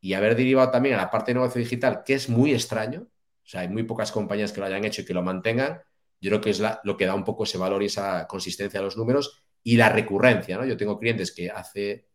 y 0.00 0.12
haber 0.12 0.36
derivado 0.36 0.70
también 0.70 0.94
a 0.94 0.98
la 0.98 1.10
parte 1.10 1.32
de 1.32 1.40
negocio 1.40 1.58
digital, 1.58 2.02
que 2.04 2.14
es 2.14 2.28
muy 2.28 2.52
extraño, 2.52 3.08
o 3.44 3.48
sea, 3.48 3.62
hay 3.62 3.68
muy 3.68 3.82
pocas 3.82 4.12
compañías 4.12 4.52
que 4.52 4.60
lo 4.60 4.66
hayan 4.66 4.84
hecho 4.84 5.02
y 5.02 5.04
que 5.04 5.14
lo 5.14 5.22
mantengan, 5.22 5.82
yo 6.20 6.30
creo 6.30 6.40
que 6.40 6.50
es 6.50 6.62
lo 6.84 6.96
que 6.96 7.06
da 7.06 7.14
un 7.14 7.24
poco 7.24 7.42
ese 7.42 7.58
valor 7.58 7.82
y 7.82 7.86
esa 7.86 8.28
consistencia 8.28 8.78
a 8.78 8.84
los 8.84 8.96
números 8.96 9.42
y 9.64 9.76
la 9.76 9.88
recurrencia, 9.88 10.56
¿no? 10.56 10.64
Yo 10.64 10.76
tengo 10.76 10.96
clientes 10.96 11.32
que 11.32 11.50
hace 11.50 12.06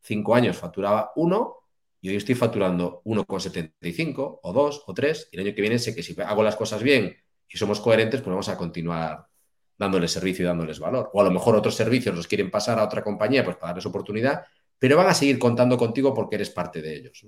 cinco 0.00 0.36
años 0.36 0.56
facturaba 0.56 1.10
uno 1.16 1.65
y 2.06 2.08
hoy 2.08 2.16
estoy 2.18 2.36
facturando 2.36 3.02
1,75 3.04 4.38
o 4.40 4.52
2 4.52 4.84
o 4.86 4.94
3 4.94 5.28
y 5.32 5.36
el 5.36 5.44
año 5.44 5.56
que 5.56 5.60
viene 5.60 5.76
sé 5.76 5.92
que 5.92 6.04
si 6.04 6.14
hago 6.20 6.40
las 6.44 6.54
cosas 6.54 6.80
bien 6.80 7.16
y 7.48 7.58
somos 7.58 7.80
coherentes, 7.80 8.20
pues 8.20 8.30
vamos 8.30 8.48
a 8.48 8.56
continuar 8.56 9.26
dándoles 9.76 10.12
servicio 10.12 10.44
y 10.44 10.46
dándoles 10.46 10.78
valor. 10.78 11.10
O 11.12 11.20
a 11.20 11.24
lo 11.24 11.32
mejor 11.32 11.56
otros 11.56 11.74
servicios 11.74 12.14
los 12.14 12.28
quieren 12.28 12.48
pasar 12.48 12.78
a 12.78 12.84
otra 12.84 13.02
compañía 13.02 13.42
pues 13.42 13.56
para 13.56 13.70
darles 13.70 13.86
oportunidad, 13.86 14.44
pero 14.78 14.96
van 14.96 15.08
a 15.08 15.14
seguir 15.14 15.36
contando 15.36 15.76
contigo 15.76 16.14
porque 16.14 16.36
eres 16.36 16.50
parte 16.50 16.80
de 16.80 16.94
ellos. 16.94 17.26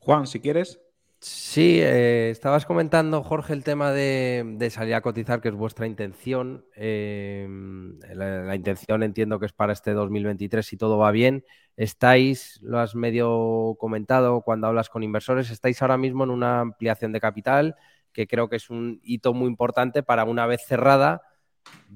Juan, 0.00 0.26
si 0.26 0.40
quieres, 0.40 0.80
Sí, 1.22 1.80
eh, 1.82 2.30
estabas 2.30 2.64
comentando, 2.64 3.22
Jorge, 3.22 3.52
el 3.52 3.62
tema 3.62 3.92
de, 3.92 4.68
salir 4.70 4.94
a 4.94 5.02
cotizar, 5.02 5.42
que 5.42 5.48
es 5.48 5.54
vuestra 5.54 5.86
intención. 5.86 6.64
Em, 6.74 7.98
la, 8.14 8.54
intención 8.56 9.02
entiendo 9.02 9.38
que 9.38 9.44
es 9.44 9.52
para 9.52 9.74
este 9.74 9.92
2023 9.92 10.64
si 10.64 10.78
todo 10.78 10.96
va 10.96 11.10
bien. 11.10 11.44
Estáis, 11.76 12.58
lo 12.62 12.78
has 12.78 12.94
medio 12.94 13.76
comentado 13.78 14.40
cuando 14.40 14.66
hablas 14.66 14.88
con 14.88 15.02
inversores, 15.02 15.50
estáis 15.50 15.82
ahora 15.82 15.98
mismo 15.98 16.24
en 16.24 16.30
una 16.30 16.60
ampliación 16.60 17.12
de 17.12 17.20
capital, 17.20 17.76
que 18.14 18.26
creo 18.26 18.48
que 18.48 18.56
es 18.56 18.70
un 18.70 19.00
hito 19.02 19.34
muy 19.34 19.48
importante 19.48 20.02
para 20.02 20.24
una 20.24 20.46
vez 20.46 20.62
cerrada, 20.66 21.20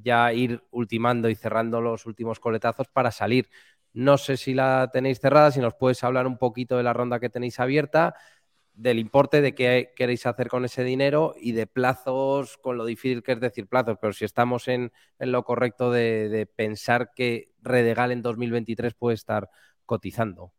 ya 0.03 0.33
ir 0.35 0.63
ultimando 0.71 1.31
y 1.31 1.35
cerrando 1.35 1.81
los 1.81 2.05
últimos 2.05 2.41
coletazos 2.41 2.89
para 2.89 3.11
salir. 3.11 3.49
No 3.95 4.19
sé 4.19 4.37
si 4.37 4.55
la 4.55 4.91
tenéis 4.93 5.21
cerrada, 5.21 5.51
si 5.51 5.61
nos 5.61 5.75
puedes 5.75 6.03
hablar 6.05 6.27
un 6.27 6.37
poquito 6.37 6.77
de 6.77 6.83
la 6.83 6.93
ronda 6.93 7.21
que 7.21 7.31
tenéis 7.31 7.61
abierta 7.61 8.15
del 8.75 8.99
importe 8.99 9.41
de 9.41 9.55
qué 9.55 9.93
queréis 9.95 10.27
hacer 10.27 10.49
con 10.49 10.65
ese 10.65 10.85
dinero 10.85 11.35
y 11.41 11.53
de 11.53 11.67
plazos, 11.67 12.59
con 12.59 12.77
lo 12.77 12.85
difícil 12.85 13.23
que 13.23 13.33
es 13.33 13.41
decir 13.41 13.69
plazos, 13.69 13.99
pero 14.01 14.13
si 14.13 14.25
estamos 14.25 14.69
en, 14.69 14.93
lo 15.19 15.45
correcto 15.45 15.91
de, 15.91 16.49
pensar 16.57 17.13
que 17.15 17.53
Redegal 17.63 18.11
en 18.13 18.23
2023 18.23 18.95
puede 18.95 19.15
estar 19.15 19.49
cotizando. 19.87 20.53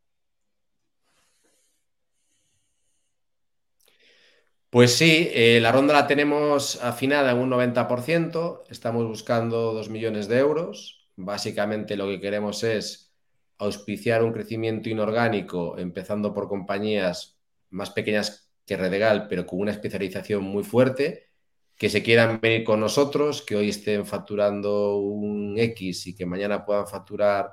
Pues 4.70 4.96
sí, 4.96 5.30
eh, 5.32 5.60
la 5.62 5.72
ronda 5.72 5.94
la 5.94 6.08
tenemos 6.08 6.84
afinada 6.84 7.32
en 7.32 7.38
un 7.38 7.50
90%, 7.50 8.64
estamos 8.70 9.08
buscando 9.08 9.74
2 9.74 9.90
millones 9.90 10.28
de 10.28 10.40
euros. 10.40 11.08
Básicamente 11.16 11.96
lo 11.96 12.08
que 12.08 12.20
queremos 12.20 12.64
es 12.64 13.14
auspiciar 13.58 14.22
un 14.24 14.34
crecimiento 14.34 14.90
inorgánico, 14.90 15.78
empezando 15.78 16.34
por 16.34 16.50
compañías 16.50 17.35
más 17.70 17.92
pequeñas 17.92 18.52
que 18.66 18.78
Redegal, 18.78 19.28
pero 19.28 19.46
con 19.46 19.60
una 19.60 19.72
especialización 19.72 20.44
muy 20.44 20.64
fuerte, 20.64 21.30
que 21.78 21.90
se 21.90 22.02
quieran 22.02 22.40
venir 22.42 22.64
con 22.64 22.80
nosotros, 22.80 23.42
que 23.42 23.56
hoy 23.56 23.70
estén 23.70 24.06
facturando 24.06 24.98
un 24.98 25.58
X 25.60 26.08
y 26.08 26.16
que 26.16 26.26
mañana 26.26 26.66
puedan 26.66 26.88
facturar 26.88 27.52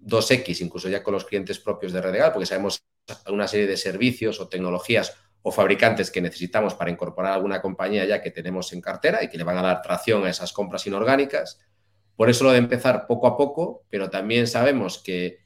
2X, 0.00 0.62
incluso 0.62 0.88
ya 0.88 1.02
con 1.02 1.14
los 1.14 1.24
clientes 1.24 1.58
propios 1.58 1.92
de 1.92 2.00
Redegal, 2.00 2.32
porque 2.32 2.46
sabemos 2.46 2.82
una 3.28 3.48
serie 3.48 3.66
de 3.66 3.76
servicios 3.76 4.40
o 4.40 4.48
tecnologías 4.48 5.14
o 5.42 5.52
fabricantes 5.52 6.10
que 6.10 6.20
necesitamos 6.20 6.74
para 6.74 6.90
incorporar 6.90 7.32
alguna 7.32 7.60
compañía 7.60 8.04
ya 8.04 8.20
que 8.20 8.30
tenemos 8.30 8.72
en 8.72 8.80
cartera 8.80 9.22
y 9.22 9.28
que 9.28 9.38
le 9.38 9.44
van 9.44 9.58
a 9.58 9.62
dar 9.62 9.82
tracción 9.82 10.24
a 10.24 10.30
esas 10.30 10.52
compras 10.52 10.86
inorgánicas. 10.86 11.60
Por 12.16 12.28
eso 12.28 12.44
lo 12.44 12.52
de 12.52 12.58
empezar 12.58 13.06
poco 13.06 13.26
a 13.26 13.36
poco, 13.36 13.84
pero 13.88 14.10
también 14.10 14.46
sabemos 14.46 14.98
que 14.98 15.38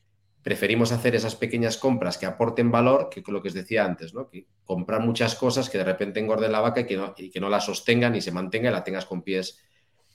preferimos 0.43 0.91
hacer 0.91 1.15
esas 1.15 1.37
pequeñas 1.37 1.77
compras 1.77 2.19
que 2.19 2.27
aporten 2.27 2.71
valor 2.71 3.09
que 3.09 3.23
lo 3.29 3.41
que 3.41 3.49
os 3.49 3.55
decía 3.55 3.85
antes, 3.85 4.13
¿no? 4.13 4.29
Que 4.29 4.47
comprar 4.65 5.01
muchas 5.01 5.35
cosas 5.37 5.71
que 5.71 5.79
de 5.79 5.85
repente 5.85 6.21
engorden 6.21 6.51
la 6.51 6.61
vaca 6.61 6.81
y 6.81 6.87
que 6.87 6.97
no, 6.97 7.15
y 7.17 7.31
que 7.31 7.41
no 7.41 7.49
la 7.49 7.61
sostengan 7.61 8.15
y 8.17 8.21
se 8.21 8.33
mantenga 8.33 8.69
y 8.69 8.73
la 8.73 8.83
tengas 8.83 9.07
con 9.07 9.23
pies, 9.23 9.61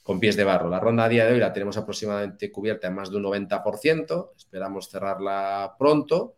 con 0.03 0.19
pies 0.19 0.35
de 0.35 0.43
barro. 0.43 0.69
La 0.69 0.79
ronda 0.79 1.05
a 1.05 1.09
día 1.09 1.25
de 1.25 1.33
hoy 1.33 1.39
la 1.39 1.53
tenemos 1.53 1.77
aproximadamente 1.77 2.51
cubierta 2.51 2.87
en 2.87 2.95
más 2.95 3.09
de 3.09 3.17
un 3.17 3.23
90%, 3.23 4.31
esperamos 4.35 4.89
cerrarla 4.89 5.75
pronto 5.79 6.35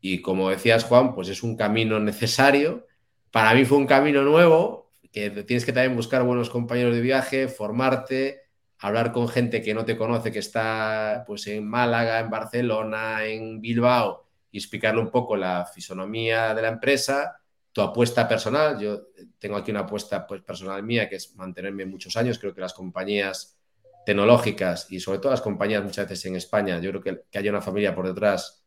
y 0.00 0.20
como 0.20 0.50
decías 0.50 0.84
Juan, 0.84 1.14
pues 1.14 1.28
es 1.28 1.42
un 1.42 1.56
camino 1.56 2.00
necesario. 2.00 2.86
Para 3.30 3.54
mí 3.54 3.64
fue 3.64 3.78
un 3.78 3.86
camino 3.86 4.22
nuevo, 4.22 4.90
que 5.12 5.30
tienes 5.30 5.64
que 5.64 5.72
también 5.72 5.96
buscar 5.96 6.24
buenos 6.24 6.50
compañeros 6.50 6.94
de 6.94 7.00
viaje, 7.00 7.48
formarte, 7.48 8.47
hablar 8.80 9.12
con 9.12 9.28
gente 9.28 9.62
que 9.62 9.74
no 9.74 9.84
te 9.84 9.96
conoce, 9.96 10.30
que 10.30 10.38
está 10.38 11.24
pues 11.26 11.46
en 11.48 11.66
Málaga, 11.68 12.20
en 12.20 12.30
Barcelona, 12.30 13.24
en 13.24 13.60
Bilbao, 13.60 14.26
y 14.50 14.58
explicarle 14.58 15.00
un 15.00 15.10
poco 15.10 15.36
la 15.36 15.66
fisonomía 15.66 16.54
de 16.54 16.62
la 16.62 16.68
empresa, 16.68 17.40
tu 17.72 17.80
apuesta 17.82 18.28
personal. 18.28 18.78
Yo 18.78 19.08
tengo 19.38 19.56
aquí 19.56 19.70
una 19.70 19.80
apuesta 19.80 20.26
pues, 20.26 20.42
personal 20.42 20.82
mía, 20.82 21.08
que 21.08 21.16
es 21.16 21.34
mantenerme 21.36 21.86
muchos 21.86 22.16
años. 22.16 22.38
Creo 22.38 22.54
que 22.54 22.60
las 22.60 22.74
compañías 22.74 23.58
tecnológicas 24.06 24.90
y 24.90 25.00
sobre 25.00 25.18
todo 25.18 25.32
las 25.32 25.42
compañías 25.42 25.84
muchas 25.84 26.08
veces 26.08 26.24
en 26.26 26.36
España, 26.36 26.80
yo 26.80 26.90
creo 26.90 27.02
que, 27.02 27.22
que 27.30 27.38
haya 27.38 27.50
una 27.50 27.60
familia 27.60 27.94
por 27.94 28.06
detrás 28.06 28.64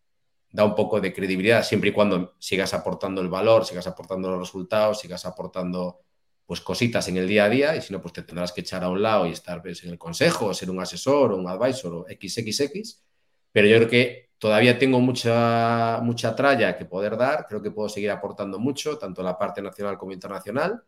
da 0.52 0.66
un 0.66 0.76
poco 0.76 1.00
de 1.00 1.14
credibilidad 1.14 1.64
siempre 1.64 1.90
y 1.90 1.94
cuando 1.94 2.36
sigas 2.38 2.74
aportando 2.74 3.22
el 3.22 3.30
valor, 3.30 3.66
sigas 3.66 3.88
aportando 3.88 4.30
los 4.30 4.40
resultados, 4.40 5.00
sigas 5.00 5.26
aportando 5.26 6.02
pues 6.52 6.60
cositas 6.60 7.08
en 7.08 7.16
el 7.16 7.30
día 7.30 7.46
a 7.46 7.50
día 7.50 7.76
y 7.78 7.82
si 7.82 7.94
no, 7.94 8.02
pues 8.02 8.12
te 8.12 8.24
tendrás 8.24 8.52
que 8.52 8.60
echar 8.60 8.84
a 8.84 8.90
un 8.90 9.02
lado 9.02 9.26
y 9.26 9.32
estar 9.32 9.62
pues, 9.62 9.86
en 9.86 9.92
el 9.92 9.98
consejo, 9.98 10.54
ser 10.54 10.70
un 10.70 10.82
asesor 10.82 11.32
o 11.32 11.38
un 11.38 11.48
advisor 11.48 11.94
o 11.94 12.06
XXX. 12.10 13.02
Pero 13.54 13.68
yo 13.70 13.78
creo 13.78 13.90
que 13.90 14.32
todavía 14.38 14.78
tengo 14.78 15.00
mucha, 15.00 16.02
mucha 16.04 16.36
tralla 16.36 16.78
que 16.78 16.84
poder 16.84 17.16
dar, 17.16 17.46
creo 17.48 17.62
que 17.62 17.72
puedo 17.72 17.88
seguir 17.88 18.12
aportando 18.12 18.60
mucho, 18.60 18.98
tanto 18.98 19.22
en 19.22 19.28
la 19.28 19.38
parte 19.38 19.62
nacional 19.62 19.98
como 19.98 20.12
internacional. 20.12 20.84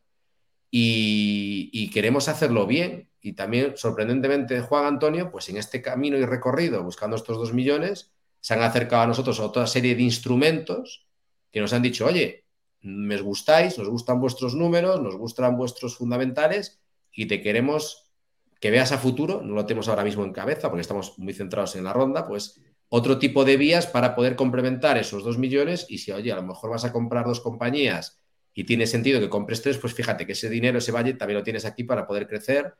Y, 0.69 1.89
queremos 1.93 2.27
hacerlo 2.27 2.67
bien. 2.67 3.09
Y 3.21 3.31
también, 3.31 3.77
sorprendentemente, 3.77 4.59
Juan 4.59 4.83
Antonio, 4.83 5.31
pues 5.31 5.47
en 5.47 5.55
este 5.55 5.81
camino 5.81 6.17
y 6.17 6.25
recorrido, 6.25 6.83
buscando 6.83 7.15
estos 7.15 7.37
dos 7.37 7.53
millones, 7.53 8.11
se 8.41 8.53
han 8.53 8.63
acercado 8.63 9.03
a 9.03 9.07
nosotros 9.07 9.39
a 9.39 9.45
otra 9.45 9.65
serie 9.65 9.95
de 9.95 10.01
instrumentos 10.01 11.07
que 11.53 11.61
nos 11.61 11.71
han 11.71 11.83
dicho, 11.83 12.05
oye, 12.05 12.42
me 12.83 13.19
gustáis, 13.21 13.77
nos 13.77 13.89
gustan 13.89 14.19
vuestros 14.19 14.55
números, 14.55 15.01
nos 15.01 15.15
gustan 15.15 15.57
vuestros 15.57 15.97
fundamentales 15.97 16.81
y 17.11 17.25
te 17.25 17.41
queremos 17.41 18.11
que 18.59 18.71
veas 18.71 18.91
a 18.91 18.97
futuro, 18.97 19.41
no 19.41 19.55
lo 19.55 19.65
tenemos 19.65 19.87
ahora 19.87 20.03
mismo 20.03 20.23
en 20.23 20.31
cabeza 20.31 20.69
porque 20.69 20.81
estamos 20.81 21.17
muy 21.17 21.33
centrados 21.33 21.75
en 21.75 21.85
la 21.85 21.93
ronda, 21.93 22.27
pues 22.27 22.61
otro 22.89 23.17
tipo 23.17 23.43
de 23.45 23.57
vías 23.57 23.87
para 23.87 24.15
poder 24.15 24.35
complementar 24.35 24.97
esos 24.97 25.23
dos 25.23 25.37
millones 25.37 25.85
y 25.89 25.97
si, 25.97 26.11
oye, 26.11 26.31
a 26.31 26.35
lo 26.35 26.43
mejor 26.43 26.69
vas 26.69 26.85
a 26.85 26.91
comprar 26.91 27.25
dos 27.25 27.39
compañías 27.39 28.21
y 28.53 28.65
tiene 28.65 28.85
sentido 28.85 29.19
que 29.19 29.29
compres 29.29 29.61
tres, 29.61 29.77
pues 29.77 29.93
fíjate 29.93 30.25
que 30.25 30.33
ese 30.33 30.49
dinero, 30.49 30.77
ese 30.77 30.91
valle 30.91 31.13
también 31.13 31.39
lo 31.39 31.43
tienes 31.43 31.65
aquí 31.65 31.83
para 31.83 32.05
poder 32.05 32.27
crecer 32.27 32.73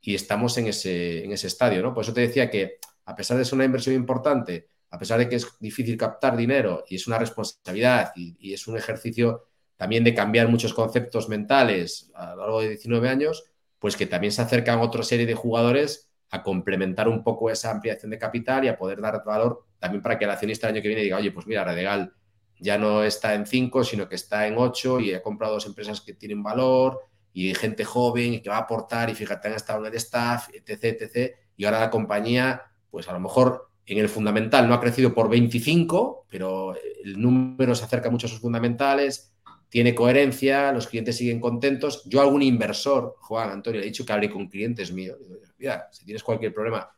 y 0.00 0.14
estamos 0.14 0.58
en 0.58 0.66
ese, 0.66 1.24
en 1.24 1.32
ese 1.32 1.46
estadio, 1.46 1.82
¿no? 1.82 1.94
Por 1.94 2.04
eso 2.04 2.12
te 2.12 2.20
decía 2.20 2.50
que 2.50 2.78
a 3.06 3.14
pesar 3.14 3.38
de 3.38 3.44
ser 3.44 3.54
una 3.54 3.64
inversión 3.64 3.94
importante, 3.94 4.68
a 4.94 4.98
pesar 4.98 5.18
de 5.18 5.28
que 5.28 5.34
es 5.34 5.48
difícil 5.58 5.96
captar 5.96 6.36
dinero 6.36 6.84
y 6.88 6.94
es 6.94 7.08
una 7.08 7.18
responsabilidad 7.18 8.12
y, 8.14 8.52
es 8.52 8.68
un 8.68 8.76
ejercicio 8.76 9.42
también 9.76 10.04
de 10.04 10.14
cambiar 10.14 10.46
muchos 10.46 10.72
conceptos 10.72 11.28
mentales 11.28 12.12
a 12.14 12.36
lo 12.36 12.42
largo 12.42 12.60
de 12.60 12.68
19 12.68 13.08
años, 13.08 13.44
pues 13.80 13.96
que 13.96 14.06
también 14.06 14.32
se 14.32 14.42
acercan 14.42 14.78
otra 14.78 15.02
serie 15.02 15.26
de 15.26 15.34
jugadores 15.34 16.12
a 16.30 16.44
complementar 16.44 17.08
un 17.08 17.24
poco 17.24 17.50
esa 17.50 17.72
ampliación 17.72 18.12
de 18.12 18.18
capital 18.18 18.64
y 18.64 18.68
a 18.68 18.78
poder 18.78 19.00
dar 19.00 19.24
valor 19.24 19.64
también 19.80 20.00
para 20.00 20.16
que 20.16 20.26
el 20.26 20.30
accionista 20.30 20.68
el 20.68 20.74
año 20.74 20.82
que 20.82 20.88
viene 20.88 21.02
diga, 21.02 21.16
oye, 21.16 21.32
pues 21.32 21.48
mira, 21.48 21.64
Redegal 21.64 22.14
ya 22.60 22.78
no 22.78 23.02
está 23.02 23.34
en 23.34 23.46
5, 23.46 23.82
sino 23.82 24.08
que 24.08 24.14
está 24.14 24.46
en 24.46 24.54
8 24.56 25.00
y 25.00 25.10
he 25.10 25.20
comprado 25.20 25.54
dos 25.54 25.66
empresas 25.66 26.00
que 26.02 26.14
tienen 26.14 26.40
valor 26.40 27.00
y 27.32 27.48
hay 27.48 27.54
gente 27.56 27.84
joven 27.84 28.34
y 28.34 28.42
que 28.42 28.48
va 28.48 28.58
a 28.58 28.60
aportar 28.60 29.10
y 29.10 29.14
fíjate, 29.16 29.48
han 29.48 29.54
estado 29.54 29.80
en 29.80 29.86
el 29.86 29.96
staff, 29.96 30.50
etc, 30.54 31.02
etc. 31.02 31.34
Y 31.56 31.64
ahora 31.64 31.80
la 31.80 31.90
compañía, 31.90 32.62
pues 32.92 33.08
a 33.08 33.12
lo 33.12 33.18
mejor 33.18 33.73
en 33.86 33.98
el 33.98 34.08
fundamental 34.08 34.68
no 34.68 34.74
ha 34.74 34.80
crecido 34.80 35.14
por 35.14 35.28
25, 35.28 36.26
pero 36.28 36.74
el 37.04 37.20
número 37.20 37.74
se 37.74 37.84
acerca 37.84 38.10
mucho 38.10 38.26
a 38.26 38.30
sus 38.30 38.40
fundamentales, 38.40 39.34
tiene 39.68 39.94
coherencia, 39.94 40.70
los 40.72 40.86
clientes 40.86 41.16
siguen 41.16 41.40
contentos. 41.40 42.04
Yo 42.04 42.20
algún 42.20 42.42
inversor, 42.42 43.16
Juan 43.18 43.50
Antonio, 43.50 43.80
le 43.80 43.86
he 43.86 43.90
dicho 43.90 44.06
que 44.06 44.12
hable 44.12 44.30
con 44.30 44.48
clientes 44.48 44.92
míos. 44.92 45.18
Mira, 45.58 45.88
si 45.90 46.04
tienes 46.04 46.22
cualquier 46.22 46.54
problema, 46.54 46.88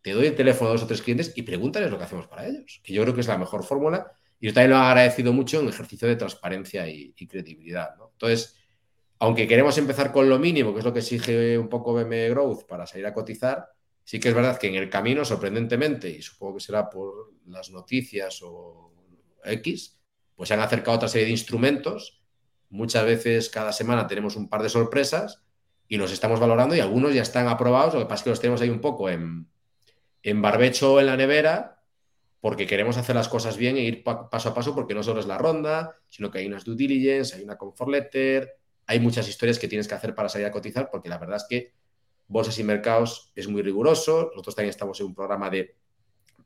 te 0.00 0.12
doy 0.12 0.28
el 0.28 0.34
teléfono 0.34 0.70
a 0.70 0.72
dos 0.74 0.84
o 0.84 0.86
tres 0.86 1.02
clientes 1.02 1.32
y 1.34 1.42
pregúntales 1.42 1.90
lo 1.90 1.98
que 1.98 2.04
hacemos 2.04 2.26
para 2.26 2.46
ellos, 2.46 2.80
que 2.84 2.92
yo 2.92 3.02
creo 3.02 3.14
que 3.14 3.20
es 3.20 3.26
la 3.26 3.36
mejor 3.36 3.64
fórmula. 3.64 4.12
Y 4.38 4.46
yo 4.46 4.54
también 4.54 4.70
lo 4.70 4.76
he 4.76 4.80
agradecido 4.80 5.32
mucho 5.32 5.60
en 5.60 5.68
ejercicio 5.68 6.08
de 6.08 6.16
transparencia 6.16 6.88
y, 6.88 7.12
credibilidad. 7.26 7.90
Entonces, 8.12 8.56
aunque 9.18 9.46
queremos 9.46 9.76
empezar 9.76 10.12
con 10.12 10.28
lo 10.28 10.38
mínimo, 10.38 10.72
que 10.72 10.78
es 10.78 10.84
lo 10.84 10.92
que 10.92 11.00
exige 11.00 11.58
un 11.58 11.68
poco 11.68 11.92
BM 11.92 12.30
Growth 12.30 12.64
para 12.64 12.86
salir 12.86 13.06
a 13.06 13.12
cotizar, 13.12 13.68
sí 14.10 14.18
que 14.18 14.30
es 14.30 14.34
verdad 14.34 14.58
que 14.58 14.66
en 14.66 14.74
el 14.74 14.90
camino, 14.90 15.24
sorprendentemente, 15.24 16.10
y 16.10 16.20
supongo 16.20 16.54
que 16.54 16.64
será 16.64 16.90
por 16.90 17.32
las 17.46 17.70
noticias 17.70 18.40
o 18.42 18.92
X, 19.44 20.00
pues 20.34 20.48
se 20.48 20.54
han 20.54 20.58
acercado 20.58 20.96
otra 20.96 21.08
serie 21.08 21.26
de 21.26 21.30
instrumentos. 21.30 22.20
Muchas 22.70 23.04
veces 23.04 23.48
cada 23.50 23.72
semana 23.72 24.08
tenemos 24.08 24.34
un 24.34 24.48
par 24.48 24.64
de 24.64 24.68
sorpresas 24.68 25.44
y 25.86 25.96
los 25.96 26.10
estamos 26.10 26.40
valorando 26.40 26.74
y 26.74 26.80
algunos 26.80 27.14
ya 27.14 27.22
están 27.22 27.46
aprobados, 27.46 27.94
lo 27.94 28.00
que 28.00 28.06
pasa 28.06 28.16
es 28.16 28.22
que 28.24 28.30
los 28.30 28.40
tenemos 28.40 28.60
ahí 28.60 28.68
un 28.68 28.80
poco 28.80 29.08
en, 29.08 29.48
en 30.24 30.42
barbecho 30.42 30.98
en 30.98 31.06
la 31.06 31.16
nevera 31.16 31.80
porque 32.40 32.66
queremos 32.66 32.96
hacer 32.96 33.14
las 33.14 33.28
cosas 33.28 33.56
bien 33.56 33.76
e 33.76 33.82
ir 33.82 34.02
paso 34.02 34.48
a 34.48 34.54
paso 34.54 34.74
porque 34.74 34.92
no 34.92 35.04
solo 35.04 35.20
es 35.20 35.26
la 35.26 35.38
ronda, 35.38 35.94
sino 36.08 36.32
que 36.32 36.38
hay 36.38 36.48
unas 36.48 36.64
due 36.64 36.74
diligence, 36.74 37.36
hay 37.36 37.44
una 37.44 37.56
comfort 37.56 37.90
letter, 37.90 38.56
hay 38.88 38.98
muchas 38.98 39.28
historias 39.28 39.60
que 39.60 39.68
tienes 39.68 39.86
que 39.86 39.94
hacer 39.94 40.16
para 40.16 40.28
salir 40.28 40.48
a 40.48 40.50
cotizar, 40.50 40.88
porque 40.90 41.08
la 41.08 41.18
verdad 41.18 41.36
es 41.36 41.46
que 41.48 41.79
bolsas 42.30 42.58
y 42.58 42.64
mercados 42.64 43.32
es 43.34 43.48
muy 43.48 43.60
riguroso. 43.60 44.30
Nosotros 44.30 44.54
también 44.54 44.70
estamos 44.70 44.98
en 45.00 45.06
un 45.06 45.14
programa 45.14 45.50
de 45.50 45.74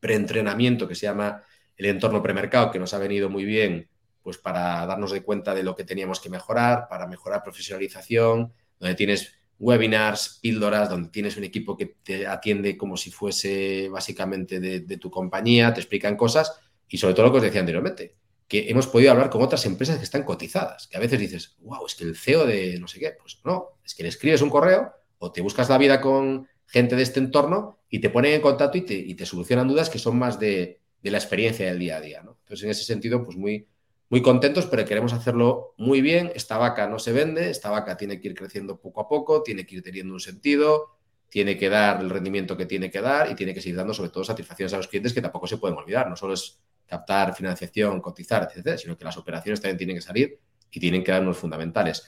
preentrenamiento 0.01 0.89
que 0.89 0.95
se 0.95 1.07
llama 1.07 1.43
el 1.77 1.87
entorno 1.87 2.23
premercado, 2.23 2.71
que 2.71 2.79
nos 2.79 2.95
ha 2.95 2.99
venido 2.99 3.29
muy 3.29 3.45
bien 3.45 3.89
pues 4.23 4.39
para 4.39 4.87
darnos 4.87 5.13
de 5.13 5.23
cuenta 5.23 5.55
de 5.55 5.63
lo 5.63 5.77
que 5.77 5.85
teníamos 5.85 6.19
que 6.19 6.31
mejorar, 6.31 6.89
para 6.89 7.07
mejorar 7.07 7.43
profesionalización, 7.43 8.55
donde 8.79 8.95
tienes 8.95 9.35
webinars, 9.59 10.39
píldoras, 10.41 10.89
donde 10.89 11.11
tienes 11.11 11.37
un 11.37 11.45
equipo 11.45 11.77
que 11.77 11.97
te 12.03 12.27
atiende 12.27 12.79
como 12.79 12.97
si 12.97 13.11
fuese 13.11 13.91
básicamente 13.91 14.61
de, 14.61 14.81
de 14.81 14.97
tu 14.97 15.11
compañía, 15.11 15.75
te 15.75 15.81
explican 15.81 16.17
cosas 16.17 16.59
y 16.89 16.97
sobre 16.97 17.13
todo 17.13 17.27
lo 17.27 17.33
que 17.33 17.39
os 17.39 17.45
decía 17.45 17.61
anteriormente, 17.61 18.17
que 18.49 18.71
hemos 18.71 18.87
podido 18.87 19.11
hablar 19.11 19.29
con 19.29 19.43
otras 19.43 19.67
empresas 19.67 19.99
que 19.99 20.05
están 20.05 20.23
cotizadas, 20.23 20.89
que 20.89 20.97
a 20.97 21.01
veces 21.01 21.21
dices, 21.21 21.57
wow, 21.61 21.85
es 21.85 21.95
que 21.95 22.05
el 22.05 22.17
CEO 22.17 22.47
de 22.47 22.79
no 22.81 22.89
sé 22.89 22.99
qué, 22.99 23.13
pues 23.21 23.43
no, 23.45 23.79
es 23.85 23.95
que 23.95 24.05
le 24.05 24.09
escribes 24.09 24.41
un 24.41 24.49
correo 24.49 24.91
o 25.25 25.33
te 25.33 25.41
buscas 25.41 25.71
la 25.71 25.79
vida 25.79 26.01
con 26.01 26.47
gente 26.67 26.97
de 26.97 27.03
este 27.03 27.21
entorno 27.21 27.79
y 27.89 28.01
te 28.01 28.11
ponen 28.11 28.35
en 28.35 28.41
contacto 28.41 28.77
y 28.77 28.83
te, 28.83 28.95
y 28.95 29.15
te 29.15 29.25
solucionan 29.25 29.69
dudas 29.69 29.89
que 29.89 29.99
son 29.99 30.19
más 30.19 30.39
de, 30.39 30.81
de, 31.03 31.11
la 31.11 31.19
experiencia 31.19 31.67
del 31.67 31.79
día 31.79 31.97
a 31.97 32.01
día. 32.01 32.23
¿no? 32.23 32.37
Entonces, 32.41 32.65
en 32.65 32.71
ese 32.71 32.85
sentido, 32.85 33.25
pues 33.25 33.37
muy, 33.37 33.67
muy 34.11 34.21
contentos, 34.21 34.67
pero 34.67 34.85
queremos 34.85 35.13
hacerlo 35.13 35.75
muy 35.79 36.01
bien. 36.01 36.31
Esta 36.35 36.59
vaca 36.59 36.87
no 36.87 36.99
se 36.99 37.13
vende, 37.13 37.51
esta 37.51 37.71
vaca 37.71 37.97
tiene 37.97 38.21
que 38.21 38.29
ir 38.29 38.35
creciendo 38.35 38.79
poco 38.79 39.01
a 39.01 39.09
poco, 39.09 39.43
tiene 39.43 39.65
que 39.65 39.77
ir 39.77 39.83
teniendo 39.83 40.13
un 40.13 40.21
sentido, 40.21 40.99
tiene 41.29 41.57
que 41.57 41.69
dar 41.69 42.01
el 42.01 42.11
rendimiento 42.11 42.57
que 42.57 42.67
tiene 42.67 42.91
que 42.91 43.01
dar 43.01 43.31
y 43.31 43.35
tiene 43.35 43.55
que 43.55 43.61
seguir 43.61 43.77
dando 43.77 43.95
sobre 43.95 44.11
todo 44.11 44.25
satisfacciones 44.25 44.75
a 44.75 44.77
los 44.77 44.89
clientes 44.89 45.13
que 45.15 45.23
tampoco 45.23 45.47
se 45.47 45.57
pueden 45.57 45.77
olvidar. 45.79 46.09
No 46.09 46.17
solo 46.17 46.35
es 46.35 46.61
captar 46.87 47.35
financiación, 47.35 48.01
cotizar, 48.01 48.47
etcétera, 48.49 48.77
sino 48.77 48.97
que 48.97 49.05
las 49.05 49.17
operaciones 49.17 49.61
también 49.61 49.79
tienen 49.79 49.97
que 49.97 50.03
salir 50.03 50.39
y 50.71 50.81
tienen 50.81 51.03
que 51.03 51.13
dar 51.13 51.23
unos 51.23 51.39
fundamentales. 51.39 52.07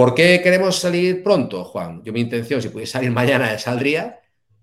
¿Por 0.00 0.14
qué 0.14 0.40
queremos 0.42 0.76
salir 0.76 1.22
pronto, 1.22 1.62
Juan? 1.62 2.02
Yo 2.02 2.14
mi 2.14 2.22
intención, 2.22 2.62
si 2.62 2.70
pudiese 2.70 2.92
salir 2.92 3.10
mañana, 3.10 3.58
saldría. 3.58 4.22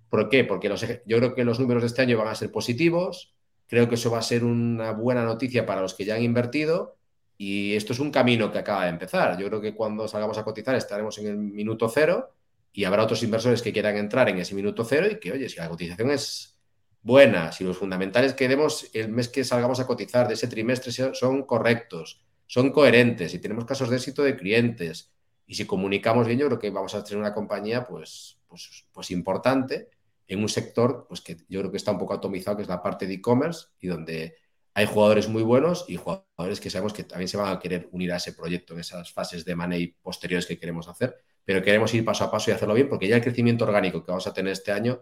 ¿Por 0.09 0.29
qué? 0.29 0.43
Porque 0.43 0.67
yo 1.05 1.17
creo 1.19 1.35
que 1.35 1.43
los 1.43 1.59
números 1.59 1.83
de 1.83 1.87
este 1.89 2.01
año 2.01 2.17
van 2.17 2.29
a 2.29 2.33
ser 2.33 2.51
positivos. 2.51 3.35
Creo 3.67 3.87
que 3.87 3.93
eso 3.93 4.09
va 4.09 4.17
a 4.17 4.23
ser 4.23 4.43
una 4.43 4.93
buena 4.93 5.23
noticia 5.23 5.63
para 5.63 5.81
los 5.81 5.93
que 5.93 6.05
ya 6.05 6.15
han 6.15 6.23
invertido. 6.23 6.97
Y 7.37 7.75
esto 7.75 7.93
es 7.93 7.99
un 7.99 8.09
camino 8.09 8.51
que 8.51 8.57
acaba 8.57 8.85
de 8.85 8.89
empezar. 8.89 9.37
Yo 9.37 9.45
creo 9.45 9.61
que 9.61 9.75
cuando 9.75 10.07
salgamos 10.07 10.39
a 10.39 10.43
cotizar 10.43 10.73
estaremos 10.73 11.19
en 11.19 11.27
el 11.27 11.37
minuto 11.37 11.87
cero 11.87 12.33
y 12.73 12.85
habrá 12.85 13.03
otros 13.03 13.21
inversores 13.21 13.61
que 13.61 13.71
quieran 13.71 13.95
entrar 13.95 14.29
en 14.29 14.39
ese 14.39 14.55
minuto 14.55 14.83
cero 14.85 15.05
y 15.07 15.19
que, 15.19 15.33
oye, 15.33 15.49
si 15.49 15.57
la 15.57 15.69
cotización 15.69 16.09
es 16.09 16.57
buena, 17.03 17.51
si 17.51 17.63
los 17.63 17.77
fundamentales 17.77 18.33
que 18.33 18.47
demos 18.47 18.89
el 18.91 19.09
mes 19.09 19.29
que 19.29 19.43
salgamos 19.43 19.79
a 19.79 19.85
cotizar 19.85 20.27
de 20.27 20.33
ese 20.33 20.47
trimestre 20.47 20.91
son 20.91 21.43
correctos, 21.43 22.25
son 22.47 22.71
coherentes 22.71 23.35
y 23.35 23.37
tenemos 23.37 23.65
casos 23.65 23.91
de 23.91 23.97
éxito 23.97 24.23
de 24.23 24.35
clientes 24.35 25.13
y 25.47 25.55
si 25.55 25.65
comunicamos 25.65 26.27
bien, 26.27 26.39
yo 26.39 26.45
creo 26.47 26.59
que 26.59 26.69
vamos 26.69 26.93
a 26.93 27.03
tener 27.03 27.19
una 27.19 27.33
compañía 27.33 27.85
pues, 27.85 28.37
pues, 28.47 28.85
pues 28.91 29.11
importante 29.11 29.89
en 30.27 30.41
un 30.41 30.49
sector 30.49 31.05
pues 31.07 31.21
que 31.21 31.37
yo 31.47 31.61
creo 31.61 31.71
que 31.71 31.77
está 31.77 31.91
un 31.91 31.97
poco 31.97 32.13
atomizado, 32.13 32.57
que 32.57 32.63
es 32.63 32.69
la 32.69 32.83
parte 32.83 33.07
de 33.07 33.15
e-commerce 33.15 33.67
y 33.79 33.87
donde 33.87 34.35
hay 34.73 34.85
jugadores 34.85 35.27
muy 35.27 35.41
buenos 35.41 35.85
y 35.87 35.95
jugadores 35.95 36.59
que 36.59 36.69
sabemos 36.69 36.93
que 36.93 37.03
también 37.03 37.29
se 37.29 37.37
van 37.37 37.55
a 37.55 37.59
querer 37.59 37.89
unir 37.91 38.11
a 38.11 38.17
ese 38.17 38.33
proyecto 38.33 38.73
en 38.73 38.81
esas 38.81 39.11
fases 39.11 39.43
de 39.45 39.55
money 39.55 39.87
posteriores 40.01 40.45
que 40.45 40.59
queremos 40.59 40.87
hacer, 40.87 41.17
pero 41.43 41.63
queremos 41.63 41.93
ir 41.93 42.05
paso 42.05 42.25
a 42.25 42.29
paso 42.29 42.51
y 42.51 42.53
hacerlo 42.53 42.75
bien 42.75 42.89
porque 42.89 43.07
ya 43.07 43.15
el 43.15 43.23
crecimiento 43.23 43.63
orgánico 43.63 44.03
que 44.03 44.11
vamos 44.11 44.27
a 44.27 44.33
tener 44.33 44.51
este 44.51 44.71
año 44.71 45.01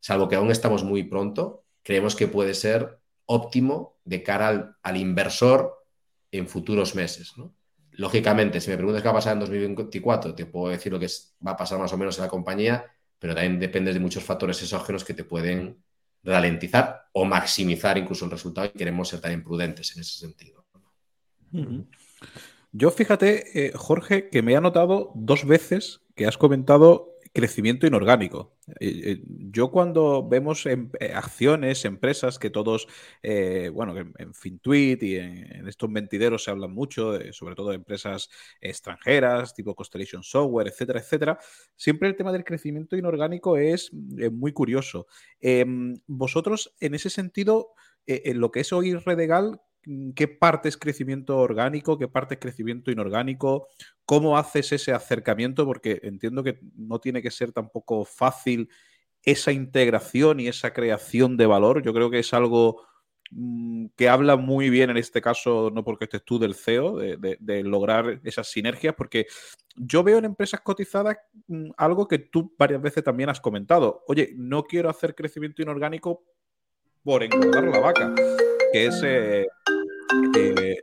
salvo 0.00 0.28
que 0.28 0.36
aún 0.36 0.50
estamos 0.50 0.84
muy 0.84 1.02
pronto, 1.02 1.64
creemos 1.82 2.14
que 2.14 2.28
puede 2.28 2.54
ser 2.54 3.00
óptimo 3.24 3.98
de 4.04 4.22
cara 4.22 4.76
al, 4.82 4.96
inversor 4.96 5.84
en 6.30 6.46
futuros 6.46 6.94
meses. 6.94 7.34
Lógicamente, 7.96 8.60
si 8.60 8.70
me 8.70 8.76
preguntas 8.76 9.02
qué 9.02 9.08
va 9.08 9.12
a 9.12 9.14
pasar 9.16 9.34
en 9.34 9.40
2024, 9.40 10.34
te 10.34 10.46
puedo 10.46 10.70
decir 10.70 10.92
lo 10.92 10.98
que 10.98 11.08
va 11.46 11.52
a 11.52 11.56
pasar 11.56 11.78
más 11.78 11.92
o 11.92 11.96
menos 11.96 12.16
en 12.18 12.24
la 12.24 12.30
compañía, 12.30 12.84
pero 13.18 13.34
también 13.34 13.58
depende 13.58 13.92
de 13.92 14.00
muchos 14.00 14.22
factores 14.22 14.60
exógenos 14.62 15.04
que 15.04 15.14
te 15.14 15.24
pueden 15.24 15.82
ralentizar 16.22 17.06
o 17.12 17.24
maximizar 17.24 17.96
incluso 17.96 18.24
el 18.24 18.30
resultado 18.30 18.66
y 18.66 18.76
queremos 18.76 19.08
ser 19.08 19.20
también 19.20 19.42
prudentes 19.42 19.94
en 19.96 20.02
ese 20.02 20.18
sentido. 20.18 20.66
Yo 22.72 22.90
fíjate, 22.90 23.66
eh, 23.66 23.72
Jorge, 23.74 24.28
que 24.28 24.42
me 24.42 24.52
he 24.52 24.60
notado 24.60 25.12
dos 25.14 25.46
veces 25.46 26.00
que 26.14 26.26
has 26.26 26.36
comentado 26.36 27.15
crecimiento 27.36 27.86
inorgánico. 27.86 28.56
Eh, 28.80 29.02
eh, 29.04 29.22
yo 29.26 29.70
cuando 29.70 30.26
vemos 30.26 30.64
en, 30.64 30.90
eh, 30.98 31.12
acciones, 31.12 31.84
empresas 31.84 32.38
que 32.38 32.48
todos, 32.48 32.88
bueno, 33.74 33.94
en, 33.98 34.32
FinTweet 34.32 35.02
y 35.02 35.16
en, 35.16 35.68
estos 35.68 35.90
mentideros 35.90 36.44
se 36.44 36.50
hablan 36.50 36.72
mucho, 36.72 37.12
sobre 37.32 37.54
todo 37.54 37.68
de 37.68 37.76
empresas 37.76 38.30
extranjeras, 38.62 39.54
tipo 39.54 39.74
Constellation 39.74 40.22
Software, 40.22 40.68
etcétera, 40.68 41.00
etcétera, 41.00 41.38
siempre 41.76 42.08
el 42.08 42.16
tema 42.16 42.32
del 42.32 42.42
crecimiento 42.42 42.96
inorgánico 42.96 43.58
es 43.58 43.92
muy 43.92 44.52
curioso. 44.52 45.06
Em, 45.38 45.94
vosotros, 46.06 46.74
en 46.80 46.94
ese 46.94 47.10
sentido, 47.10 47.74
en 48.06 48.40
lo 48.40 48.50
que 48.50 48.60
es 48.60 48.72
hoy 48.72 48.94
Redegal, 48.94 49.60
qué 50.14 50.28
parte 50.28 50.68
es 50.68 50.76
crecimiento 50.76 51.36
orgánico, 51.38 51.98
qué 51.98 52.08
parte 52.08 52.34
es 52.34 52.40
crecimiento 52.40 52.90
inorgánico, 52.90 53.68
cómo 54.04 54.36
haces 54.36 54.72
ese 54.72 54.92
acercamiento, 54.92 55.64
porque 55.64 56.00
entiendo 56.02 56.42
que 56.42 56.58
no 56.76 56.98
tiene 56.98 57.22
que 57.22 57.30
ser 57.30 57.52
tampoco 57.52 58.04
fácil 58.04 58.68
esa 59.22 59.52
integración 59.52 60.40
y 60.40 60.48
esa 60.48 60.72
creación 60.72 61.36
de 61.36 61.46
valor. 61.46 61.82
Yo 61.82 61.92
creo 61.92 62.10
que 62.10 62.20
es 62.20 62.32
algo 62.34 62.84
mm, 63.30 63.86
que 63.96 64.08
habla 64.08 64.36
muy 64.36 64.70
bien 64.70 64.90
en 64.90 64.96
este 64.96 65.20
caso, 65.20 65.70
no 65.72 65.84
porque 65.84 66.04
estés 66.04 66.24
tú 66.24 66.38
del 66.38 66.54
CEO, 66.54 66.96
de, 66.96 67.62
lograr 67.64 68.20
esas 68.24 68.48
sinergias, 68.50 68.94
porque 68.96 69.26
yo 69.76 70.02
veo 70.02 70.18
en 70.18 70.24
empresas 70.24 70.60
cotizadas 70.60 71.16
mm, 71.46 71.70
algo 71.76 72.08
que 72.08 72.18
tú 72.18 72.54
varias 72.58 72.82
veces 72.82 73.04
también 73.04 73.28
has 73.28 73.40
comentado. 73.40 74.02
Oye, 74.08 74.32
no 74.36 74.64
quiero 74.64 74.90
hacer 74.90 75.14
crecimiento 75.14 75.62
inorgánico 75.62 76.24
por 77.04 77.22
engordar 77.22 77.64
la 77.64 77.78
vaca, 77.78 78.14
que 78.72 78.86
es... 78.86 79.00
Eh, 79.04 79.46
eh, 80.36 80.76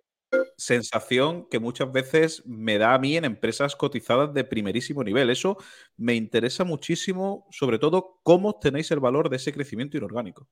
sensación 0.57 1.47
que 1.49 1.59
muchas 1.59 1.91
veces 1.91 2.43
me 2.45 2.77
da 2.77 2.93
a 2.93 2.99
mí 2.99 3.17
en 3.17 3.25
empresas 3.25 3.75
cotizadas 3.75 4.33
de 4.33 4.43
primerísimo 4.43 5.03
nivel. 5.03 5.29
Eso 5.29 5.57
me 5.97 6.15
interesa 6.15 6.63
muchísimo, 6.63 7.47
sobre 7.51 7.79
todo, 7.79 8.19
cómo 8.23 8.59
tenéis 8.59 8.91
el 8.91 8.99
valor 8.99 9.29
de 9.29 9.37
ese 9.37 9.53
crecimiento 9.53 9.97
inorgánico. 9.97 10.47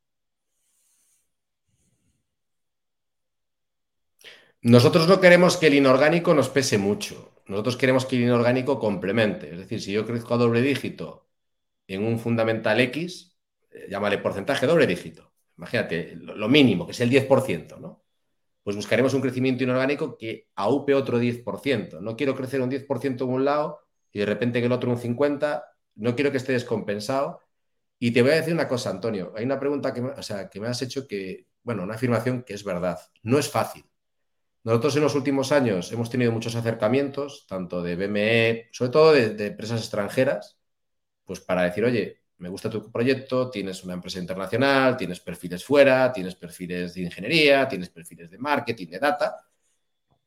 Nosotros 4.64 5.08
no 5.08 5.20
queremos 5.20 5.58
que 5.58 5.68
el 5.68 5.74
inorgánico 5.74 6.34
nos 6.34 6.50
pese 6.50 6.78
mucho. 6.78 7.34
Nosotros 7.48 7.78
queremos 7.78 8.06
que 8.06 8.16
el 8.16 8.24
inorgánico 8.24 8.80
complemente. 8.80 9.52
Es 9.52 9.58
decir, 9.58 9.82
si 9.82 9.92
yo 9.92 10.06
crezco 10.06 10.36
a 10.36 10.38
doble 10.38 10.62
dígito 10.62 11.28
en 11.88 12.04
un 12.06 12.20
fundamental 12.20 12.80
X, 12.80 13.38
eh, 13.72 13.88
llámale 13.90 14.20
porcentaje 14.20 14.68
doble 14.68 14.86
dígito. 14.88 15.34
Imagínate, 15.58 16.16
lo 16.16 16.48
mínimo, 16.48 16.86
que 16.86 16.92
es 16.92 17.00
el 17.02 17.10
10%, 17.10 17.78
¿no? 17.80 18.01
Pues 18.64 18.76
buscaremos 18.76 19.14
un 19.14 19.22
crecimiento 19.22 19.64
inorgánico 19.64 20.18
que 20.18 20.48
aupe 20.56 20.94
otro 20.94 21.20
10%. 21.20 22.00
No 22.02 22.16
quiero 22.16 22.36
crecer 22.36 22.62
un 22.62 22.70
10% 22.70 23.26
en 23.26 23.30
un 23.30 23.46
lado 23.46 23.80
y 24.12 24.20
de 24.20 24.26
repente 24.26 24.60
en 24.60 24.66
el 24.66 24.72
otro 24.72 24.92
un 24.92 24.98
50%. 24.98 25.64
No 25.96 26.16
quiero 26.16 26.32
que 26.32 26.38
esté 26.38 26.54
descompensado. 26.54 27.42
Y 28.00 28.12
te 28.12 28.22
voy 28.22 28.32
a 28.32 28.36
decir 28.36 28.54
una 28.54 28.68
cosa, 28.68 28.90
Antonio. 28.90 29.34
Hay 29.36 29.46
una 29.46 29.60
pregunta 29.60 29.94
que 29.94 30.02
me, 30.02 30.10
o 30.12 30.24
sea, 30.24 30.50
que 30.50 30.60
me 30.60 30.68
has 30.68 30.82
hecho 30.82 31.08
que, 31.08 31.48
bueno, 31.64 31.84
una 31.84 31.96
afirmación 31.96 32.44
que 32.44 32.54
es 32.54 32.64
verdad. 32.64 33.00
No 33.24 33.38
es 33.40 33.50
fácil. 33.50 33.86
Nosotros 34.64 34.96
en 34.96 35.04
los 35.04 35.16
últimos 35.16 35.52
años 35.52 35.92
hemos 35.92 36.10
tenido 36.10 36.32
muchos 36.32 36.56
acercamientos, 36.56 37.46
tanto 37.48 37.82
de 37.82 37.96
BME, 37.96 38.70
sobre 38.72 38.92
todo 38.92 39.12
de, 39.14 39.32
de 39.32 39.48
empresas 39.48 39.82
extranjeras, 39.82 40.60
pues 41.26 41.40
para 41.42 41.64
decir, 41.64 41.84
oye, 41.84 42.21
me 42.42 42.50
gusta 42.50 42.70
tu 42.70 42.92
proyecto, 42.92 43.52
tienes 43.52 43.84
una 43.84 43.94
empresa 43.94 44.20
internacional, 44.20 44.98
tienes 44.98 45.20
perfiles 45.20 45.64
fuera, 45.64 46.12
tienes 46.12 46.36
perfiles 46.36 46.96
de 46.96 47.02
ingeniería, 47.02 47.68
tienes 47.68 47.90
perfiles 47.90 48.32
de 48.32 48.40
marketing, 48.40 48.88
de 48.88 49.00
data. 49.00 49.38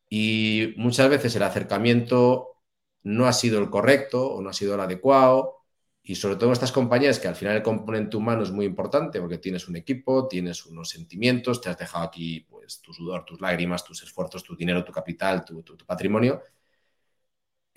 Y 0.08 0.74
muchas 0.76 1.10
veces 1.10 1.34
el 1.34 1.42
acercamiento 1.42 2.60
no 3.02 3.26
ha 3.26 3.32
sido 3.32 3.60
el 3.60 3.68
correcto 3.68 4.26
o 4.32 4.40
no 4.40 4.50
ha 4.50 4.52
sido 4.52 4.74
el 4.74 4.80
adecuado. 4.80 5.56
Y 6.04 6.14
sobre 6.14 6.36
todo 6.36 6.50
en 6.50 6.52
estas 6.52 6.70
compañías 6.70 7.18
que 7.18 7.26
al 7.26 7.34
final 7.34 7.56
el 7.56 7.62
componente 7.62 8.16
humano 8.16 8.44
es 8.44 8.52
muy 8.52 8.66
importante 8.66 9.20
porque 9.20 9.38
tienes 9.38 9.66
un 9.68 9.74
equipo, 9.74 10.28
tienes 10.28 10.66
unos 10.66 10.90
sentimientos, 10.90 11.60
te 11.60 11.70
has 11.70 11.78
dejado 11.78 12.04
aquí 12.04 12.46
pues, 12.48 12.80
tu 12.80 12.92
sudor, 12.92 13.24
tus 13.24 13.40
lágrimas, 13.40 13.84
tus 13.84 14.02
esfuerzos, 14.04 14.44
tu 14.44 14.54
dinero, 14.54 14.84
tu 14.84 14.92
capital, 14.92 15.44
tu, 15.44 15.64
patrimonio. 15.84 16.42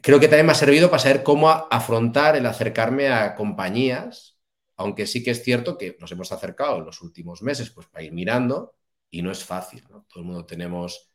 Creo 0.02 0.20
que 0.20 0.28
también 0.28 0.46
me 0.46 0.52
ha 0.54 0.56
servido 0.56 0.90
para 0.90 1.02
saber 1.02 1.24
cómo 1.24 1.50
afrontar 1.50 2.36
el 2.36 2.46
acercarme 2.46 3.10
a 3.10 3.36
compañías, 3.36 4.40
aunque 4.78 5.08
sí 5.08 5.24
que 5.24 5.32
es 5.32 5.44
cierto 5.44 5.78
que 5.78 5.98
nos 6.00 6.12
hemos 6.12 6.32
acercado 6.32 6.78
en 6.78 6.86
los 6.86 7.02
últimos 7.02 7.42
meses 7.42 7.72
pues, 7.72 7.88
para 7.88 8.04
ir 8.06 8.14
mirando 8.14 8.76
y 9.10 9.22
no 9.22 9.32
es 9.32 9.44
fácil. 9.44 9.84
Todo 9.88 10.22
el 10.22 10.26
mundo 10.26 10.46
tenemos 10.46 11.12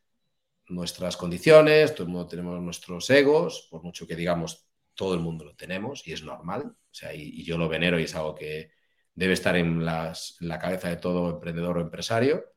nuestras 0.67 1.17
condiciones, 1.17 1.93
todo 1.95 2.07
el 2.07 2.13
mundo 2.13 2.27
tenemos 2.27 2.61
nuestros 2.61 3.09
egos, 3.09 3.67
por 3.71 3.83
mucho 3.83 4.05
que 4.07 4.15
digamos, 4.15 4.67
todo 4.95 5.13
el 5.15 5.21
mundo 5.21 5.45
lo 5.45 5.55
tenemos 5.55 6.05
y 6.07 6.13
es 6.13 6.23
normal. 6.23 6.65
O 6.65 6.93
sea, 6.93 7.13
y, 7.13 7.21
y 7.21 7.43
yo 7.43 7.57
lo 7.57 7.69
venero 7.69 7.99
y 7.99 8.03
es 8.03 8.15
algo 8.15 8.35
que 8.35 8.71
debe 9.15 9.33
estar 9.33 9.55
en, 9.55 9.83
las, 9.85 10.37
en 10.41 10.47
la 10.49 10.59
cabeza 10.59 10.89
de 10.89 10.97
todo 10.97 11.31
emprendedor 11.31 11.77
o 11.77 11.81
empresario. 11.81 12.52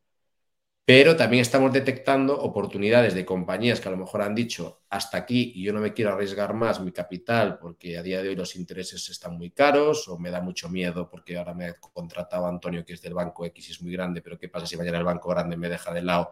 Pero 0.86 1.16
también 1.16 1.42
estamos 1.42 1.72
detectando 1.72 2.38
oportunidades 2.38 3.12
de 3.12 3.24
compañías 3.26 3.80
que 3.80 3.88
a 3.88 3.90
lo 3.90 3.96
mejor 3.96 4.22
han 4.22 4.36
dicho 4.36 4.82
hasta 4.88 5.18
aquí 5.18 5.50
y 5.56 5.64
yo 5.64 5.72
no 5.72 5.80
me 5.80 5.92
quiero 5.92 6.12
arriesgar 6.12 6.54
más 6.54 6.80
mi 6.80 6.92
capital 6.92 7.58
porque 7.58 7.98
a 7.98 8.04
día 8.04 8.22
de 8.22 8.28
hoy 8.28 8.36
los 8.36 8.54
intereses 8.54 9.08
están 9.08 9.36
muy 9.36 9.50
caros 9.50 10.06
o 10.06 10.16
me 10.16 10.30
da 10.30 10.40
mucho 10.40 10.68
miedo 10.68 11.10
porque 11.10 11.38
ahora 11.38 11.54
me 11.54 11.66
ha 11.66 11.74
contratado 11.74 12.46
Antonio 12.46 12.84
que 12.84 12.92
es 12.92 13.02
del 13.02 13.14
banco 13.14 13.44
X 13.46 13.68
y 13.68 13.72
es 13.72 13.82
muy 13.82 13.90
grande, 13.90 14.22
pero 14.22 14.38
¿qué 14.38 14.48
pasa 14.48 14.64
si 14.64 14.76
mañana 14.76 14.98
el 14.98 15.04
banco 15.04 15.28
grande 15.28 15.56
me 15.56 15.68
deja 15.68 15.92
de 15.92 16.02
lado? 16.02 16.30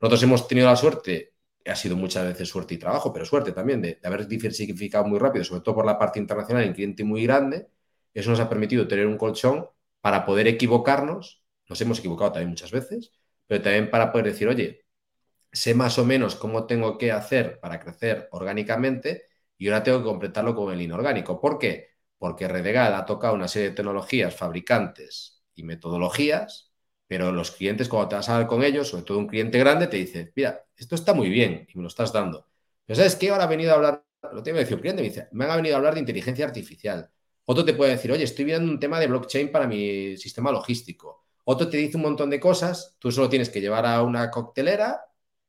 Nosotros 0.00 0.22
hemos 0.22 0.46
tenido 0.46 0.68
la 0.68 0.76
suerte, 0.76 1.34
ha 1.66 1.74
sido 1.76 1.96
muchas 1.96 2.24
veces 2.26 2.48
suerte 2.48 2.74
y 2.74 2.78
trabajo, 2.78 3.12
pero 3.12 3.24
suerte 3.24 3.50
también 3.52 3.82
de, 3.82 3.98
haber 4.04 4.28
diversificado 4.28 5.04
muy 5.06 5.18
rápido, 5.18 5.44
sobre 5.44 5.62
todo 5.62 5.76
por 5.76 5.86
la 5.86 5.98
parte 5.98 6.20
internacional 6.20 6.64
en 6.64 6.74
cliente 6.74 7.02
muy 7.04 7.24
grande. 7.24 7.68
Eso 8.14 8.30
nos 8.30 8.40
ha 8.40 8.48
permitido 8.48 8.86
tener 8.86 9.06
un 9.08 9.18
colchón 9.18 9.68
para 10.00 10.24
poder 10.24 10.46
equivocarnos. 10.46 11.42
Nos 11.68 11.80
hemos 11.80 11.98
equivocado 11.98 12.32
también 12.32 12.50
muchas 12.50 12.70
veces 12.70 13.12
pero 13.46 13.62
también 13.62 13.90
para 13.90 14.12
poder 14.12 14.26
decir, 14.28 14.48
oye, 14.48 14.84
sé 15.52 15.74
más 15.74 15.98
o 15.98 16.04
menos 16.04 16.34
cómo 16.36 16.66
tengo 16.66 16.98
que 16.98 17.12
hacer 17.12 17.60
para 17.60 17.80
crecer 17.80 18.28
orgánicamente 18.32 19.24
y 19.58 19.68
ahora 19.68 19.82
tengo 19.82 19.98
que 19.98 20.04
completarlo 20.04 20.54
con 20.54 20.72
el 20.72 20.80
inorgánico. 20.82 21.40
¿Por 21.40 21.58
qué? 21.58 21.90
Porque 22.18 22.48
Redegal 22.48 22.94
ha 22.94 23.04
tocado 23.06 23.34
una 23.34 23.48
serie 23.48 23.70
de 23.70 23.74
tecnologías, 23.76 24.34
fabricantes 24.36 25.44
y 25.54 25.62
metodologías, 25.62 26.72
pero 27.06 27.32
los 27.32 27.50
clientes, 27.52 27.88
cuando 27.88 28.08
te 28.08 28.16
vas 28.16 28.28
a 28.28 28.34
hablar 28.36 28.48
con 28.48 28.62
ellos, 28.64 28.88
sobre 28.88 29.04
todo 29.04 29.18
un 29.18 29.26
cliente 29.28 29.58
grande, 29.58 29.86
te 29.86 29.96
dice, 29.98 30.32
mira, 30.34 30.64
esto 30.76 30.94
está 30.94 31.14
muy 31.14 31.28
bien 31.28 31.66
y 31.72 31.76
me 31.78 31.82
lo 31.82 31.88
estás 31.88 32.12
dando. 32.12 32.48
Pero 32.86 32.96
¿sabes 32.96 33.16
qué? 33.16 33.30
Ahora 33.30 33.44
ha 33.44 33.46
venido 33.46 33.72
a 33.72 33.74
hablar, 33.76 34.04
lo 34.32 34.42
tengo 34.42 34.56
que 34.56 34.60
decir, 34.60 34.74
un 34.76 34.80
cliente 34.80 35.02
me 35.02 35.08
dice, 35.08 35.28
me 35.32 35.44
han 35.44 35.56
venido 35.56 35.74
a 35.76 35.78
hablar 35.78 35.94
de 35.94 36.00
inteligencia 36.00 36.44
artificial. 36.46 37.10
Otro 37.46 37.64
te 37.64 37.74
puede 37.74 37.92
decir, 37.92 38.10
oye, 38.12 38.24
estoy 38.24 38.44
viendo 38.46 38.70
un 38.70 38.80
tema 38.80 38.98
de 38.98 39.06
blockchain 39.06 39.52
para 39.52 39.66
mi 39.66 40.16
sistema 40.16 40.50
logístico. 40.50 41.23
Otro 41.44 41.68
te 41.68 41.76
dice 41.76 41.96
un 41.96 42.02
montón 42.04 42.30
de 42.30 42.40
cosas, 42.40 42.96
tú 42.98 43.12
solo 43.12 43.28
tienes 43.28 43.50
que 43.50 43.60
llevar 43.60 43.86
a 43.86 44.02
una 44.02 44.30
coctelera, 44.30 45.02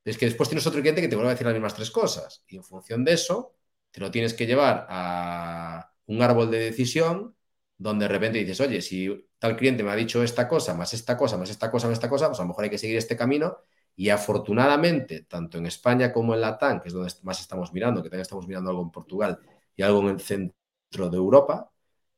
es 0.04 0.18
que 0.18 0.26
después 0.26 0.50
tienes 0.50 0.68
otro 0.68 0.82
cliente 0.82 1.02
que 1.02 1.08
te 1.08 1.16
vuelve 1.16 1.30
a 1.32 1.34
decir 1.34 1.48
las 1.48 1.54
mismas 1.56 1.74
tres 1.76 1.92
cosas. 1.92 2.44
Y 2.48 2.58
en 2.58 2.64
función 2.64 3.04
de 3.04 3.14
eso, 3.14 3.56
te 3.92 4.02
lo 4.02 4.12
tienes 4.12 4.34
que 4.34 4.46
llevar 4.46 4.86
a 4.90 5.92
un 6.08 6.22
árbol 6.22 6.52
de 6.52 6.60
decisión 6.60 7.36
donde 7.78 8.06
de 8.06 8.10
repente 8.10 8.40
dices, 8.40 8.60
oye, 8.62 8.82
si 8.82 9.28
tal 9.40 9.56
cliente 9.58 9.84
me 9.84 9.92
ha 9.92 9.96
dicho 9.96 10.24
esta 10.24 10.48
cosa, 10.48 10.74
más 10.74 10.94
esta 10.94 11.18
cosa, 11.18 11.38
más 11.38 11.50
esta 11.50 11.72
cosa, 11.72 11.88
más 11.88 11.94
esta 11.94 12.10
cosa, 12.10 12.28
pues 12.28 12.40
a 12.40 12.44
lo 12.44 12.50
mejor 12.50 12.64
hay 12.66 12.70
que 12.70 12.78
seguir 12.78 12.98
este 12.98 13.18
camino. 13.18 13.58
Y 13.96 14.10
afortunadamente, 14.10 15.22
tanto 15.24 15.58
en 15.58 15.66
España 15.68 16.12
como 16.12 16.34
en 16.36 16.42
Latam, 16.42 16.82
que 16.82 16.90
es 16.90 16.94
donde 16.94 17.12
más 17.24 17.40
estamos 17.40 17.72
mirando, 17.74 18.04
que 18.04 18.10
también 18.10 18.22
estamos 18.22 18.48
mirando 18.48 18.70
algo 18.70 18.84
en 18.84 18.92
Portugal 18.92 19.40
y 19.76 19.84
algo 19.84 20.02
en 20.02 20.10
el 20.10 20.20
centro 20.22 21.10
de 21.10 21.18
Europa, 21.18 21.72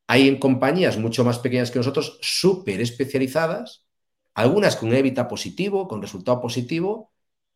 hay 0.08 0.28
en 0.28 0.40
compañías 0.40 0.98
mucho 0.98 1.24
más 1.24 1.40
pequeñas 1.40 1.72
que 1.72 1.80
nosotros, 1.80 2.18
súper 2.22 2.82
especializadas, 2.82 3.86
algunas 4.34 4.76
con 4.76 4.94
EBITDA 4.94 5.28
positivo, 5.28 5.88
con 5.88 6.02
resultado 6.02 6.42
positivo, 6.42 7.12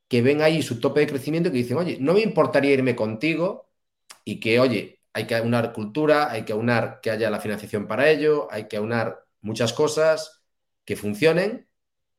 que 0.08 0.22
ven 0.22 0.42
ahí 0.42 0.62
su 0.62 0.80
tope 0.80 1.00
de 1.02 1.08
crecimiento 1.08 1.50
y 1.50 1.52
que 1.54 1.58
dicen, 1.60 1.78
oye, 1.78 1.98
no 2.00 2.14
me 2.14 2.22
importaría 2.22 2.74
irme 2.74 2.96
contigo 2.96 3.70
y 4.26 4.40
que, 4.40 4.60
oye, 4.60 5.00
hay 5.14 5.28
que 5.28 5.36
aunar 5.36 5.74
cultura, 5.74 6.32
hay 6.32 6.44
que 6.44 6.54
aunar 6.54 7.00
que 7.02 7.12
haya 7.12 7.30
la 7.30 7.40
financiación 7.40 7.88
para 7.88 8.10
ello, 8.10 8.48
hay 8.52 8.68
que 8.68 8.78
aunar 8.78 9.26
muchas 9.42 9.74
cosas 9.74 10.44
que 10.86 10.96
funcionen, 10.96 11.68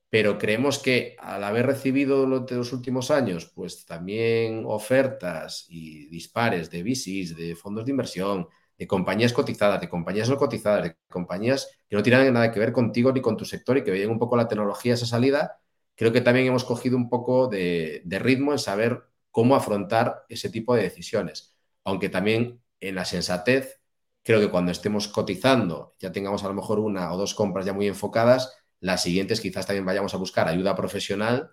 pero 0.09 0.39
creemos 0.39 0.78
que 0.78 1.16
al 1.18 1.45
haber 1.45 1.66
recibido 1.66 2.18
durante 2.18 2.55
los 2.55 2.72
últimos 2.72 3.11
años, 3.11 3.51
pues 3.55 3.87
también 3.87 4.64
ofertas 4.66 5.66
y 5.68 6.07
dispares 6.09 6.70
de 6.70 6.83
VCs, 6.83 7.37
de 7.37 7.57
fondos 7.57 7.85
de 7.85 7.91
inversión, 7.93 8.49
de 8.83 8.89
compañías 8.89 9.33
cotizadas, 9.33 9.80
de 9.80 9.89
compañías 9.89 10.28
no 10.28 10.37
cotizadas, 10.37 10.83
de 10.83 10.97
compañías 11.09 11.70
que 11.89 11.95
no 11.95 12.03
tienen 12.03 12.33
nada 12.33 12.51
que 12.51 12.59
ver 12.59 12.72
contigo 12.72 13.12
ni 13.12 13.20
con 13.20 13.37
tu 13.37 13.45
sector 13.45 13.78
y 13.78 13.85
que 13.85 13.93
veían 13.93 14.11
un 14.11 14.18
poco 14.18 14.37
la 14.37 14.49
tecnología 14.49 14.95
esa 14.95 15.07
salida, 15.07 15.61
creo 15.95 16.12
que 16.12 16.20
también 16.20 16.49
hemos 16.49 16.64
cogido 16.64 16.97
un 16.97 17.09
poco 17.09 17.47
de, 17.47 18.03
de, 18.05 18.18
ritmo 18.18 18.51
en 18.51 18.59
saber 18.59 19.05
cómo 19.30 19.55
afrontar 19.55 20.24
ese 20.28 20.51
tipo 20.51 20.74
de 20.74 20.83
decisiones. 20.83 21.57
Aunque 21.85 22.09
también 22.09 22.61
en 22.80 22.97
la 22.97 23.05
sensatez, 23.05 23.80
creo 24.24 24.41
que 24.41 24.51
cuando 24.51 24.72
estemos 24.72 25.07
cotizando, 25.07 25.95
ya 26.01 26.11
tengamos 26.11 26.43
a 26.43 26.49
lo 26.49 26.55
mejor 26.55 26.80
una 26.80 27.12
o 27.12 27.16
dos 27.16 27.35
compras 27.35 27.64
ya 27.64 27.72
muy 27.72 27.87
enfocadas, 27.87 28.53
las 28.80 29.01
siguientes 29.01 29.41
quizás 29.41 29.64
también 29.64 29.87
vayamos 29.87 30.12
a 30.12 30.16
buscar 30.16 30.49
ayuda 30.49 30.74
profesional 30.74 31.53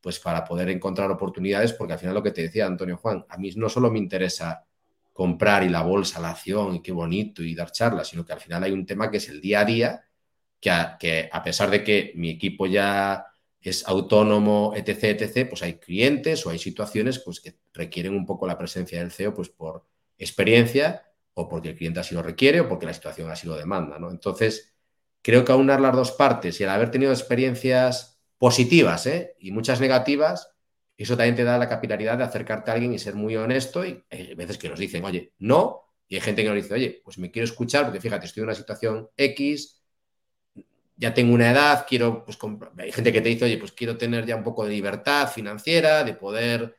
pues 0.00 0.18
para 0.18 0.44
poder 0.44 0.70
encontrar 0.70 1.08
oportunidades, 1.12 1.72
porque 1.72 1.92
al 1.92 2.00
final 2.00 2.14
lo 2.14 2.22
que 2.24 2.32
te 2.32 2.42
decía 2.42 2.66
Antonio 2.66 2.96
Juan, 2.96 3.24
a 3.28 3.38
mí 3.38 3.52
no 3.54 3.68
solo 3.68 3.92
me 3.92 4.00
interesa 4.00 4.66
comprar 5.14 5.62
y 5.62 5.68
la 5.70 5.82
bolsa, 5.82 6.20
la 6.20 6.30
acción 6.30 6.74
y 6.74 6.82
qué 6.82 6.92
bonito 6.92 7.42
y 7.42 7.54
dar 7.54 7.70
charlas, 7.70 8.08
sino 8.08 8.26
que 8.26 8.32
al 8.34 8.40
final 8.40 8.64
hay 8.64 8.72
un 8.72 8.84
tema 8.84 9.10
que 9.10 9.18
es 9.18 9.28
el 9.28 9.40
día 9.40 9.60
a 9.60 9.64
día, 9.64 10.04
que 10.60 10.70
a, 10.70 10.98
que 10.98 11.30
a 11.32 11.42
pesar 11.42 11.70
de 11.70 11.84
que 11.84 12.12
mi 12.16 12.30
equipo 12.30 12.66
ya 12.66 13.24
es 13.60 13.86
autónomo, 13.86 14.74
etc., 14.76 15.04
etc., 15.20 15.48
pues 15.48 15.62
hay 15.62 15.74
clientes 15.74 16.44
o 16.44 16.50
hay 16.50 16.58
situaciones 16.58 17.20
pues, 17.20 17.40
que 17.40 17.56
requieren 17.72 18.14
un 18.14 18.26
poco 18.26 18.46
la 18.46 18.58
presencia 18.58 18.98
del 18.98 19.12
CEO 19.12 19.32
pues, 19.32 19.48
por 19.48 19.86
experiencia 20.18 21.06
o 21.34 21.48
porque 21.48 21.70
el 21.70 21.76
cliente 21.76 22.00
así 22.00 22.14
lo 22.14 22.22
requiere 22.22 22.60
o 22.60 22.68
porque 22.68 22.86
la 22.86 22.92
situación 22.92 23.30
así 23.30 23.46
lo 23.46 23.56
demanda. 23.56 23.98
¿no? 23.98 24.10
Entonces, 24.10 24.74
creo 25.22 25.44
que 25.44 25.52
aunar 25.52 25.80
las 25.80 25.94
dos 25.94 26.10
partes 26.10 26.60
y 26.60 26.64
al 26.64 26.70
haber 26.70 26.90
tenido 26.90 27.12
experiencias 27.12 28.20
positivas 28.36 29.06
¿eh? 29.06 29.36
y 29.38 29.52
muchas 29.52 29.80
negativas, 29.80 30.53
eso 30.96 31.16
también 31.16 31.34
te 31.34 31.44
da 31.44 31.58
la 31.58 31.68
capilaridad 31.68 32.18
de 32.18 32.24
acercarte 32.24 32.70
a 32.70 32.74
alguien 32.74 32.92
y 32.92 32.98
ser 32.98 33.14
muy 33.14 33.36
honesto. 33.36 33.84
Y 33.84 34.02
hay 34.10 34.34
veces 34.34 34.58
que 34.58 34.68
nos 34.68 34.78
dicen, 34.78 35.04
oye, 35.04 35.32
no. 35.38 35.82
Y 36.08 36.16
hay 36.16 36.20
gente 36.20 36.42
que 36.42 36.48
nos 36.48 36.56
dice, 36.56 36.74
oye, 36.74 37.00
pues 37.04 37.18
me 37.18 37.30
quiero 37.30 37.44
escuchar 37.44 37.84
porque 37.84 38.00
fíjate, 38.00 38.26
estoy 38.26 38.42
en 38.42 38.48
una 38.48 38.54
situación 38.54 39.08
X, 39.16 39.82
ya 40.96 41.12
tengo 41.12 41.34
una 41.34 41.50
edad, 41.50 41.86
quiero, 41.88 42.24
pues 42.24 42.38
hay 42.78 42.92
gente 42.92 43.12
que 43.12 43.20
te 43.20 43.28
dice, 43.28 43.44
oye, 43.46 43.58
pues 43.58 43.72
quiero 43.72 43.96
tener 43.96 44.24
ya 44.26 44.36
un 44.36 44.44
poco 44.44 44.64
de 44.64 44.70
libertad 44.70 45.28
financiera, 45.28 46.04
de 46.04 46.14
poder 46.14 46.76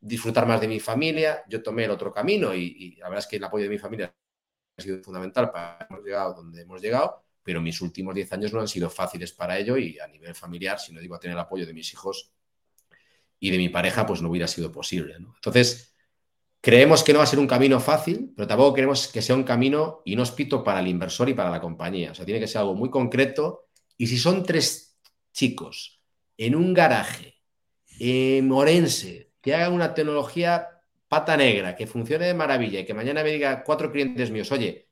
disfrutar 0.00 0.46
más 0.46 0.60
de 0.60 0.68
mi 0.68 0.80
familia. 0.80 1.44
Yo 1.48 1.62
tomé 1.62 1.84
el 1.84 1.90
otro 1.90 2.12
camino 2.12 2.54
y, 2.54 2.96
la 2.96 3.08
verdad 3.08 3.24
es 3.24 3.26
que 3.26 3.36
el 3.36 3.44
apoyo 3.44 3.64
de 3.64 3.70
mi 3.70 3.78
familia 3.78 4.14
ha 4.76 4.82
sido 4.82 5.02
fundamental 5.02 5.50
para 5.50 5.86
hemos 5.88 6.02
llegado 6.02 6.34
donde 6.34 6.62
hemos 6.62 6.80
llegado, 6.80 7.22
pero 7.42 7.60
mis 7.60 7.80
últimos 7.82 8.14
10 8.14 8.32
años 8.32 8.52
no 8.52 8.60
han 8.60 8.68
sido 8.68 8.88
fáciles 8.88 9.32
para 9.32 9.58
ello 9.58 9.76
y 9.76 9.98
a 9.98 10.06
nivel 10.06 10.34
familiar, 10.34 10.78
si 10.80 10.92
no 10.92 11.00
digo 11.00 11.14
a 11.14 11.20
tener 11.20 11.36
el 11.36 11.40
apoyo 11.40 11.66
de 11.66 11.74
mis 11.74 11.92
hijos, 11.92 12.32
y 13.42 13.50
de 13.50 13.58
mi 13.58 13.68
pareja, 13.68 14.06
pues 14.06 14.22
no 14.22 14.30
hubiera 14.30 14.46
sido 14.46 14.70
posible. 14.70 15.16
Entonces, 15.16 15.96
creemos 16.60 17.02
que 17.02 17.12
no 17.12 17.18
va 17.18 17.24
a 17.24 17.26
ser 17.26 17.40
un 17.40 17.48
camino 17.48 17.80
fácil, 17.80 18.32
pero 18.36 18.46
tampoco 18.46 18.72
queremos 18.72 19.08
que 19.08 19.20
sea 19.20 19.34
un 19.34 19.42
camino 19.42 20.00
inhóspito 20.04 20.62
para 20.62 20.78
el 20.78 20.86
inversor 20.86 21.28
y 21.28 21.34
para 21.34 21.50
la 21.50 21.60
compañía. 21.60 22.12
O 22.12 22.14
sea, 22.14 22.24
tiene 22.24 22.38
que 22.38 22.46
ser 22.46 22.60
algo 22.60 22.76
muy 22.76 22.88
concreto. 22.88 23.66
Y 23.98 24.06
si 24.06 24.16
son 24.16 24.44
tres 24.44 24.96
chicos 25.32 26.00
en 26.36 26.54
un 26.54 26.72
garaje 26.72 27.34
en 27.98 28.48
que 29.40 29.54
hagan 29.56 29.72
una 29.72 29.92
tecnología 29.92 30.68
pata 31.08 31.36
negra, 31.36 31.74
que 31.74 31.88
funcione 31.88 32.26
de 32.26 32.34
maravilla 32.34 32.78
y 32.78 32.86
que 32.86 32.94
mañana 32.94 33.24
me 33.24 33.32
diga 33.32 33.64
cuatro 33.64 33.90
clientes 33.90 34.30
míos, 34.30 34.52
oye, 34.52 34.88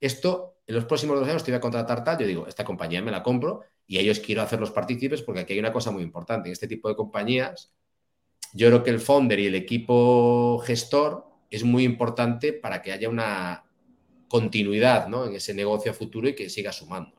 esto 0.00 0.56
en 0.66 0.74
los 0.74 0.86
próximos 0.86 1.20
dos 1.20 1.28
años 1.28 1.44
te 1.44 1.52
voy 1.52 1.58
a 1.58 1.60
contratar 1.60 2.02
tal, 2.02 2.18
yo 2.18 2.26
digo, 2.26 2.48
esta 2.48 2.64
compañía 2.64 3.00
me 3.00 3.12
la 3.12 3.22
compro 3.22 3.60
y 3.86 3.98
ellos 3.98 4.18
quiero 4.18 4.42
hacerlos 4.42 4.72
partícipes 4.72 5.22
porque 5.22 5.42
aquí 5.42 5.52
hay 5.52 5.60
una 5.60 5.72
cosa 5.72 5.92
muy 5.92 6.02
importante. 6.02 6.48
En 6.48 6.52
este 6.54 6.66
tipo 6.66 6.88
de 6.88 6.96
compañías 6.96 7.72
yo 8.52 8.68
creo 8.68 8.82
que 8.82 8.90
el 8.90 9.00
founder 9.00 9.38
y 9.40 9.46
el 9.46 9.54
equipo 9.54 10.58
gestor 10.64 11.26
es 11.50 11.64
muy 11.64 11.84
importante 11.84 12.52
para 12.52 12.82
que 12.82 12.92
haya 12.92 13.08
una 13.08 13.64
continuidad 14.28 15.08
¿no? 15.08 15.26
en 15.26 15.34
ese 15.34 15.54
negocio 15.54 15.90
a 15.90 15.94
futuro 15.94 16.28
y 16.28 16.34
que 16.34 16.48
siga 16.48 16.72
sumando. 16.72 17.16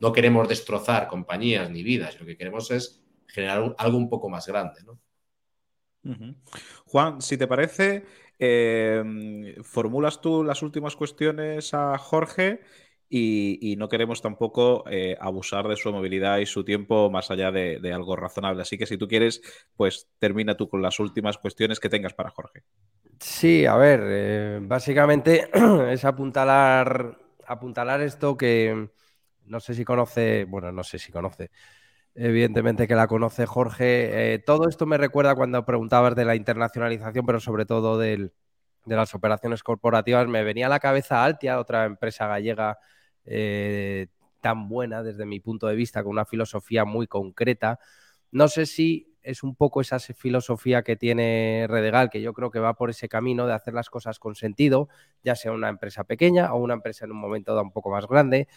No 0.00 0.12
queremos 0.12 0.48
destrozar 0.48 1.08
compañías 1.08 1.70
ni 1.70 1.82
vidas, 1.82 2.18
lo 2.18 2.26
que 2.26 2.36
queremos 2.36 2.70
es 2.70 3.02
generar 3.26 3.74
algo 3.78 3.98
un 3.98 4.08
poco 4.08 4.28
más 4.28 4.46
grande. 4.46 4.80
¿no? 4.84 4.98
Juan, 6.86 7.20
si 7.20 7.36
te 7.36 7.46
parece, 7.46 8.04
eh, 8.38 9.56
formulas 9.62 10.20
tú 10.20 10.42
las 10.44 10.62
últimas 10.62 10.96
cuestiones 10.96 11.74
a 11.74 11.98
Jorge 11.98 12.60
y, 13.12 13.74
no 13.76 13.88
queremos 13.88 14.22
tampoco 14.22 14.84
eh, 14.88 15.16
abusar 15.20 15.66
de 15.66 15.74
su 15.74 15.90
movilidad 15.90 16.38
y 16.38 16.46
su 16.46 16.64
tiempo 16.64 17.10
más 17.10 17.30
allá 17.32 17.50
de, 17.50 17.92
algo 17.92 18.14
razonable. 18.14 18.62
Así 18.62 18.78
que 18.78 18.86
si 18.86 18.96
tú 18.96 19.08
quieres, 19.08 19.42
pues 19.76 20.08
termina 20.20 20.56
tú 20.56 20.68
con 20.68 20.80
las 20.80 21.00
últimas 21.00 21.36
cuestiones 21.36 21.80
que 21.80 21.88
tengas 21.88 22.14
para 22.14 22.30
Jorge. 22.30 22.62
Sí, 23.18 23.66
a 23.66 23.76
ver, 23.76 24.00
eh, 24.04 24.58
básicamente 24.62 25.50
es 25.90 26.04
apuntalar, 26.04 27.18
apuntalar 27.46 28.00
esto 28.00 28.36
que 28.36 28.90
no 29.44 29.58
sé 29.58 29.74
si 29.74 29.84
conoce, 29.84 30.44
bueno, 30.44 30.70
no 30.70 30.84
sé 30.84 31.00
si 31.00 31.10
conoce, 31.10 31.50
evidentemente 32.14 32.86
que 32.86 32.94
la 32.94 33.08
conoce 33.08 33.44
Jorge. 33.44 34.34
Eh, 34.34 34.38
todo 34.38 34.68
esto 34.68 34.86
me 34.86 34.98
recuerda 34.98 35.34
cuando 35.34 35.66
preguntabas 35.66 36.14
de 36.14 36.24
la 36.24 36.36
internacionalización, 36.36 37.26
pero 37.26 37.40
sobre 37.40 37.66
todo 37.66 37.98
de 37.98 38.30
las 38.86 39.14
operaciones 39.16 39.64
corporativas. 39.64 40.28
Me 40.28 40.44
venía 40.44 40.66
a 40.66 40.70
la 40.70 40.78
cabeza 40.78 41.24
Altia, 41.24 41.58
otra 41.58 41.86
empresa 41.86 42.28
gallega 42.28 42.78
eh, 43.32 44.08
tan 44.40 44.68
buena 44.68 45.04
desde 45.04 45.24
mi 45.24 45.38
punto 45.38 45.68
de 45.68 45.76
vista, 45.76 46.02
con 46.02 46.10
una 46.12 46.24
filosofía 46.24 46.84
muy 46.84 47.06
concreta. 47.06 47.78
No 48.32 48.48
sé 48.48 48.66
si 48.66 49.14
es 49.22 49.44
un 49.44 49.54
poco 49.54 49.80
esa 49.80 50.00
filosofía 50.00 50.82
que 50.82 50.96
tiene 50.96 51.66
Redegal, 51.68 52.10
que 52.10 52.20
yo 52.22 52.32
creo 52.32 52.50
que 52.50 52.58
va 52.58 52.74
por 52.74 52.90
ese 52.90 53.08
camino 53.08 53.46
de 53.46 53.52
hacer 53.52 53.72
las 53.74 53.88
cosas 53.88 54.18
con 54.18 54.34
sentido, 54.34 54.88
ya 55.22 55.36
sea 55.36 55.52
una 55.52 55.68
empresa 55.68 56.04
pequeña 56.04 56.52
o 56.52 56.58
una 56.58 56.74
empresa 56.74 57.04
en 57.04 57.12
un 57.12 57.18
momento 57.18 57.60
un 57.60 57.70
poco 57.70 57.90
más 57.90 58.06
grande. 58.08 58.48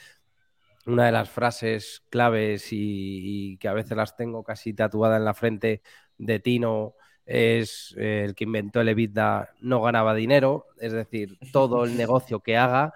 Una 0.88 1.06
de 1.06 1.12
las 1.12 1.30
frases 1.30 2.04
claves 2.10 2.70
y, 2.72 3.58
que 3.58 3.68
a 3.68 3.74
veces 3.74 3.96
las 3.96 4.16
tengo 4.16 4.44
casi 4.44 4.74
tatuada 4.74 5.18
en 5.18 5.26
la 5.26 5.34
frente 5.36 5.82
de 6.18 6.40
Tino 6.40 6.96
es 7.26 7.94
eh, 7.98 8.24
el 8.26 8.36
que 8.36 8.46
inventó 8.46 8.82
el 8.82 8.90
EBITDA 8.90 9.52
no 9.62 9.82
ganaba 9.82 10.16
dinero, 10.16 10.66
es 10.80 10.92
decir, 10.94 11.38
todo 11.52 11.86
el 11.86 11.96
negocio 11.98 12.40
que 12.40 12.58
haga 12.58 12.94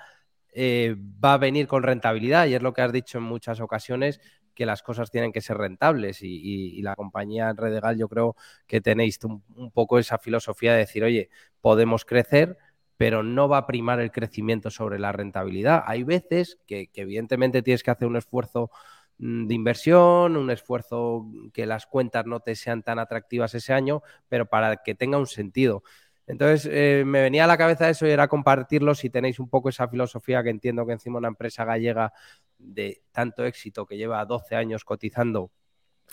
eh, 0.59 0.95
va 1.23 1.35
a 1.35 1.37
venir 1.37 1.67
con 1.67 1.83
rentabilidad 1.83 2.47
y 2.47 2.55
es 2.55 2.63
lo 2.63 2.73
que 2.73 2.81
has 2.81 2.91
dicho 2.91 3.19
en 3.19 3.23
muchas 3.25 3.59
ocasiones 3.59 4.19
que 4.55 4.65
las 4.65 4.81
cosas 4.81 5.11
tienen 5.11 5.31
que 5.31 5.39
ser 5.39 5.55
rentables 5.55 6.23
y, 6.23 6.81
la 6.81 6.95
compañía 6.95 7.53
Redegal 7.53 7.95
yo 7.95 8.09
creo 8.09 8.35
que 8.65 8.81
tenéis 8.81 9.19
un, 9.23 9.43
poco 9.71 9.99
esa 9.99 10.17
filosofía 10.17 10.71
de 10.71 10.79
decir, 10.79 11.03
oye, 11.03 11.29
podemos 11.61 12.05
crecer, 12.05 12.57
pero 12.97 13.21
no 13.21 13.47
va 13.47 13.59
a 13.59 13.67
primar 13.67 13.99
el 13.99 14.11
crecimiento 14.11 14.71
sobre 14.71 14.97
la 14.97 15.11
rentabilidad. 15.11 15.83
Hay 15.85 16.01
veces 16.01 16.57
que, 16.65 16.89
evidentemente 16.95 17.61
tienes 17.61 17.83
que 17.83 17.91
hacer 17.91 18.07
un 18.07 18.15
esfuerzo 18.17 18.71
mm, 19.19 19.45
de 19.45 19.53
inversión, 19.53 20.37
un 20.37 20.49
esfuerzo 20.49 21.27
que 21.53 21.67
las 21.67 21.85
cuentas 21.85 22.25
no 22.25 22.39
te 22.39 22.55
sean 22.55 22.81
tan 22.81 22.97
atractivas 22.97 23.53
ese 23.53 23.73
año, 23.73 24.01
pero 24.27 24.47
para 24.47 24.77
que 24.77 24.95
tenga 24.95 25.19
un 25.19 25.27
sentido. 25.27 25.83
Entonces, 26.27 26.69
eh, 26.71 27.03
me 27.05 27.21
venía 27.21 27.45
a 27.45 27.47
la 27.47 27.57
cabeza 27.57 27.89
eso 27.89 28.05
y 28.05 28.11
era 28.11 28.27
compartirlo 28.27 28.93
si 28.93 29.09
tenéis 29.09 29.39
un 29.39 29.49
poco 29.49 29.69
esa 29.69 29.87
filosofía 29.87 30.43
que 30.43 30.49
entiendo 30.49 30.85
que 30.85 30.91
encima 30.93 31.19
una 31.19 31.29
empresa 31.29 31.63
gallega 31.63 32.11
de 32.57 33.01
tanto 33.11 33.45
éxito 33.45 33.85
que 33.85 33.97
lleva 33.97 34.23
12 34.25 34.55
años 34.55 34.83
cotizando, 34.83 35.51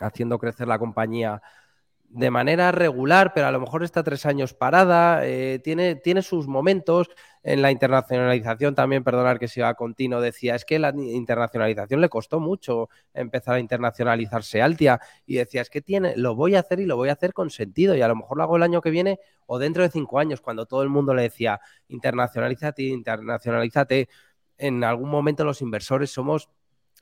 haciendo 0.00 0.38
crecer 0.38 0.68
la 0.68 0.78
compañía 0.78 1.42
de 2.14 2.30
manera 2.30 2.70
regular, 2.70 3.32
pero 3.34 3.48
a 3.48 3.50
lo 3.50 3.58
mejor 3.58 3.82
está 3.82 4.04
tres 4.04 4.24
años 4.24 4.54
parada, 4.54 5.26
eh, 5.26 5.58
tiene, 5.58 5.96
tiene 5.96 6.22
sus 6.22 6.46
momentos. 6.46 7.10
En 7.42 7.60
la 7.60 7.72
internacionalización 7.72 8.76
también, 8.76 9.02
perdonar 9.02 9.40
que 9.40 9.48
siga 9.48 9.74
continuo, 9.74 10.20
decía, 10.20 10.54
es 10.54 10.64
que 10.64 10.78
la 10.78 10.94
internacionalización 10.96 12.00
le 12.00 12.08
costó 12.08 12.38
mucho 12.38 12.88
empezar 13.14 13.56
a 13.56 13.58
internacionalizarse 13.58 14.62
Altia 14.62 15.00
y 15.26 15.34
decía, 15.34 15.60
es 15.60 15.70
que 15.70 15.82
tiene, 15.82 16.14
lo 16.16 16.36
voy 16.36 16.54
a 16.54 16.60
hacer 16.60 16.78
y 16.78 16.86
lo 16.86 16.96
voy 16.96 17.08
a 17.08 17.14
hacer 17.14 17.32
con 17.32 17.50
sentido 17.50 17.96
y 17.96 18.00
a 18.00 18.08
lo 18.08 18.14
mejor 18.14 18.38
lo 18.38 18.44
hago 18.44 18.56
el 18.56 18.62
año 18.62 18.80
que 18.80 18.90
viene 18.90 19.18
o 19.46 19.58
dentro 19.58 19.82
de 19.82 19.90
cinco 19.90 20.20
años, 20.20 20.40
cuando 20.40 20.66
todo 20.66 20.84
el 20.84 20.90
mundo 20.90 21.14
le 21.14 21.22
decía, 21.22 21.60
internacionalízate, 21.88 22.84
internacionalízate. 22.84 24.08
En 24.56 24.84
algún 24.84 25.10
momento 25.10 25.44
los 25.44 25.60
inversores 25.62 26.12
somos 26.12 26.48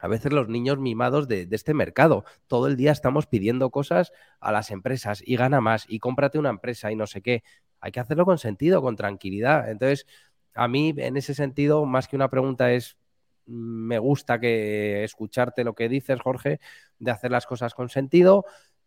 a 0.03 0.09
veces 0.09 0.33
los 0.33 0.49
niños 0.49 0.79
mimados 0.79 1.29
de, 1.29 1.47
este 1.53 1.75
mercado. 1.75 2.25
Todo 2.49 2.67
el 2.67 2.77
día 2.77 2.91
estamos 2.91 3.29
pidiendo 3.29 3.71
cosas 3.71 4.13
a 4.41 4.51
las 4.51 4.73
empresas 4.73 5.23
y 5.25 5.37
gana 5.37 5.61
más 5.61 5.87
y 5.89 6.01
cómprate 6.01 6.41
una 6.41 6.51
empresa 6.51 6.91
y 6.91 6.97
no 6.97 7.07
sé 7.07 7.23
qué. 7.23 7.45
Hay 7.81 7.93
que 7.93 8.01
hacerlo 8.01 8.25
con 8.25 8.39
sentido, 8.39 8.83
con 8.83 8.97
tranquilidad. 8.97 9.71
Entonces, 9.71 10.07
a 10.55 10.67
mí 10.67 10.93
en 10.97 11.17
ese 11.17 11.35
sentido, 11.35 11.87
más 11.87 12.09
que 12.09 12.17
una 12.17 12.29
pregunta 12.29 12.73
es, 12.73 12.99
me 13.47 14.01
gusta 14.01 14.41
que 14.41 15.05
escucharte 15.05 15.63
lo 15.63 15.75
que 15.75 15.89
dices, 15.89 16.21
Jorge, 16.21 16.59
de 16.99 17.11
hacer 17.13 17.31
las 17.31 17.47
cosas 17.47 17.73
con 17.73 17.89
sentido, 17.89 18.45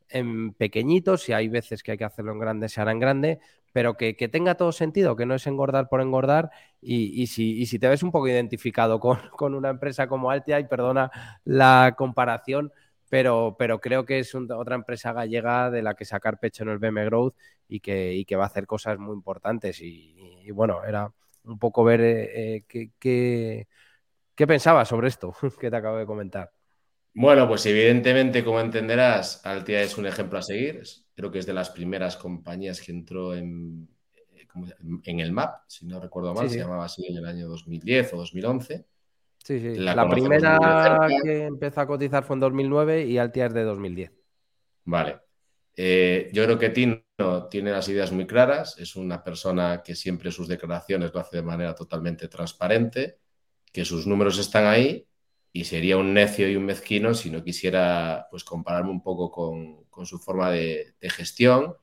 en 0.09 0.53
pequeñitos, 0.53 1.29
y 1.29 1.33
hay 1.33 1.47
veces 1.47 1.81
que 1.81 1.93
hay 1.93 1.97
que 1.97 2.03
hacerlo 2.03 2.33
en 2.33 2.39
grande, 2.39 2.67
se 2.67 2.81
hará 2.81 2.91
en 2.91 2.99
grande, 2.99 3.39
pero 3.75 3.97
que, 3.97 4.13
tenga 4.29 4.55
todo 4.55 4.71
sentido, 4.71 5.17
que 5.17 5.25
no 5.25 5.35
es 5.35 5.45
engordar 5.47 5.89
por 5.89 5.99
engordar. 5.99 6.49
Y, 6.79 7.27
si, 7.27 7.65
si, 7.65 7.77
te 7.77 7.89
ves 7.89 8.03
un 8.03 8.11
poco 8.11 8.29
identificado 8.29 9.01
con, 9.01 9.53
una 9.53 9.69
empresa 9.69 10.07
como 10.07 10.31
Altia, 10.31 10.61
y 10.61 10.63
perdona 10.63 11.11
la 11.43 11.93
comparación, 11.97 12.71
pero, 13.09 13.57
pero 13.59 13.81
creo 13.81 14.05
que 14.05 14.19
es 14.19 14.33
otra 14.33 14.75
empresa 14.75 15.11
gallega 15.11 15.69
de 15.71 15.81
la 15.81 15.93
que 15.93 16.05
sacar 16.05 16.39
pecho 16.39 16.63
en 16.63 16.69
el 16.69 16.77
BM 16.77 17.03
Growth 17.03 17.35
y 17.67 17.81
que, 17.81 18.23
que 18.25 18.35
va 18.37 18.45
a 18.45 18.47
hacer 18.47 18.65
cosas 18.65 18.97
muy 18.97 19.13
importantes. 19.13 19.81
Y, 19.81 20.49
bueno, 20.51 20.85
era 20.85 21.11
un 21.43 21.59
poco 21.59 21.83
ver 21.83 21.99
eh, 21.99 22.55
eh, 22.55 22.91
qué, 22.97 23.67
qué 24.35 24.47
pensabas 24.47 24.87
sobre 24.87 25.09
esto 25.09 25.35
que 25.59 25.69
te 25.69 25.75
acabo 25.75 25.97
de 25.97 26.05
comentar. 26.05 26.49
Bueno, 27.17 27.47
pues 27.47 27.65
evidentemente, 27.65 28.43
como 28.43 28.59
entenderás, 28.59 29.45
Altia 29.45 29.81
es 29.81 29.97
un 29.97 30.05
ejemplo 30.05 30.37
a 30.37 30.41
seguir. 30.41 30.83
Creo 31.15 31.31
que 31.31 31.39
es 31.39 31.45
de 31.45 31.53
las 31.53 31.69
primeras 31.69 32.17
compañías 32.17 32.81
que 32.81 32.91
entró 32.91 33.33
en, 33.33 33.87
en 35.03 35.19
el 35.21 35.31
MAP, 35.31 35.61
si 35.65 35.85
no 35.85 36.01
recuerdo 36.01 36.33
mal, 36.33 36.49
se 36.49 36.57
llamaba 36.57 36.85
así 36.85 37.07
en 37.07 37.15
el 37.15 37.25
año 37.25 37.47
2010 37.47 38.13
o 38.13 38.17
2011. 38.17 38.85
Sí, 39.37 39.59
sí. 39.61 39.75
La, 39.75 40.09
primera 40.09 41.07
que 41.23 41.45
empezó 41.45 41.81
a 41.81 41.87
cotizar 41.87 42.23
fue 42.25 42.35
en 42.35 42.41
2009 42.41 43.05
y 43.05 43.17
Altia 43.17 43.45
es 43.45 43.53
de 43.53 43.63
2010. 43.63 44.11
Vale. 44.83 45.19
Eh, 45.73 46.29
yo 46.33 46.43
creo 46.43 46.59
que 46.59 46.69
Tino 46.69 47.01
tiene 47.49 47.71
las 47.71 47.87
ideas 47.87 48.11
muy 48.11 48.27
claras, 48.27 48.77
es 48.77 48.97
una 48.97 49.23
persona 49.23 49.81
que 49.81 49.95
siempre 49.95 50.31
sus 50.31 50.49
declaraciones 50.49 51.13
lo 51.13 51.21
hace 51.21 51.37
de 51.37 51.43
manera 51.43 51.75
totalmente 51.75 52.27
transparente, 52.27 53.19
que 53.71 53.85
sus 53.85 54.05
números 54.05 54.37
están 54.37 54.65
ahí 54.65 55.07
y 55.55 55.63
sería 55.63 55.95
un 55.95 56.13
necio 56.13 56.49
y 56.49 56.57
un 56.57 56.65
mezquino 56.65 57.13
si 57.13 57.31
no 57.31 57.41
quisiera 57.41 58.27
pues, 58.29 58.43
compararme 58.43 58.89
un 58.91 59.01
poco 59.01 59.31
con, 59.31 60.05
su 60.05 60.19
forma 60.19 60.51
de, 60.51 60.95
gestión 61.03 61.77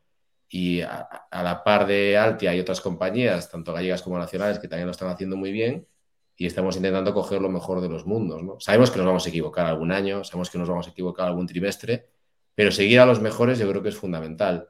y 0.47 0.83
a, 0.83 1.09
la 1.31 1.65
par 1.65 1.87
de 1.87 2.19
Altia 2.19 2.51
hay 2.51 2.61
otras 2.61 2.83
compañías, 2.83 3.51
tanto 3.51 3.73
gallegas 3.73 4.03
como 4.03 4.19
nacionales, 4.19 4.59
que 4.59 4.69
también 4.69 4.89
lo 4.89 4.91
están 4.91 5.09
haciendo 5.09 5.39
muy 5.39 5.53
bien 5.53 5.89
y 6.37 6.45
estamos 6.45 6.77
intentando 6.77 7.15
coger 7.15 7.41
lo 7.41 7.49
mejor 7.49 7.81
de 7.81 7.89
los 7.89 8.05
mundos. 8.05 8.43
¿no? 8.43 8.61
Sabemos 8.61 8.91
que 8.91 8.99
nos 8.99 9.07
vamos 9.07 9.25
a 9.25 9.31
equivocar 9.31 9.65
algún 9.65 9.91
año, 9.91 10.23
sabemos 10.23 10.51
que 10.51 10.59
nos 10.59 10.69
vamos 10.69 10.87
a 10.89 10.91
equivocar 10.91 11.27
algún 11.27 11.47
trimestre, 11.47 12.11
pero 12.55 12.73
seguir 12.73 13.01
a 13.01 13.07
los 13.07 13.23
mejores 13.23 13.59
yo 13.59 13.67
creo 13.71 13.83
que 13.83 13.89
es 13.89 13.97
fundamental. 13.97 14.69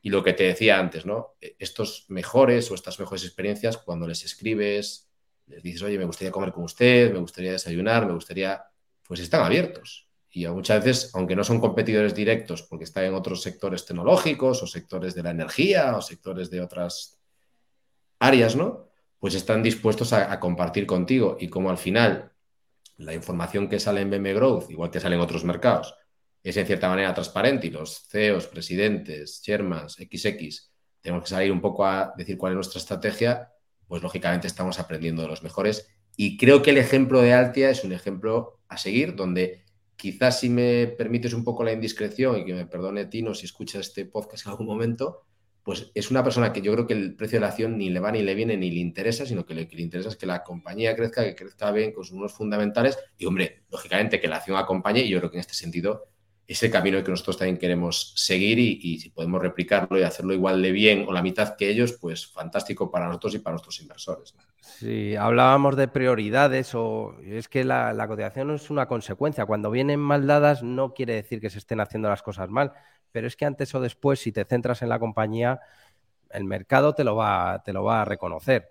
Y 0.00 0.08
lo 0.08 0.24
que 0.24 0.32
te 0.32 0.44
decía 0.44 0.78
antes, 0.78 1.04
¿no? 1.04 1.34
Estos 1.58 2.06
mejores 2.08 2.70
o 2.70 2.74
estas 2.74 2.98
mejores 2.98 3.22
experiencias, 3.22 3.76
cuando 3.76 4.08
les 4.08 4.24
escribes, 4.24 5.09
les 5.50 5.62
dices, 5.62 5.82
oye, 5.82 5.98
me 5.98 6.04
gustaría 6.04 6.30
comer 6.30 6.52
con 6.52 6.64
usted, 6.64 7.12
me 7.12 7.18
gustaría 7.18 7.52
desayunar, 7.52 8.06
me 8.06 8.12
gustaría, 8.12 8.62
pues 9.06 9.20
están 9.20 9.42
abiertos. 9.42 10.08
Y 10.32 10.46
muchas 10.46 10.84
veces, 10.84 11.10
aunque 11.14 11.34
no 11.34 11.42
son 11.42 11.60
competidores 11.60 12.14
directos 12.14 12.62
porque 12.62 12.84
están 12.84 13.04
en 13.04 13.14
otros 13.14 13.42
sectores 13.42 13.84
tecnológicos 13.84 14.62
o 14.62 14.66
sectores 14.66 15.14
de 15.14 15.24
la 15.24 15.30
energía 15.30 15.96
o 15.96 16.02
sectores 16.02 16.50
de 16.50 16.60
otras 16.60 17.20
áreas, 18.20 18.54
¿no? 18.54 18.88
Pues 19.18 19.34
están 19.34 19.62
dispuestos 19.62 20.12
a, 20.12 20.38
compartir 20.38 20.86
contigo. 20.86 21.36
Y 21.40 21.48
como 21.48 21.68
al 21.68 21.78
final 21.78 22.32
la 22.96 23.12
información 23.12 23.68
que 23.68 23.80
sale 23.80 24.02
en 24.02 24.10
BM 24.10 24.32
Growth, 24.34 24.70
igual 24.70 24.90
que 24.90 25.00
sale 25.00 25.16
en 25.16 25.20
otros 25.20 25.44
mercados, 25.44 25.94
es 26.42 26.56
en 26.56 26.66
cierta 26.66 26.88
manera 26.88 27.12
transparente 27.12 27.66
y 27.66 27.70
los 27.70 28.06
CEOs, 28.08 28.46
presidentes, 28.46 29.42
chairmans, 29.42 29.94
XX, 29.94 30.70
tenemos 31.00 31.24
que 31.24 31.30
salir 31.30 31.50
un 31.50 31.60
poco 31.60 31.84
a 31.84 32.14
decir 32.16 32.38
cuál 32.38 32.52
es 32.52 32.56
nuestra 32.56 32.78
estrategia, 32.78 33.50
pues 33.90 34.04
lógicamente 34.04 34.46
estamos 34.46 34.78
aprendiendo 34.78 35.22
de 35.22 35.28
los 35.28 35.42
mejores. 35.42 35.88
Y 36.16 36.36
creo 36.36 36.62
que 36.62 36.70
el 36.70 36.78
ejemplo 36.78 37.20
de 37.20 37.32
Altia 37.32 37.70
es 37.70 37.82
un 37.82 37.90
ejemplo 37.92 38.60
a 38.68 38.78
seguir, 38.78 39.16
donde 39.16 39.64
quizás 39.96 40.38
si 40.38 40.48
me 40.48 40.86
permites 40.86 41.34
un 41.34 41.42
poco 41.42 41.64
la 41.64 41.72
indiscreción 41.72 42.38
y 42.38 42.44
que 42.44 42.54
me 42.54 42.66
perdone 42.66 43.06
Tino 43.06 43.34
si 43.34 43.46
escucha 43.46 43.80
este 43.80 44.04
podcast 44.06 44.46
en 44.46 44.52
algún 44.52 44.68
momento, 44.68 45.26
pues 45.64 45.90
es 45.92 46.08
una 46.12 46.22
persona 46.22 46.52
que 46.52 46.62
yo 46.62 46.72
creo 46.72 46.86
que 46.86 46.94
el 46.94 47.16
precio 47.16 47.38
de 47.38 47.40
la 47.40 47.48
acción 47.48 47.78
ni 47.78 47.90
le 47.90 47.98
va 47.98 48.12
ni 48.12 48.22
le 48.22 48.36
viene 48.36 48.56
ni 48.56 48.70
le 48.70 48.78
interesa, 48.78 49.26
sino 49.26 49.44
que 49.44 49.54
lo 49.54 49.66
que 49.66 49.74
le 49.74 49.82
interesa 49.82 50.08
es 50.08 50.16
que 50.16 50.26
la 50.26 50.44
compañía 50.44 50.94
crezca, 50.94 51.24
que 51.24 51.34
crezca 51.34 51.72
bien 51.72 51.92
con 51.92 52.04
sus 52.04 52.12
números 52.12 52.34
fundamentales 52.34 52.96
y, 53.18 53.26
hombre, 53.26 53.64
lógicamente 53.72 54.20
que 54.20 54.28
la 54.28 54.36
acción 54.36 54.56
acompañe 54.56 55.00
y 55.00 55.08
yo 55.08 55.18
creo 55.18 55.32
que 55.32 55.38
en 55.38 55.40
este 55.40 55.54
sentido 55.54 56.09
ese 56.50 56.68
camino 56.68 57.04
que 57.04 57.12
nosotros 57.12 57.38
también 57.38 57.58
queremos 57.58 58.12
seguir 58.16 58.58
y, 58.58 58.98
si 58.98 59.10
podemos 59.10 59.40
replicarlo 59.40 59.96
y 59.96 60.02
hacerlo 60.02 60.34
igual 60.34 60.60
de 60.60 60.72
bien 60.72 61.04
o 61.06 61.12
la 61.12 61.22
mitad 61.22 61.54
que 61.56 61.70
ellos, 61.70 61.92
pues 61.92 62.26
fantástico 62.26 62.90
para 62.90 63.06
nosotros 63.06 63.36
y 63.36 63.38
para 63.38 63.52
nuestros 63.52 63.80
inversores. 63.80 64.34
Sí, 64.60 65.14
hablábamos 65.14 65.76
de 65.76 65.86
prioridades 65.86 66.74
o 66.74 67.14
es 67.24 67.46
que 67.46 67.62
la, 67.62 67.92
la 67.92 68.08
cotización 68.08 68.50
es 68.50 68.68
una 68.68 68.88
consecuencia. 68.88 69.46
Cuando 69.46 69.70
vienen 69.70 70.00
mal 70.00 70.26
dadas 70.26 70.64
no 70.64 70.92
quiere 70.92 71.14
decir 71.14 71.40
que 71.40 71.50
se 71.50 71.58
estén 71.58 71.78
haciendo 71.78 72.08
las 72.08 72.22
cosas 72.22 72.50
mal, 72.50 72.72
pero 73.12 73.28
es 73.28 73.36
que 73.36 73.44
antes 73.44 73.72
o 73.76 73.80
después, 73.80 74.18
si 74.18 74.32
te 74.32 74.44
centras 74.44 74.82
en 74.82 74.88
la 74.88 74.98
compañía, 74.98 75.60
el 76.30 76.42
mercado 76.42 76.96
te 76.96 77.04
lo 77.04 77.14
va, 77.14 77.62
te 77.64 77.72
lo 77.72 77.84
va 77.84 78.02
a 78.02 78.04
reconocer. 78.04 78.70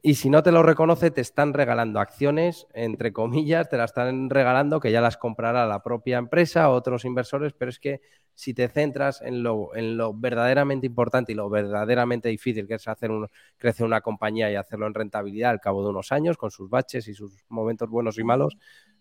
Y 0.00 0.14
si 0.14 0.30
no 0.30 0.42
te 0.42 0.52
lo 0.52 0.62
reconoce, 0.62 1.10
te 1.10 1.20
están 1.20 1.52
regalando 1.52 1.98
acciones, 1.98 2.68
entre 2.72 3.12
comillas, 3.12 3.68
te 3.68 3.76
las 3.76 3.90
están 3.90 4.30
regalando 4.30 4.78
que 4.78 4.92
ya 4.92 5.00
las 5.00 5.16
comprará 5.16 5.66
la 5.66 5.82
propia 5.82 6.18
empresa, 6.18 6.70
otros 6.70 7.04
inversores, 7.04 7.52
pero 7.52 7.70
es 7.70 7.80
que 7.80 8.00
si 8.32 8.54
te 8.54 8.68
centras 8.68 9.20
en 9.20 9.42
lo, 9.42 9.74
en 9.74 9.96
lo 9.96 10.14
verdaderamente 10.14 10.86
importante 10.86 11.32
y 11.32 11.34
lo 11.34 11.50
verdaderamente 11.50 12.28
difícil 12.28 12.68
que 12.68 12.74
es 12.74 12.86
hacer 12.86 13.10
crecer 13.56 13.84
una 13.84 14.00
compañía 14.00 14.50
y 14.52 14.54
hacerlo 14.54 14.86
en 14.86 14.94
rentabilidad 14.94 15.50
al 15.50 15.60
cabo 15.60 15.82
de 15.82 15.90
unos 15.90 16.12
años, 16.12 16.36
con 16.36 16.52
sus 16.52 16.70
baches 16.70 17.08
y 17.08 17.14
sus 17.14 17.44
momentos 17.48 17.88
buenos 17.90 18.16
y 18.18 18.22
malos, 18.22 18.56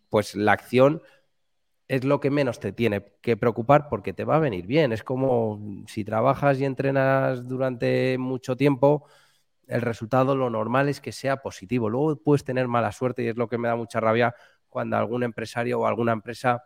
pues 0.10 0.36
la 0.36 0.54
acción 0.54 1.04
es 1.88 2.04
lo 2.04 2.20
que 2.20 2.32
menos 2.32 2.60
te 2.60 2.72
tiene 2.74 3.06
que 3.22 3.38
preocupar 3.38 3.88
porque 3.90 4.14
te 4.14 4.26
va 4.26 4.38
a 4.38 4.40
venir 4.40 4.66
bien. 4.66 4.92
Es 4.92 5.04
como 5.04 5.62
si 5.88 6.04
trabajas 6.04 6.60
y 6.60 6.66
entrenas 6.66 7.48
durante 7.48 8.18
mucho 8.18 8.58
tiempo, 8.58 9.06
el 9.68 9.82
resultado 9.82 10.36
lo 10.36 10.50
normal 10.50 10.90
es 10.90 11.02
que 11.02 11.12
sea 11.12 11.38
positivo. 11.38 11.90
Luego 11.90 12.16
puedes 12.16 12.44
tener 12.44 12.68
mala 12.68 12.92
suerte 12.92 13.24
y 13.24 13.28
es 13.28 13.38
lo 13.38 13.48
que 13.48 13.58
me 13.58 13.68
da 13.68 13.76
mucha 13.76 14.00
rabia 14.00 14.34
cuando 14.70 14.98
algún 14.98 15.24
empresario 15.24 15.80
o 15.80 15.86
alguna 15.86 16.14
empresa 16.14 16.64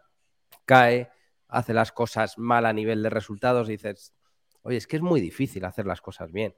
cae 0.66 1.10
hace 1.48 1.74
las 1.74 1.92
cosas 1.92 2.38
mal 2.38 2.66
a 2.66 2.74
nivel 2.74 3.04
de 3.04 3.10
resultados 3.10 3.68
y 3.68 3.74
dices, 3.74 4.14
oye, 4.62 4.78
es 4.78 4.88
que 4.88 4.96
es 4.98 5.02
muy 5.02 5.20
difícil 5.20 5.66
hacer 5.66 5.86
las 5.86 6.02
cosas 6.02 6.32
bien. 6.32 6.56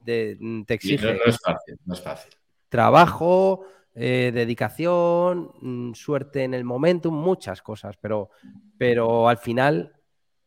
Mm, 0.00 0.62
te 0.62 0.74
exige. 0.74 1.14
No, 1.14 1.24
es 1.24 1.38
fácil, 1.40 1.78
no 1.84 1.94
es 1.94 2.00
fácil. 2.00 2.32
Trabajo, 2.68 3.64
eh, 3.94 4.30
dedicación, 4.32 5.52
mm, 5.60 5.94
suerte 5.94 6.44
en 6.44 6.54
el 6.54 6.64
momentum, 6.64 7.14
muchas 7.14 7.62
cosas, 7.62 7.96
pero, 7.96 8.30
pero 8.76 9.28
al 9.28 9.38
final, 9.38 9.96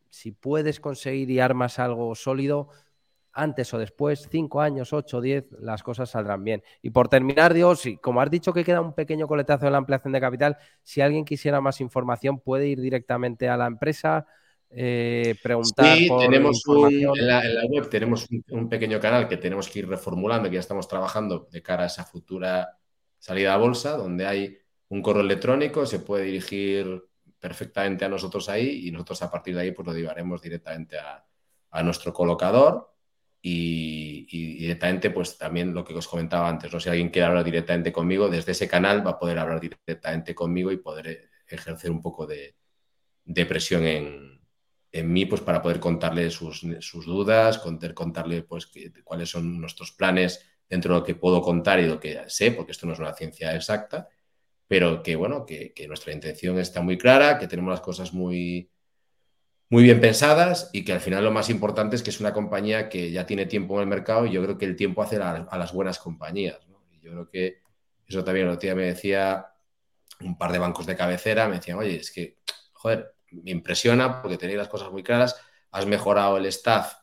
si 0.10 0.32
puedes 0.32 0.80
conseguir 0.80 1.30
y 1.30 1.40
armas 1.40 1.80
algo 1.80 2.16
sólido, 2.16 2.70
antes 3.34 3.74
o 3.74 3.78
después, 3.78 4.28
cinco 4.30 4.62
años, 4.62 4.94
ocho, 4.94 5.22
diez, 5.22 5.46
las 5.60 5.84
cosas 5.84 6.10
saldrán 6.10 6.44
bien. 6.44 6.64
Y 6.82 6.90
por 6.90 7.08
terminar, 7.08 7.54
Dios, 7.54 7.84
como 8.02 8.22
has 8.22 8.30
dicho 8.30 8.54
que 8.54 8.64
queda 8.64 8.82
un 8.82 8.94
pequeño 8.94 9.28
coletazo 9.28 9.66
en 9.66 9.72
la 9.72 9.78
ampliación 9.78 10.14
de 10.14 10.22
capital, 10.22 10.58
si 10.84 11.02
alguien 11.02 11.26
quisiera 11.26 11.62
más 11.62 11.82
información, 11.82 12.40
puede 12.40 12.68
ir 12.68 12.82
directamente 12.82 13.48
a 13.48 13.58
la 13.58 13.68
empresa, 13.68 14.26
eh, 14.70 15.36
preguntar. 15.42 15.98
Sí, 15.98 16.10
tenemos 16.20 16.64
en, 16.68 17.28
la, 17.28 17.42
web 17.70 17.90
tenemos 17.90 18.28
un, 18.50 18.70
pequeño 18.70 19.00
canal 19.00 19.28
que 19.28 19.38
tenemos 19.38 19.70
que 19.70 19.80
ir 19.80 19.88
reformulando, 19.88 20.50
que 20.50 20.56
ya 20.56 20.62
estamos 20.62 20.88
trabajando 20.88 21.48
de 21.52 21.62
cara 21.62 21.84
a 21.84 21.88
esa 21.88 22.06
futura 22.06 22.78
salida 23.18 23.54
a 23.54 23.58
bolsa, 23.58 23.98
donde 23.98 24.26
hay 24.26 24.58
un 24.90 25.02
correo 25.02 25.22
electrónico, 25.22 25.86
se 25.86 26.00
puede 26.00 26.26
dirigir 26.26 27.04
perfectamente 27.40 28.06
a 28.06 28.10
nosotros 28.10 28.50
ahí 28.50 28.88
y 28.88 28.92
nosotros 28.92 29.22
a 29.24 29.32
partir 29.32 29.56
de 29.56 29.62
ahí 29.62 29.72
pues 29.72 29.88
lo 29.88 29.94
llevaremos 29.94 30.42
directamente 30.42 30.98
a, 31.00 31.26
a 31.72 31.84
nuestro 31.84 32.14
colocador 32.14 32.91
y, 33.42 34.58
directamente, 34.60 35.10
pues 35.10 35.38
también 35.38 35.74
lo 35.74 35.84
que 35.84 35.94
os 35.94 36.08
comentaba 36.08 36.48
antes, 36.48 36.72
¿no? 36.72 36.80
si 36.80 36.90
alguien 36.90 37.10
quiere 37.10 37.28
hablar 37.28 37.44
directamente 37.44 37.92
conmigo, 37.92 38.30
desde 38.30 38.52
ese 38.52 38.68
canal 38.68 39.06
va 39.06 39.12
a 39.12 39.20
poder 39.20 39.40
hablar 39.40 39.60
directamente 39.60 40.36
conmigo 40.36 40.72
y 40.72 40.78
poder 40.78 41.30
ejercer 41.48 41.90
un 41.90 42.02
poco 42.02 42.28
de, 42.28 42.56
presión 43.48 43.86
en, 43.86 44.42
mí, 45.12 45.26
pues 45.26 45.42
para 45.42 45.62
poder 45.62 45.80
contarle 45.80 46.30
sus, 46.30 46.62
dudas, 47.06 47.58
contarle 47.58 48.44
pues 48.44 48.70
cuáles 49.04 49.30
son 49.30 49.60
nuestros 49.60 49.92
planes 49.94 50.46
dentro 50.70 50.94
de 50.94 51.00
lo 51.00 51.06
que 51.06 51.16
puedo 51.16 51.42
contar 51.42 51.80
y 51.80 51.88
lo 51.88 52.00
que 52.00 52.22
sé, 52.28 52.52
porque 52.52 52.74
esto 52.74 52.86
no 52.86 52.94
es 52.94 53.00
una 53.00 53.14
ciencia 53.14 53.56
exacta, 53.56 54.08
pero 54.68 55.02
que 55.02 55.16
bueno, 55.16 55.46
que 55.46 55.74
nuestra 55.88 56.14
intención 56.14 56.60
está 56.60 56.82
muy 56.82 56.98
clara, 56.98 57.40
que 57.40 57.48
tenemos 57.48 57.72
las 57.72 57.82
cosas 57.82 58.14
muy, 58.14 58.70
muy 59.72 59.84
bien 59.84 60.02
pensadas 60.02 60.70
y 60.74 60.84
que 60.84 60.92
al 60.92 61.00
final 61.00 61.24
lo 61.24 61.32
más 61.32 61.50
importante 61.50 61.96
es 61.96 62.04
que 62.04 62.10
es 62.10 62.20
una 62.20 62.34
compañía 62.34 62.90
que 62.90 63.10
ya 63.10 63.26
tiene 63.26 63.46
tiempo 63.46 63.76
en 63.76 63.84
el 63.84 63.88
mercado 63.88 64.26
y 64.26 64.32
yo 64.32 64.44
creo 64.44 64.58
que 64.58 64.66
el 64.66 64.76
tiempo 64.76 65.02
hace 65.02 65.16
a, 65.16 65.58
las 65.58 65.72
buenas 65.72 65.98
compañías. 65.98 66.60
Y 66.92 67.00
yo 67.00 67.12
creo 67.12 67.30
que 67.30 67.62
eso 68.06 68.22
también 68.22 68.48
lo 68.48 68.54
otro 68.54 68.76
me 68.76 68.84
decía 68.84 69.48
un 70.20 70.38
par 70.38 70.52
de 70.52 70.60
bancos 70.60 70.86
de 70.86 70.98
cabecera, 70.98 71.48
me 71.48 71.56
decían, 71.56 71.78
oye, 71.78 71.96
es 71.96 72.12
que, 72.12 72.40
joder, 72.74 73.16
me 73.32 73.52
impresiona 73.52 74.22
porque 74.22 74.38
tenéis 74.38 74.58
las 74.58 74.68
cosas 74.68 74.92
muy 74.92 75.04
claras, 75.04 75.38
has 75.72 75.86
mejorado 75.86 76.38
el 76.38 76.48
staff 76.48 76.96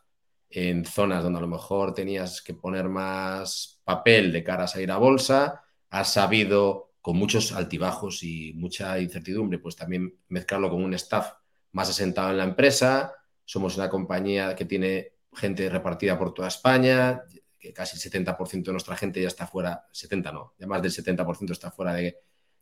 en 0.50 0.84
zonas 0.84 1.22
donde 1.22 1.38
a 1.38 1.42
lo 1.42 1.48
mejor 1.48 1.94
tenías 1.94 2.42
que 2.42 2.52
poner 2.52 2.90
más 2.90 3.80
papel 3.82 4.30
de 4.30 4.44
cara 4.44 4.64
a 4.64 4.68
salir 4.68 4.90
a 4.90 4.98
bolsa, 4.98 5.64
has 5.88 6.12
sabido 6.12 6.92
con 7.00 7.16
muchos 7.16 7.52
altibajos 7.52 8.22
y 8.22 8.52
mucha 8.56 9.00
incertidumbre, 9.00 9.58
pues 9.58 9.74
también 9.74 10.18
mezclarlo 10.28 10.68
con 10.68 10.84
un 10.84 10.92
staff 10.92 11.32
más 11.72 11.90
asentado 11.90 12.30
en 12.30 12.38
la 12.38 12.44
empresa. 12.44 13.14
Somos 13.44 13.76
una 13.76 13.88
compañía 13.88 14.54
que 14.54 14.64
tiene 14.64 15.12
gente 15.32 15.68
repartida 15.68 16.18
por 16.18 16.34
toda 16.34 16.48
España, 16.48 17.22
que 17.58 17.72
casi 17.72 17.96
el 17.96 18.12
70% 18.24 18.64
de 18.64 18.72
nuestra 18.72 18.96
gente 18.96 19.20
ya 19.20 19.28
está 19.28 19.46
fuera, 19.46 19.86
70 19.92 20.32
no, 20.32 20.54
ya 20.58 20.66
más 20.66 20.82
del 20.82 20.92
70% 20.92 21.52
está 21.52 21.70
fuera 21.70 21.94
de, 21.94 22.18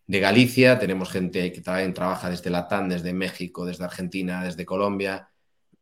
Galicia. 0.08 0.78
Tenemos 0.78 1.10
gente 1.10 1.50
que 1.50 1.60
también 1.60 1.92
trabaja 1.92 2.30
desde 2.30 2.48
Latam, 2.48 2.88
desde 2.88 3.12
México, 3.12 3.66
desde 3.66 3.82
Argentina, 3.82 4.44
desde 4.44 4.64
Colombia. 4.64 5.28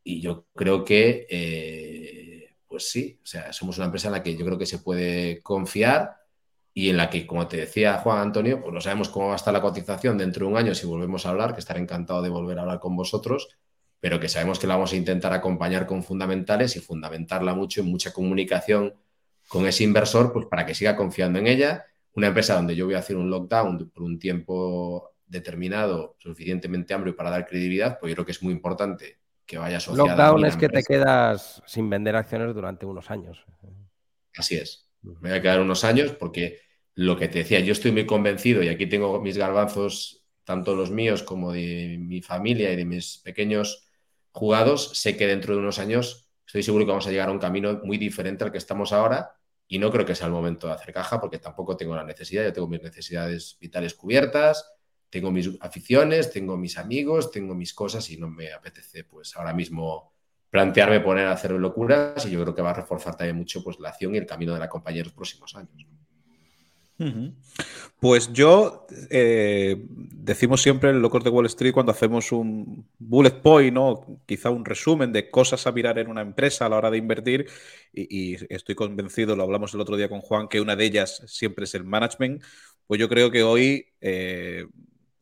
Y 0.03 0.19
yo 0.19 0.47
creo 0.55 0.83
que, 0.83 1.27
eh, 1.29 2.55
pues 2.67 2.89
sí, 2.89 3.19
o 3.21 3.25
sea, 3.25 3.53
somos 3.53 3.77
una 3.77 3.85
empresa 3.85 4.07
en 4.07 4.13
la 4.13 4.23
que 4.23 4.35
yo 4.35 4.43
creo 4.43 4.57
que 4.57 4.65
se 4.65 4.79
puede 4.79 5.43
confiar 5.43 6.24
y 6.77 6.89
en 6.89 6.97
la 6.97 7.09
que, 7.09 7.25
como 7.25 7.47
te 7.47 7.55
decía 7.55 7.99
Juan 7.99 8.19
Antonio, 8.19 8.61
pues 8.61 8.73
no 8.73 8.81
sabemos 8.81 9.07
cómo 9.07 9.27
va 9.27 9.33
a 9.33 9.37
estar 9.37 9.53
la 9.53 9.61
cotización 9.61 10.17
dentro 10.17 10.45
de 10.45 10.51
un 10.51 10.57
año 10.57 10.75
si 10.75 10.85
volvemos 10.85 11.25
a 11.25 11.29
hablar, 11.29 11.53
que 11.53 11.61
estaré 11.61 11.79
encantado 11.79 12.21
de 12.21 12.27
volver 12.27 12.59
a 12.59 12.63
hablar 12.63 12.81
con 12.81 12.97
vosotros, 12.97 13.47
pero 14.01 14.19
que 14.19 14.27
sabemos 14.27 14.59
que 14.59 14.67
la 14.67 14.75
vamos 14.75 14.91
a 14.91 14.97
intentar 14.97 15.31
acompañar 15.31 15.87
con 15.87 16.03
fundamentales 16.03 16.75
y 16.75 16.81
fundamentarla 16.81 17.53
mucho 17.53 17.79
en 17.79 17.87
mucha 17.87 18.11
comunicación 18.11 18.93
con 19.47 19.65
ese 19.65 19.85
inversor, 19.85 20.33
pues 20.33 20.47
para 20.47 20.65
que 20.65 20.75
siga 20.75 20.97
confiando 20.97 21.39
en 21.39 21.47
ella. 21.47 21.85
Una 22.13 22.27
empresa 22.27 22.55
donde 22.55 22.75
yo 22.75 22.85
voy 22.85 22.95
a 22.95 22.99
hacer 22.99 23.15
un 23.15 23.29
lockdown 23.29 23.89
por 23.91 24.03
un 24.03 24.19
tiempo 24.19 25.13
determinado, 25.25 26.17
suficientemente 26.19 26.93
amplio 26.93 27.15
para 27.15 27.29
dar 27.29 27.47
credibilidad, 27.47 27.99
pues 28.01 28.09
yo 28.09 28.15
creo 28.15 28.25
que 28.25 28.33
es 28.33 28.43
muy 28.43 28.51
importante 28.51 29.19
que 29.45 29.57
vaya 29.57 29.77
asociada. 29.77 30.09
Lockdown 30.09 30.45
es 30.45 30.57
que 30.57 30.67
te 30.67 30.83
quedas 30.83 31.63
sin 31.65 31.89
vender 31.89 32.17
acciones 32.17 32.53
durante 32.53 32.85
unos 32.85 33.09
años. 33.09 33.45
Así 34.35 34.57
es. 34.57 34.89
Me 35.01 35.29
voy 35.29 35.37
a 35.37 35.41
quedar 35.41 35.61
unos 35.61 35.85
años 35.85 36.11
porque 36.11 36.64
lo 36.95 37.17
que 37.17 37.27
te 37.27 37.39
decía, 37.39 37.59
yo 37.59 37.73
estoy 37.73 37.91
muy 37.91 38.05
convencido 38.05 38.63
y 38.63 38.69
aquí 38.69 38.87
tengo 38.87 39.21
mis 39.21 39.37
garbanzos, 39.37 40.25
tanto 40.45 40.75
los 40.75 40.91
míos 40.91 41.23
como 41.23 41.51
de 41.51 41.97
mi 41.99 42.21
familia 42.21 42.71
y 42.71 42.75
de 42.75 42.85
mis 42.85 43.17
pequeños 43.19 43.89
jugados, 44.31 44.91
sé 44.97 45.17
que 45.17 45.27
dentro 45.27 45.53
de 45.53 45.59
unos 45.59 45.79
años 45.79 46.29
estoy 46.45 46.63
seguro 46.63 46.85
que 46.85 46.91
vamos 46.91 47.07
a 47.07 47.11
llegar 47.11 47.29
a 47.29 47.31
un 47.31 47.39
camino 47.39 47.81
muy 47.83 47.97
diferente 47.97 48.43
al 48.43 48.51
que 48.51 48.57
estamos 48.57 48.93
ahora 48.93 49.35
y 49.67 49.79
no 49.79 49.91
creo 49.91 50.05
que 50.05 50.15
sea 50.15 50.27
el 50.27 50.33
momento 50.33 50.67
de 50.67 50.73
hacer 50.73 50.93
caja 50.93 51.19
porque 51.19 51.39
tampoco 51.39 51.75
tengo 51.75 51.95
la 51.95 52.03
necesidad, 52.03 52.43
yo 52.43 52.53
tengo 52.53 52.67
mis 52.67 52.81
necesidades 52.81 53.57
vitales 53.59 53.93
cubiertas, 53.93 54.65
tengo 55.09 55.31
mis 55.31 55.49
aficiones, 55.59 56.31
tengo 56.31 56.57
mis 56.57 56.77
amigos, 56.77 57.31
tengo 57.31 57.55
mis 57.55 57.73
cosas 57.73 58.09
y 58.09 58.17
no 58.17 58.29
me 58.29 58.53
apetece 58.53 59.03
pues 59.03 59.35
ahora 59.35 59.53
mismo 59.53 60.13
plantearme 60.49 61.01
poner 61.01 61.27
a 61.27 61.33
hacer 61.33 61.51
locuras 61.51 62.25
y 62.25 62.31
yo 62.31 62.41
creo 62.41 62.55
que 62.55 62.61
va 62.61 62.69
a 62.71 62.73
reforzar 62.73 63.17
también 63.17 63.35
mucho 63.35 63.63
pues 63.63 63.79
la 63.79 63.89
acción 63.89 64.15
y 64.15 64.19
el 64.19 64.25
camino 64.25 64.53
de 64.53 64.59
la 64.59 64.69
compañía 64.69 65.01
en 65.01 65.07
los 65.07 65.13
próximos 65.13 65.55
años. 65.55 65.94
Pues 67.99 68.31
yo, 68.31 68.87
eh, 69.09 69.75
decimos 69.89 70.61
siempre 70.61 70.89
en 70.89 71.01
Locos 71.01 71.23
de 71.23 71.29
Wall 71.29 71.45
Street 71.47 71.73
cuando 71.73 71.91
hacemos 71.91 72.31
un 72.31 72.87
bullet 72.97 73.41
point, 73.41 73.73
¿no? 73.73 74.21
quizá 74.25 74.49
un 74.49 74.63
resumen 74.63 75.11
de 75.11 75.29
cosas 75.29 75.65
a 75.67 75.71
mirar 75.71 75.99
en 75.99 76.09
una 76.09 76.21
empresa 76.21 76.65
a 76.65 76.69
la 76.69 76.77
hora 76.77 76.91
de 76.91 76.97
invertir, 76.97 77.47
y, 77.93 78.35
estoy 78.53 78.75
convencido, 78.75 79.35
lo 79.35 79.43
hablamos 79.43 79.73
el 79.73 79.81
otro 79.81 79.97
día 79.97 80.09
con 80.09 80.21
Juan, 80.21 80.47
que 80.47 80.61
una 80.61 80.75
de 80.75 80.85
ellas 80.85 81.23
siempre 81.27 81.65
es 81.65 81.75
el 81.75 81.83
management, 81.83 82.43
pues 82.87 82.99
yo 82.99 83.09
creo 83.09 83.31
que 83.31 83.43
hoy 83.43 83.87
eh, 84.01 84.65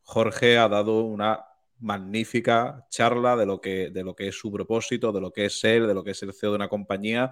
Jorge 0.04 0.58
ha 0.58 0.68
dado 0.68 1.04
una 1.04 1.46
magnífica 1.80 2.86
charla 2.90 3.36
de 3.36 3.46
lo, 3.46 3.60
que, 3.62 3.90
de 3.90 4.04
lo 4.04 4.16
que 4.16 4.28
es 4.28 4.36
su 4.36 4.52
propósito, 4.52 5.12
de 5.12 5.22
lo 5.22 5.32
que 5.32 5.46
es 5.46 5.64
él, 5.64 5.88
de 5.88 5.94
lo 5.94 6.04
que 6.04 6.12
es 6.12 6.24
el 6.24 6.34
CEO 6.34 6.52
de 6.52 6.56
una 6.58 6.70
compañía 6.70 7.32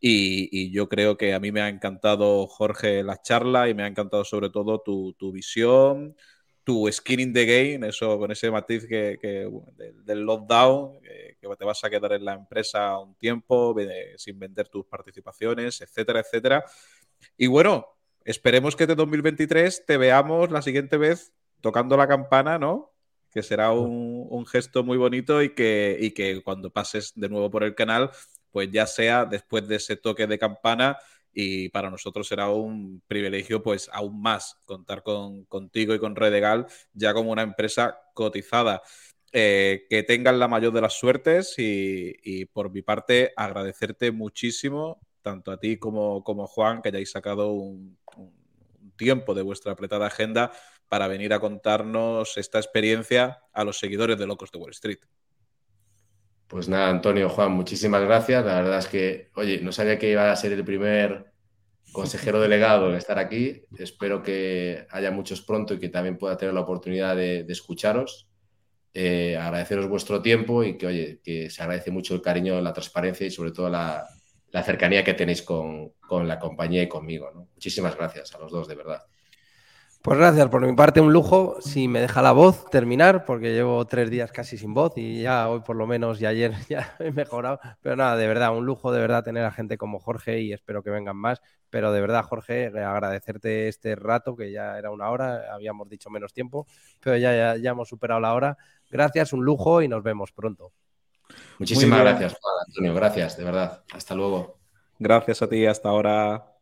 y, 0.00 0.70
yo 0.70 0.88
creo 0.88 1.16
que 1.16 1.34
a 1.34 1.40
mí 1.40 1.52
me 1.52 1.60
ha 1.60 1.68
encantado, 1.68 2.46
Jorge, 2.46 3.02
la 3.02 3.20
charla 3.20 3.68
y 3.68 3.74
me 3.74 3.82
ha 3.82 3.86
encantado 3.86 4.24
sobre 4.24 4.50
todo 4.50 4.80
tu, 4.80 5.32
visión, 5.32 6.16
tu 6.64 6.90
skin 6.92 7.20
in 7.20 7.32
the 7.32 7.46
game, 7.46 7.88
eso 7.88 8.18
con 8.18 8.30
ese 8.30 8.50
matiz 8.50 8.86
que, 8.86 9.18
del, 10.04 10.20
lockdown, 10.20 11.00
que, 11.00 11.36
te 11.58 11.64
vas 11.64 11.82
a 11.82 11.90
quedar 11.90 12.12
en 12.12 12.24
la 12.24 12.34
empresa 12.34 12.98
un 12.98 13.16
tiempo 13.16 13.74
sin 14.16 14.38
vender 14.38 14.68
tus 14.68 14.86
participaciones, 14.86 15.80
etcétera, 15.80 16.20
etcétera. 16.20 16.64
Y 17.36 17.48
bueno, 17.48 17.86
esperemos 18.24 18.76
que 18.76 18.86
de 18.86 18.94
2023 18.94 19.84
te 19.86 19.96
veamos 19.96 20.50
la 20.50 20.62
siguiente 20.62 20.96
vez 20.96 21.32
tocando 21.60 21.96
la 21.96 22.06
campana, 22.06 22.58
¿no? 22.58 22.92
Que 23.32 23.42
será 23.42 23.72
un, 23.72 24.46
gesto 24.46 24.84
muy 24.84 24.96
bonito 24.96 25.42
y 25.42 25.54
que, 25.54 25.96
y 25.98 26.12
que 26.12 26.42
cuando 26.42 26.70
pases 26.70 27.12
de 27.16 27.28
nuevo 27.28 27.50
por 27.50 27.64
el 27.64 27.74
canal 27.74 28.10
pues 28.58 28.72
ya 28.72 28.88
sea 28.88 29.24
después 29.24 29.68
de 29.68 29.76
ese 29.76 29.94
toque 29.94 30.26
de 30.26 30.36
campana 30.36 30.98
y 31.32 31.68
para 31.68 31.90
nosotros 31.90 32.26
será 32.26 32.48
un 32.50 33.00
privilegio, 33.06 33.62
pues 33.62 33.88
aún 33.92 34.20
más, 34.20 34.56
contar 34.64 35.04
con, 35.04 35.44
contigo 35.44 35.94
y 35.94 36.00
con 36.00 36.16
Redegal 36.16 36.66
ya 36.92 37.14
como 37.14 37.30
una 37.30 37.42
empresa 37.42 38.00
cotizada. 38.14 38.82
Eh, 39.32 39.86
que 39.88 40.02
tengan 40.02 40.40
la 40.40 40.48
mayor 40.48 40.72
de 40.72 40.80
las 40.80 40.94
suertes 40.94 41.54
y, 41.56 42.46
por 42.46 42.72
mi 42.72 42.82
parte 42.82 43.32
agradecerte 43.36 44.10
muchísimo, 44.10 44.98
tanto 45.22 45.52
a 45.52 45.60
ti 45.60 45.76
como, 45.76 46.24
como 46.24 46.48
Juan, 46.48 46.82
que 46.82 46.88
hayáis 46.88 47.12
sacado 47.12 47.52
un, 47.52 47.96
tiempo 48.96 49.34
de 49.34 49.42
vuestra 49.42 49.70
apretada 49.70 50.08
agenda 50.08 50.50
para 50.88 51.06
venir 51.06 51.32
a 51.32 51.38
contarnos 51.38 52.36
esta 52.38 52.58
experiencia 52.58 53.44
a 53.52 53.62
los 53.62 53.78
seguidores 53.78 54.18
de 54.18 54.26
Locos 54.26 54.50
de 54.50 54.58
Wall 54.58 54.72
Street. 54.72 54.98
Pues 56.48 56.66
nada, 56.66 56.88
Antonio, 56.88 57.28
Juan, 57.28 57.52
muchísimas 57.52 58.02
gracias. 58.02 58.44
La 58.44 58.54
verdad 58.62 58.78
es 58.78 58.86
que, 58.88 59.28
oye, 59.34 59.60
no 59.60 59.70
sabía 59.70 59.98
que 59.98 60.10
iba 60.10 60.32
a 60.32 60.36
ser 60.36 60.52
el 60.52 60.64
primer 60.64 61.32
consejero 61.92 62.40
delegado 62.40 62.88
en 62.88 62.96
estar 62.96 63.18
aquí. 63.18 63.64
Espero 63.78 64.22
que 64.22 64.86
haya 64.90 65.10
muchos 65.10 65.42
pronto 65.42 65.74
y 65.74 65.78
que 65.78 65.90
también 65.90 66.16
pueda 66.16 66.38
tener 66.38 66.54
la 66.54 66.62
oportunidad 66.62 67.16
de, 67.16 67.44
escucharos. 67.48 68.30
Eh, 68.94 69.36
agradeceros 69.36 69.88
vuestro 69.88 70.22
tiempo 70.22 70.64
y 70.64 70.78
que, 70.78 70.86
oye, 70.86 71.20
que 71.22 71.50
se 71.50 71.62
agradece 71.62 71.90
mucho 71.90 72.14
el 72.14 72.22
cariño, 72.22 72.60
la 72.62 72.72
transparencia 72.72 73.26
y 73.26 73.30
sobre 73.30 73.52
todo 73.52 73.68
la, 73.68 74.06
cercanía 74.64 75.04
que 75.04 75.12
tenéis 75.12 75.42
con, 75.42 75.92
la 76.10 76.38
compañía 76.38 76.82
y 76.82 76.88
conmigo. 76.88 77.30
Muchísimas 77.54 77.94
gracias 77.94 78.34
a 78.34 78.38
los 78.38 78.50
dos, 78.50 78.66
de 78.66 78.74
verdad. 78.74 79.02
Pues 80.02 80.16
gracias, 80.16 80.48
por 80.48 80.64
mi 80.64 80.72
parte 80.74 81.00
un 81.00 81.12
lujo, 81.12 81.56
si 81.60 81.88
me 81.88 82.00
deja 82.00 82.22
la 82.22 82.30
voz 82.30 82.70
terminar, 82.70 83.24
porque 83.24 83.52
llevo 83.52 83.84
tres 83.84 84.10
días 84.10 84.30
casi 84.30 84.56
sin 84.56 84.72
voz 84.72 84.92
y 84.96 85.22
ya 85.22 85.48
hoy 85.48 85.60
por 85.60 85.74
lo 85.74 85.88
menos 85.88 86.20
y 86.20 86.26
ayer 86.26 86.52
ya 86.68 86.94
he 87.00 87.10
mejorado, 87.10 87.58
pero 87.82 87.96
nada, 87.96 88.16
de 88.16 88.28
verdad, 88.28 88.56
un 88.56 88.64
lujo 88.64 88.92
de 88.92 89.00
verdad 89.00 89.24
tener 89.24 89.44
a 89.44 89.50
gente 89.50 89.76
como 89.76 89.98
Jorge 89.98 90.40
y 90.40 90.52
espero 90.52 90.84
que 90.84 90.90
vengan 90.90 91.16
más, 91.16 91.42
pero 91.68 91.90
de 91.90 92.00
verdad 92.00 92.22
Jorge, 92.22 92.66
agradecerte 92.66 93.66
este 93.66 93.96
rato, 93.96 94.36
que 94.36 94.52
ya 94.52 94.78
era 94.78 94.90
una 94.92 95.10
hora, 95.10 95.52
habíamos 95.52 95.88
dicho 95.88 96.10
menos 96.10 96.32
tiempo, 96.32 96.68
pero 97.00 97.16
ya, 97.16 97.56
ya, 97.56 97.70
hemos 97.70 97.88
superado 97.88 98.20
la 98.20 98.34
hora. 98.34 98.56
Gracias, 98.90 99.32
un 99.32 99.44
lujo 99.44 99.82
y 99.82 99.88
nos 99.88 100.02
vemos 100.04 100.30
pronto. 100.30 100.72
Muchísimas 101.58 102.00
gracias, 102.00 102.36
Juan 102.40 102.54
Antonio, 102.66 102.94
gracias, 102.94 103.36
de 103.36 103.44
verdad. 103.44 103.82
Hasta 103.92 104.14
luego. 104.14 104.58
Gracias 104.98 105.42
a 105.42 105.48
ti, 105.48 105.66
hasta 105.66 105.88
ahora. 105.88 106.57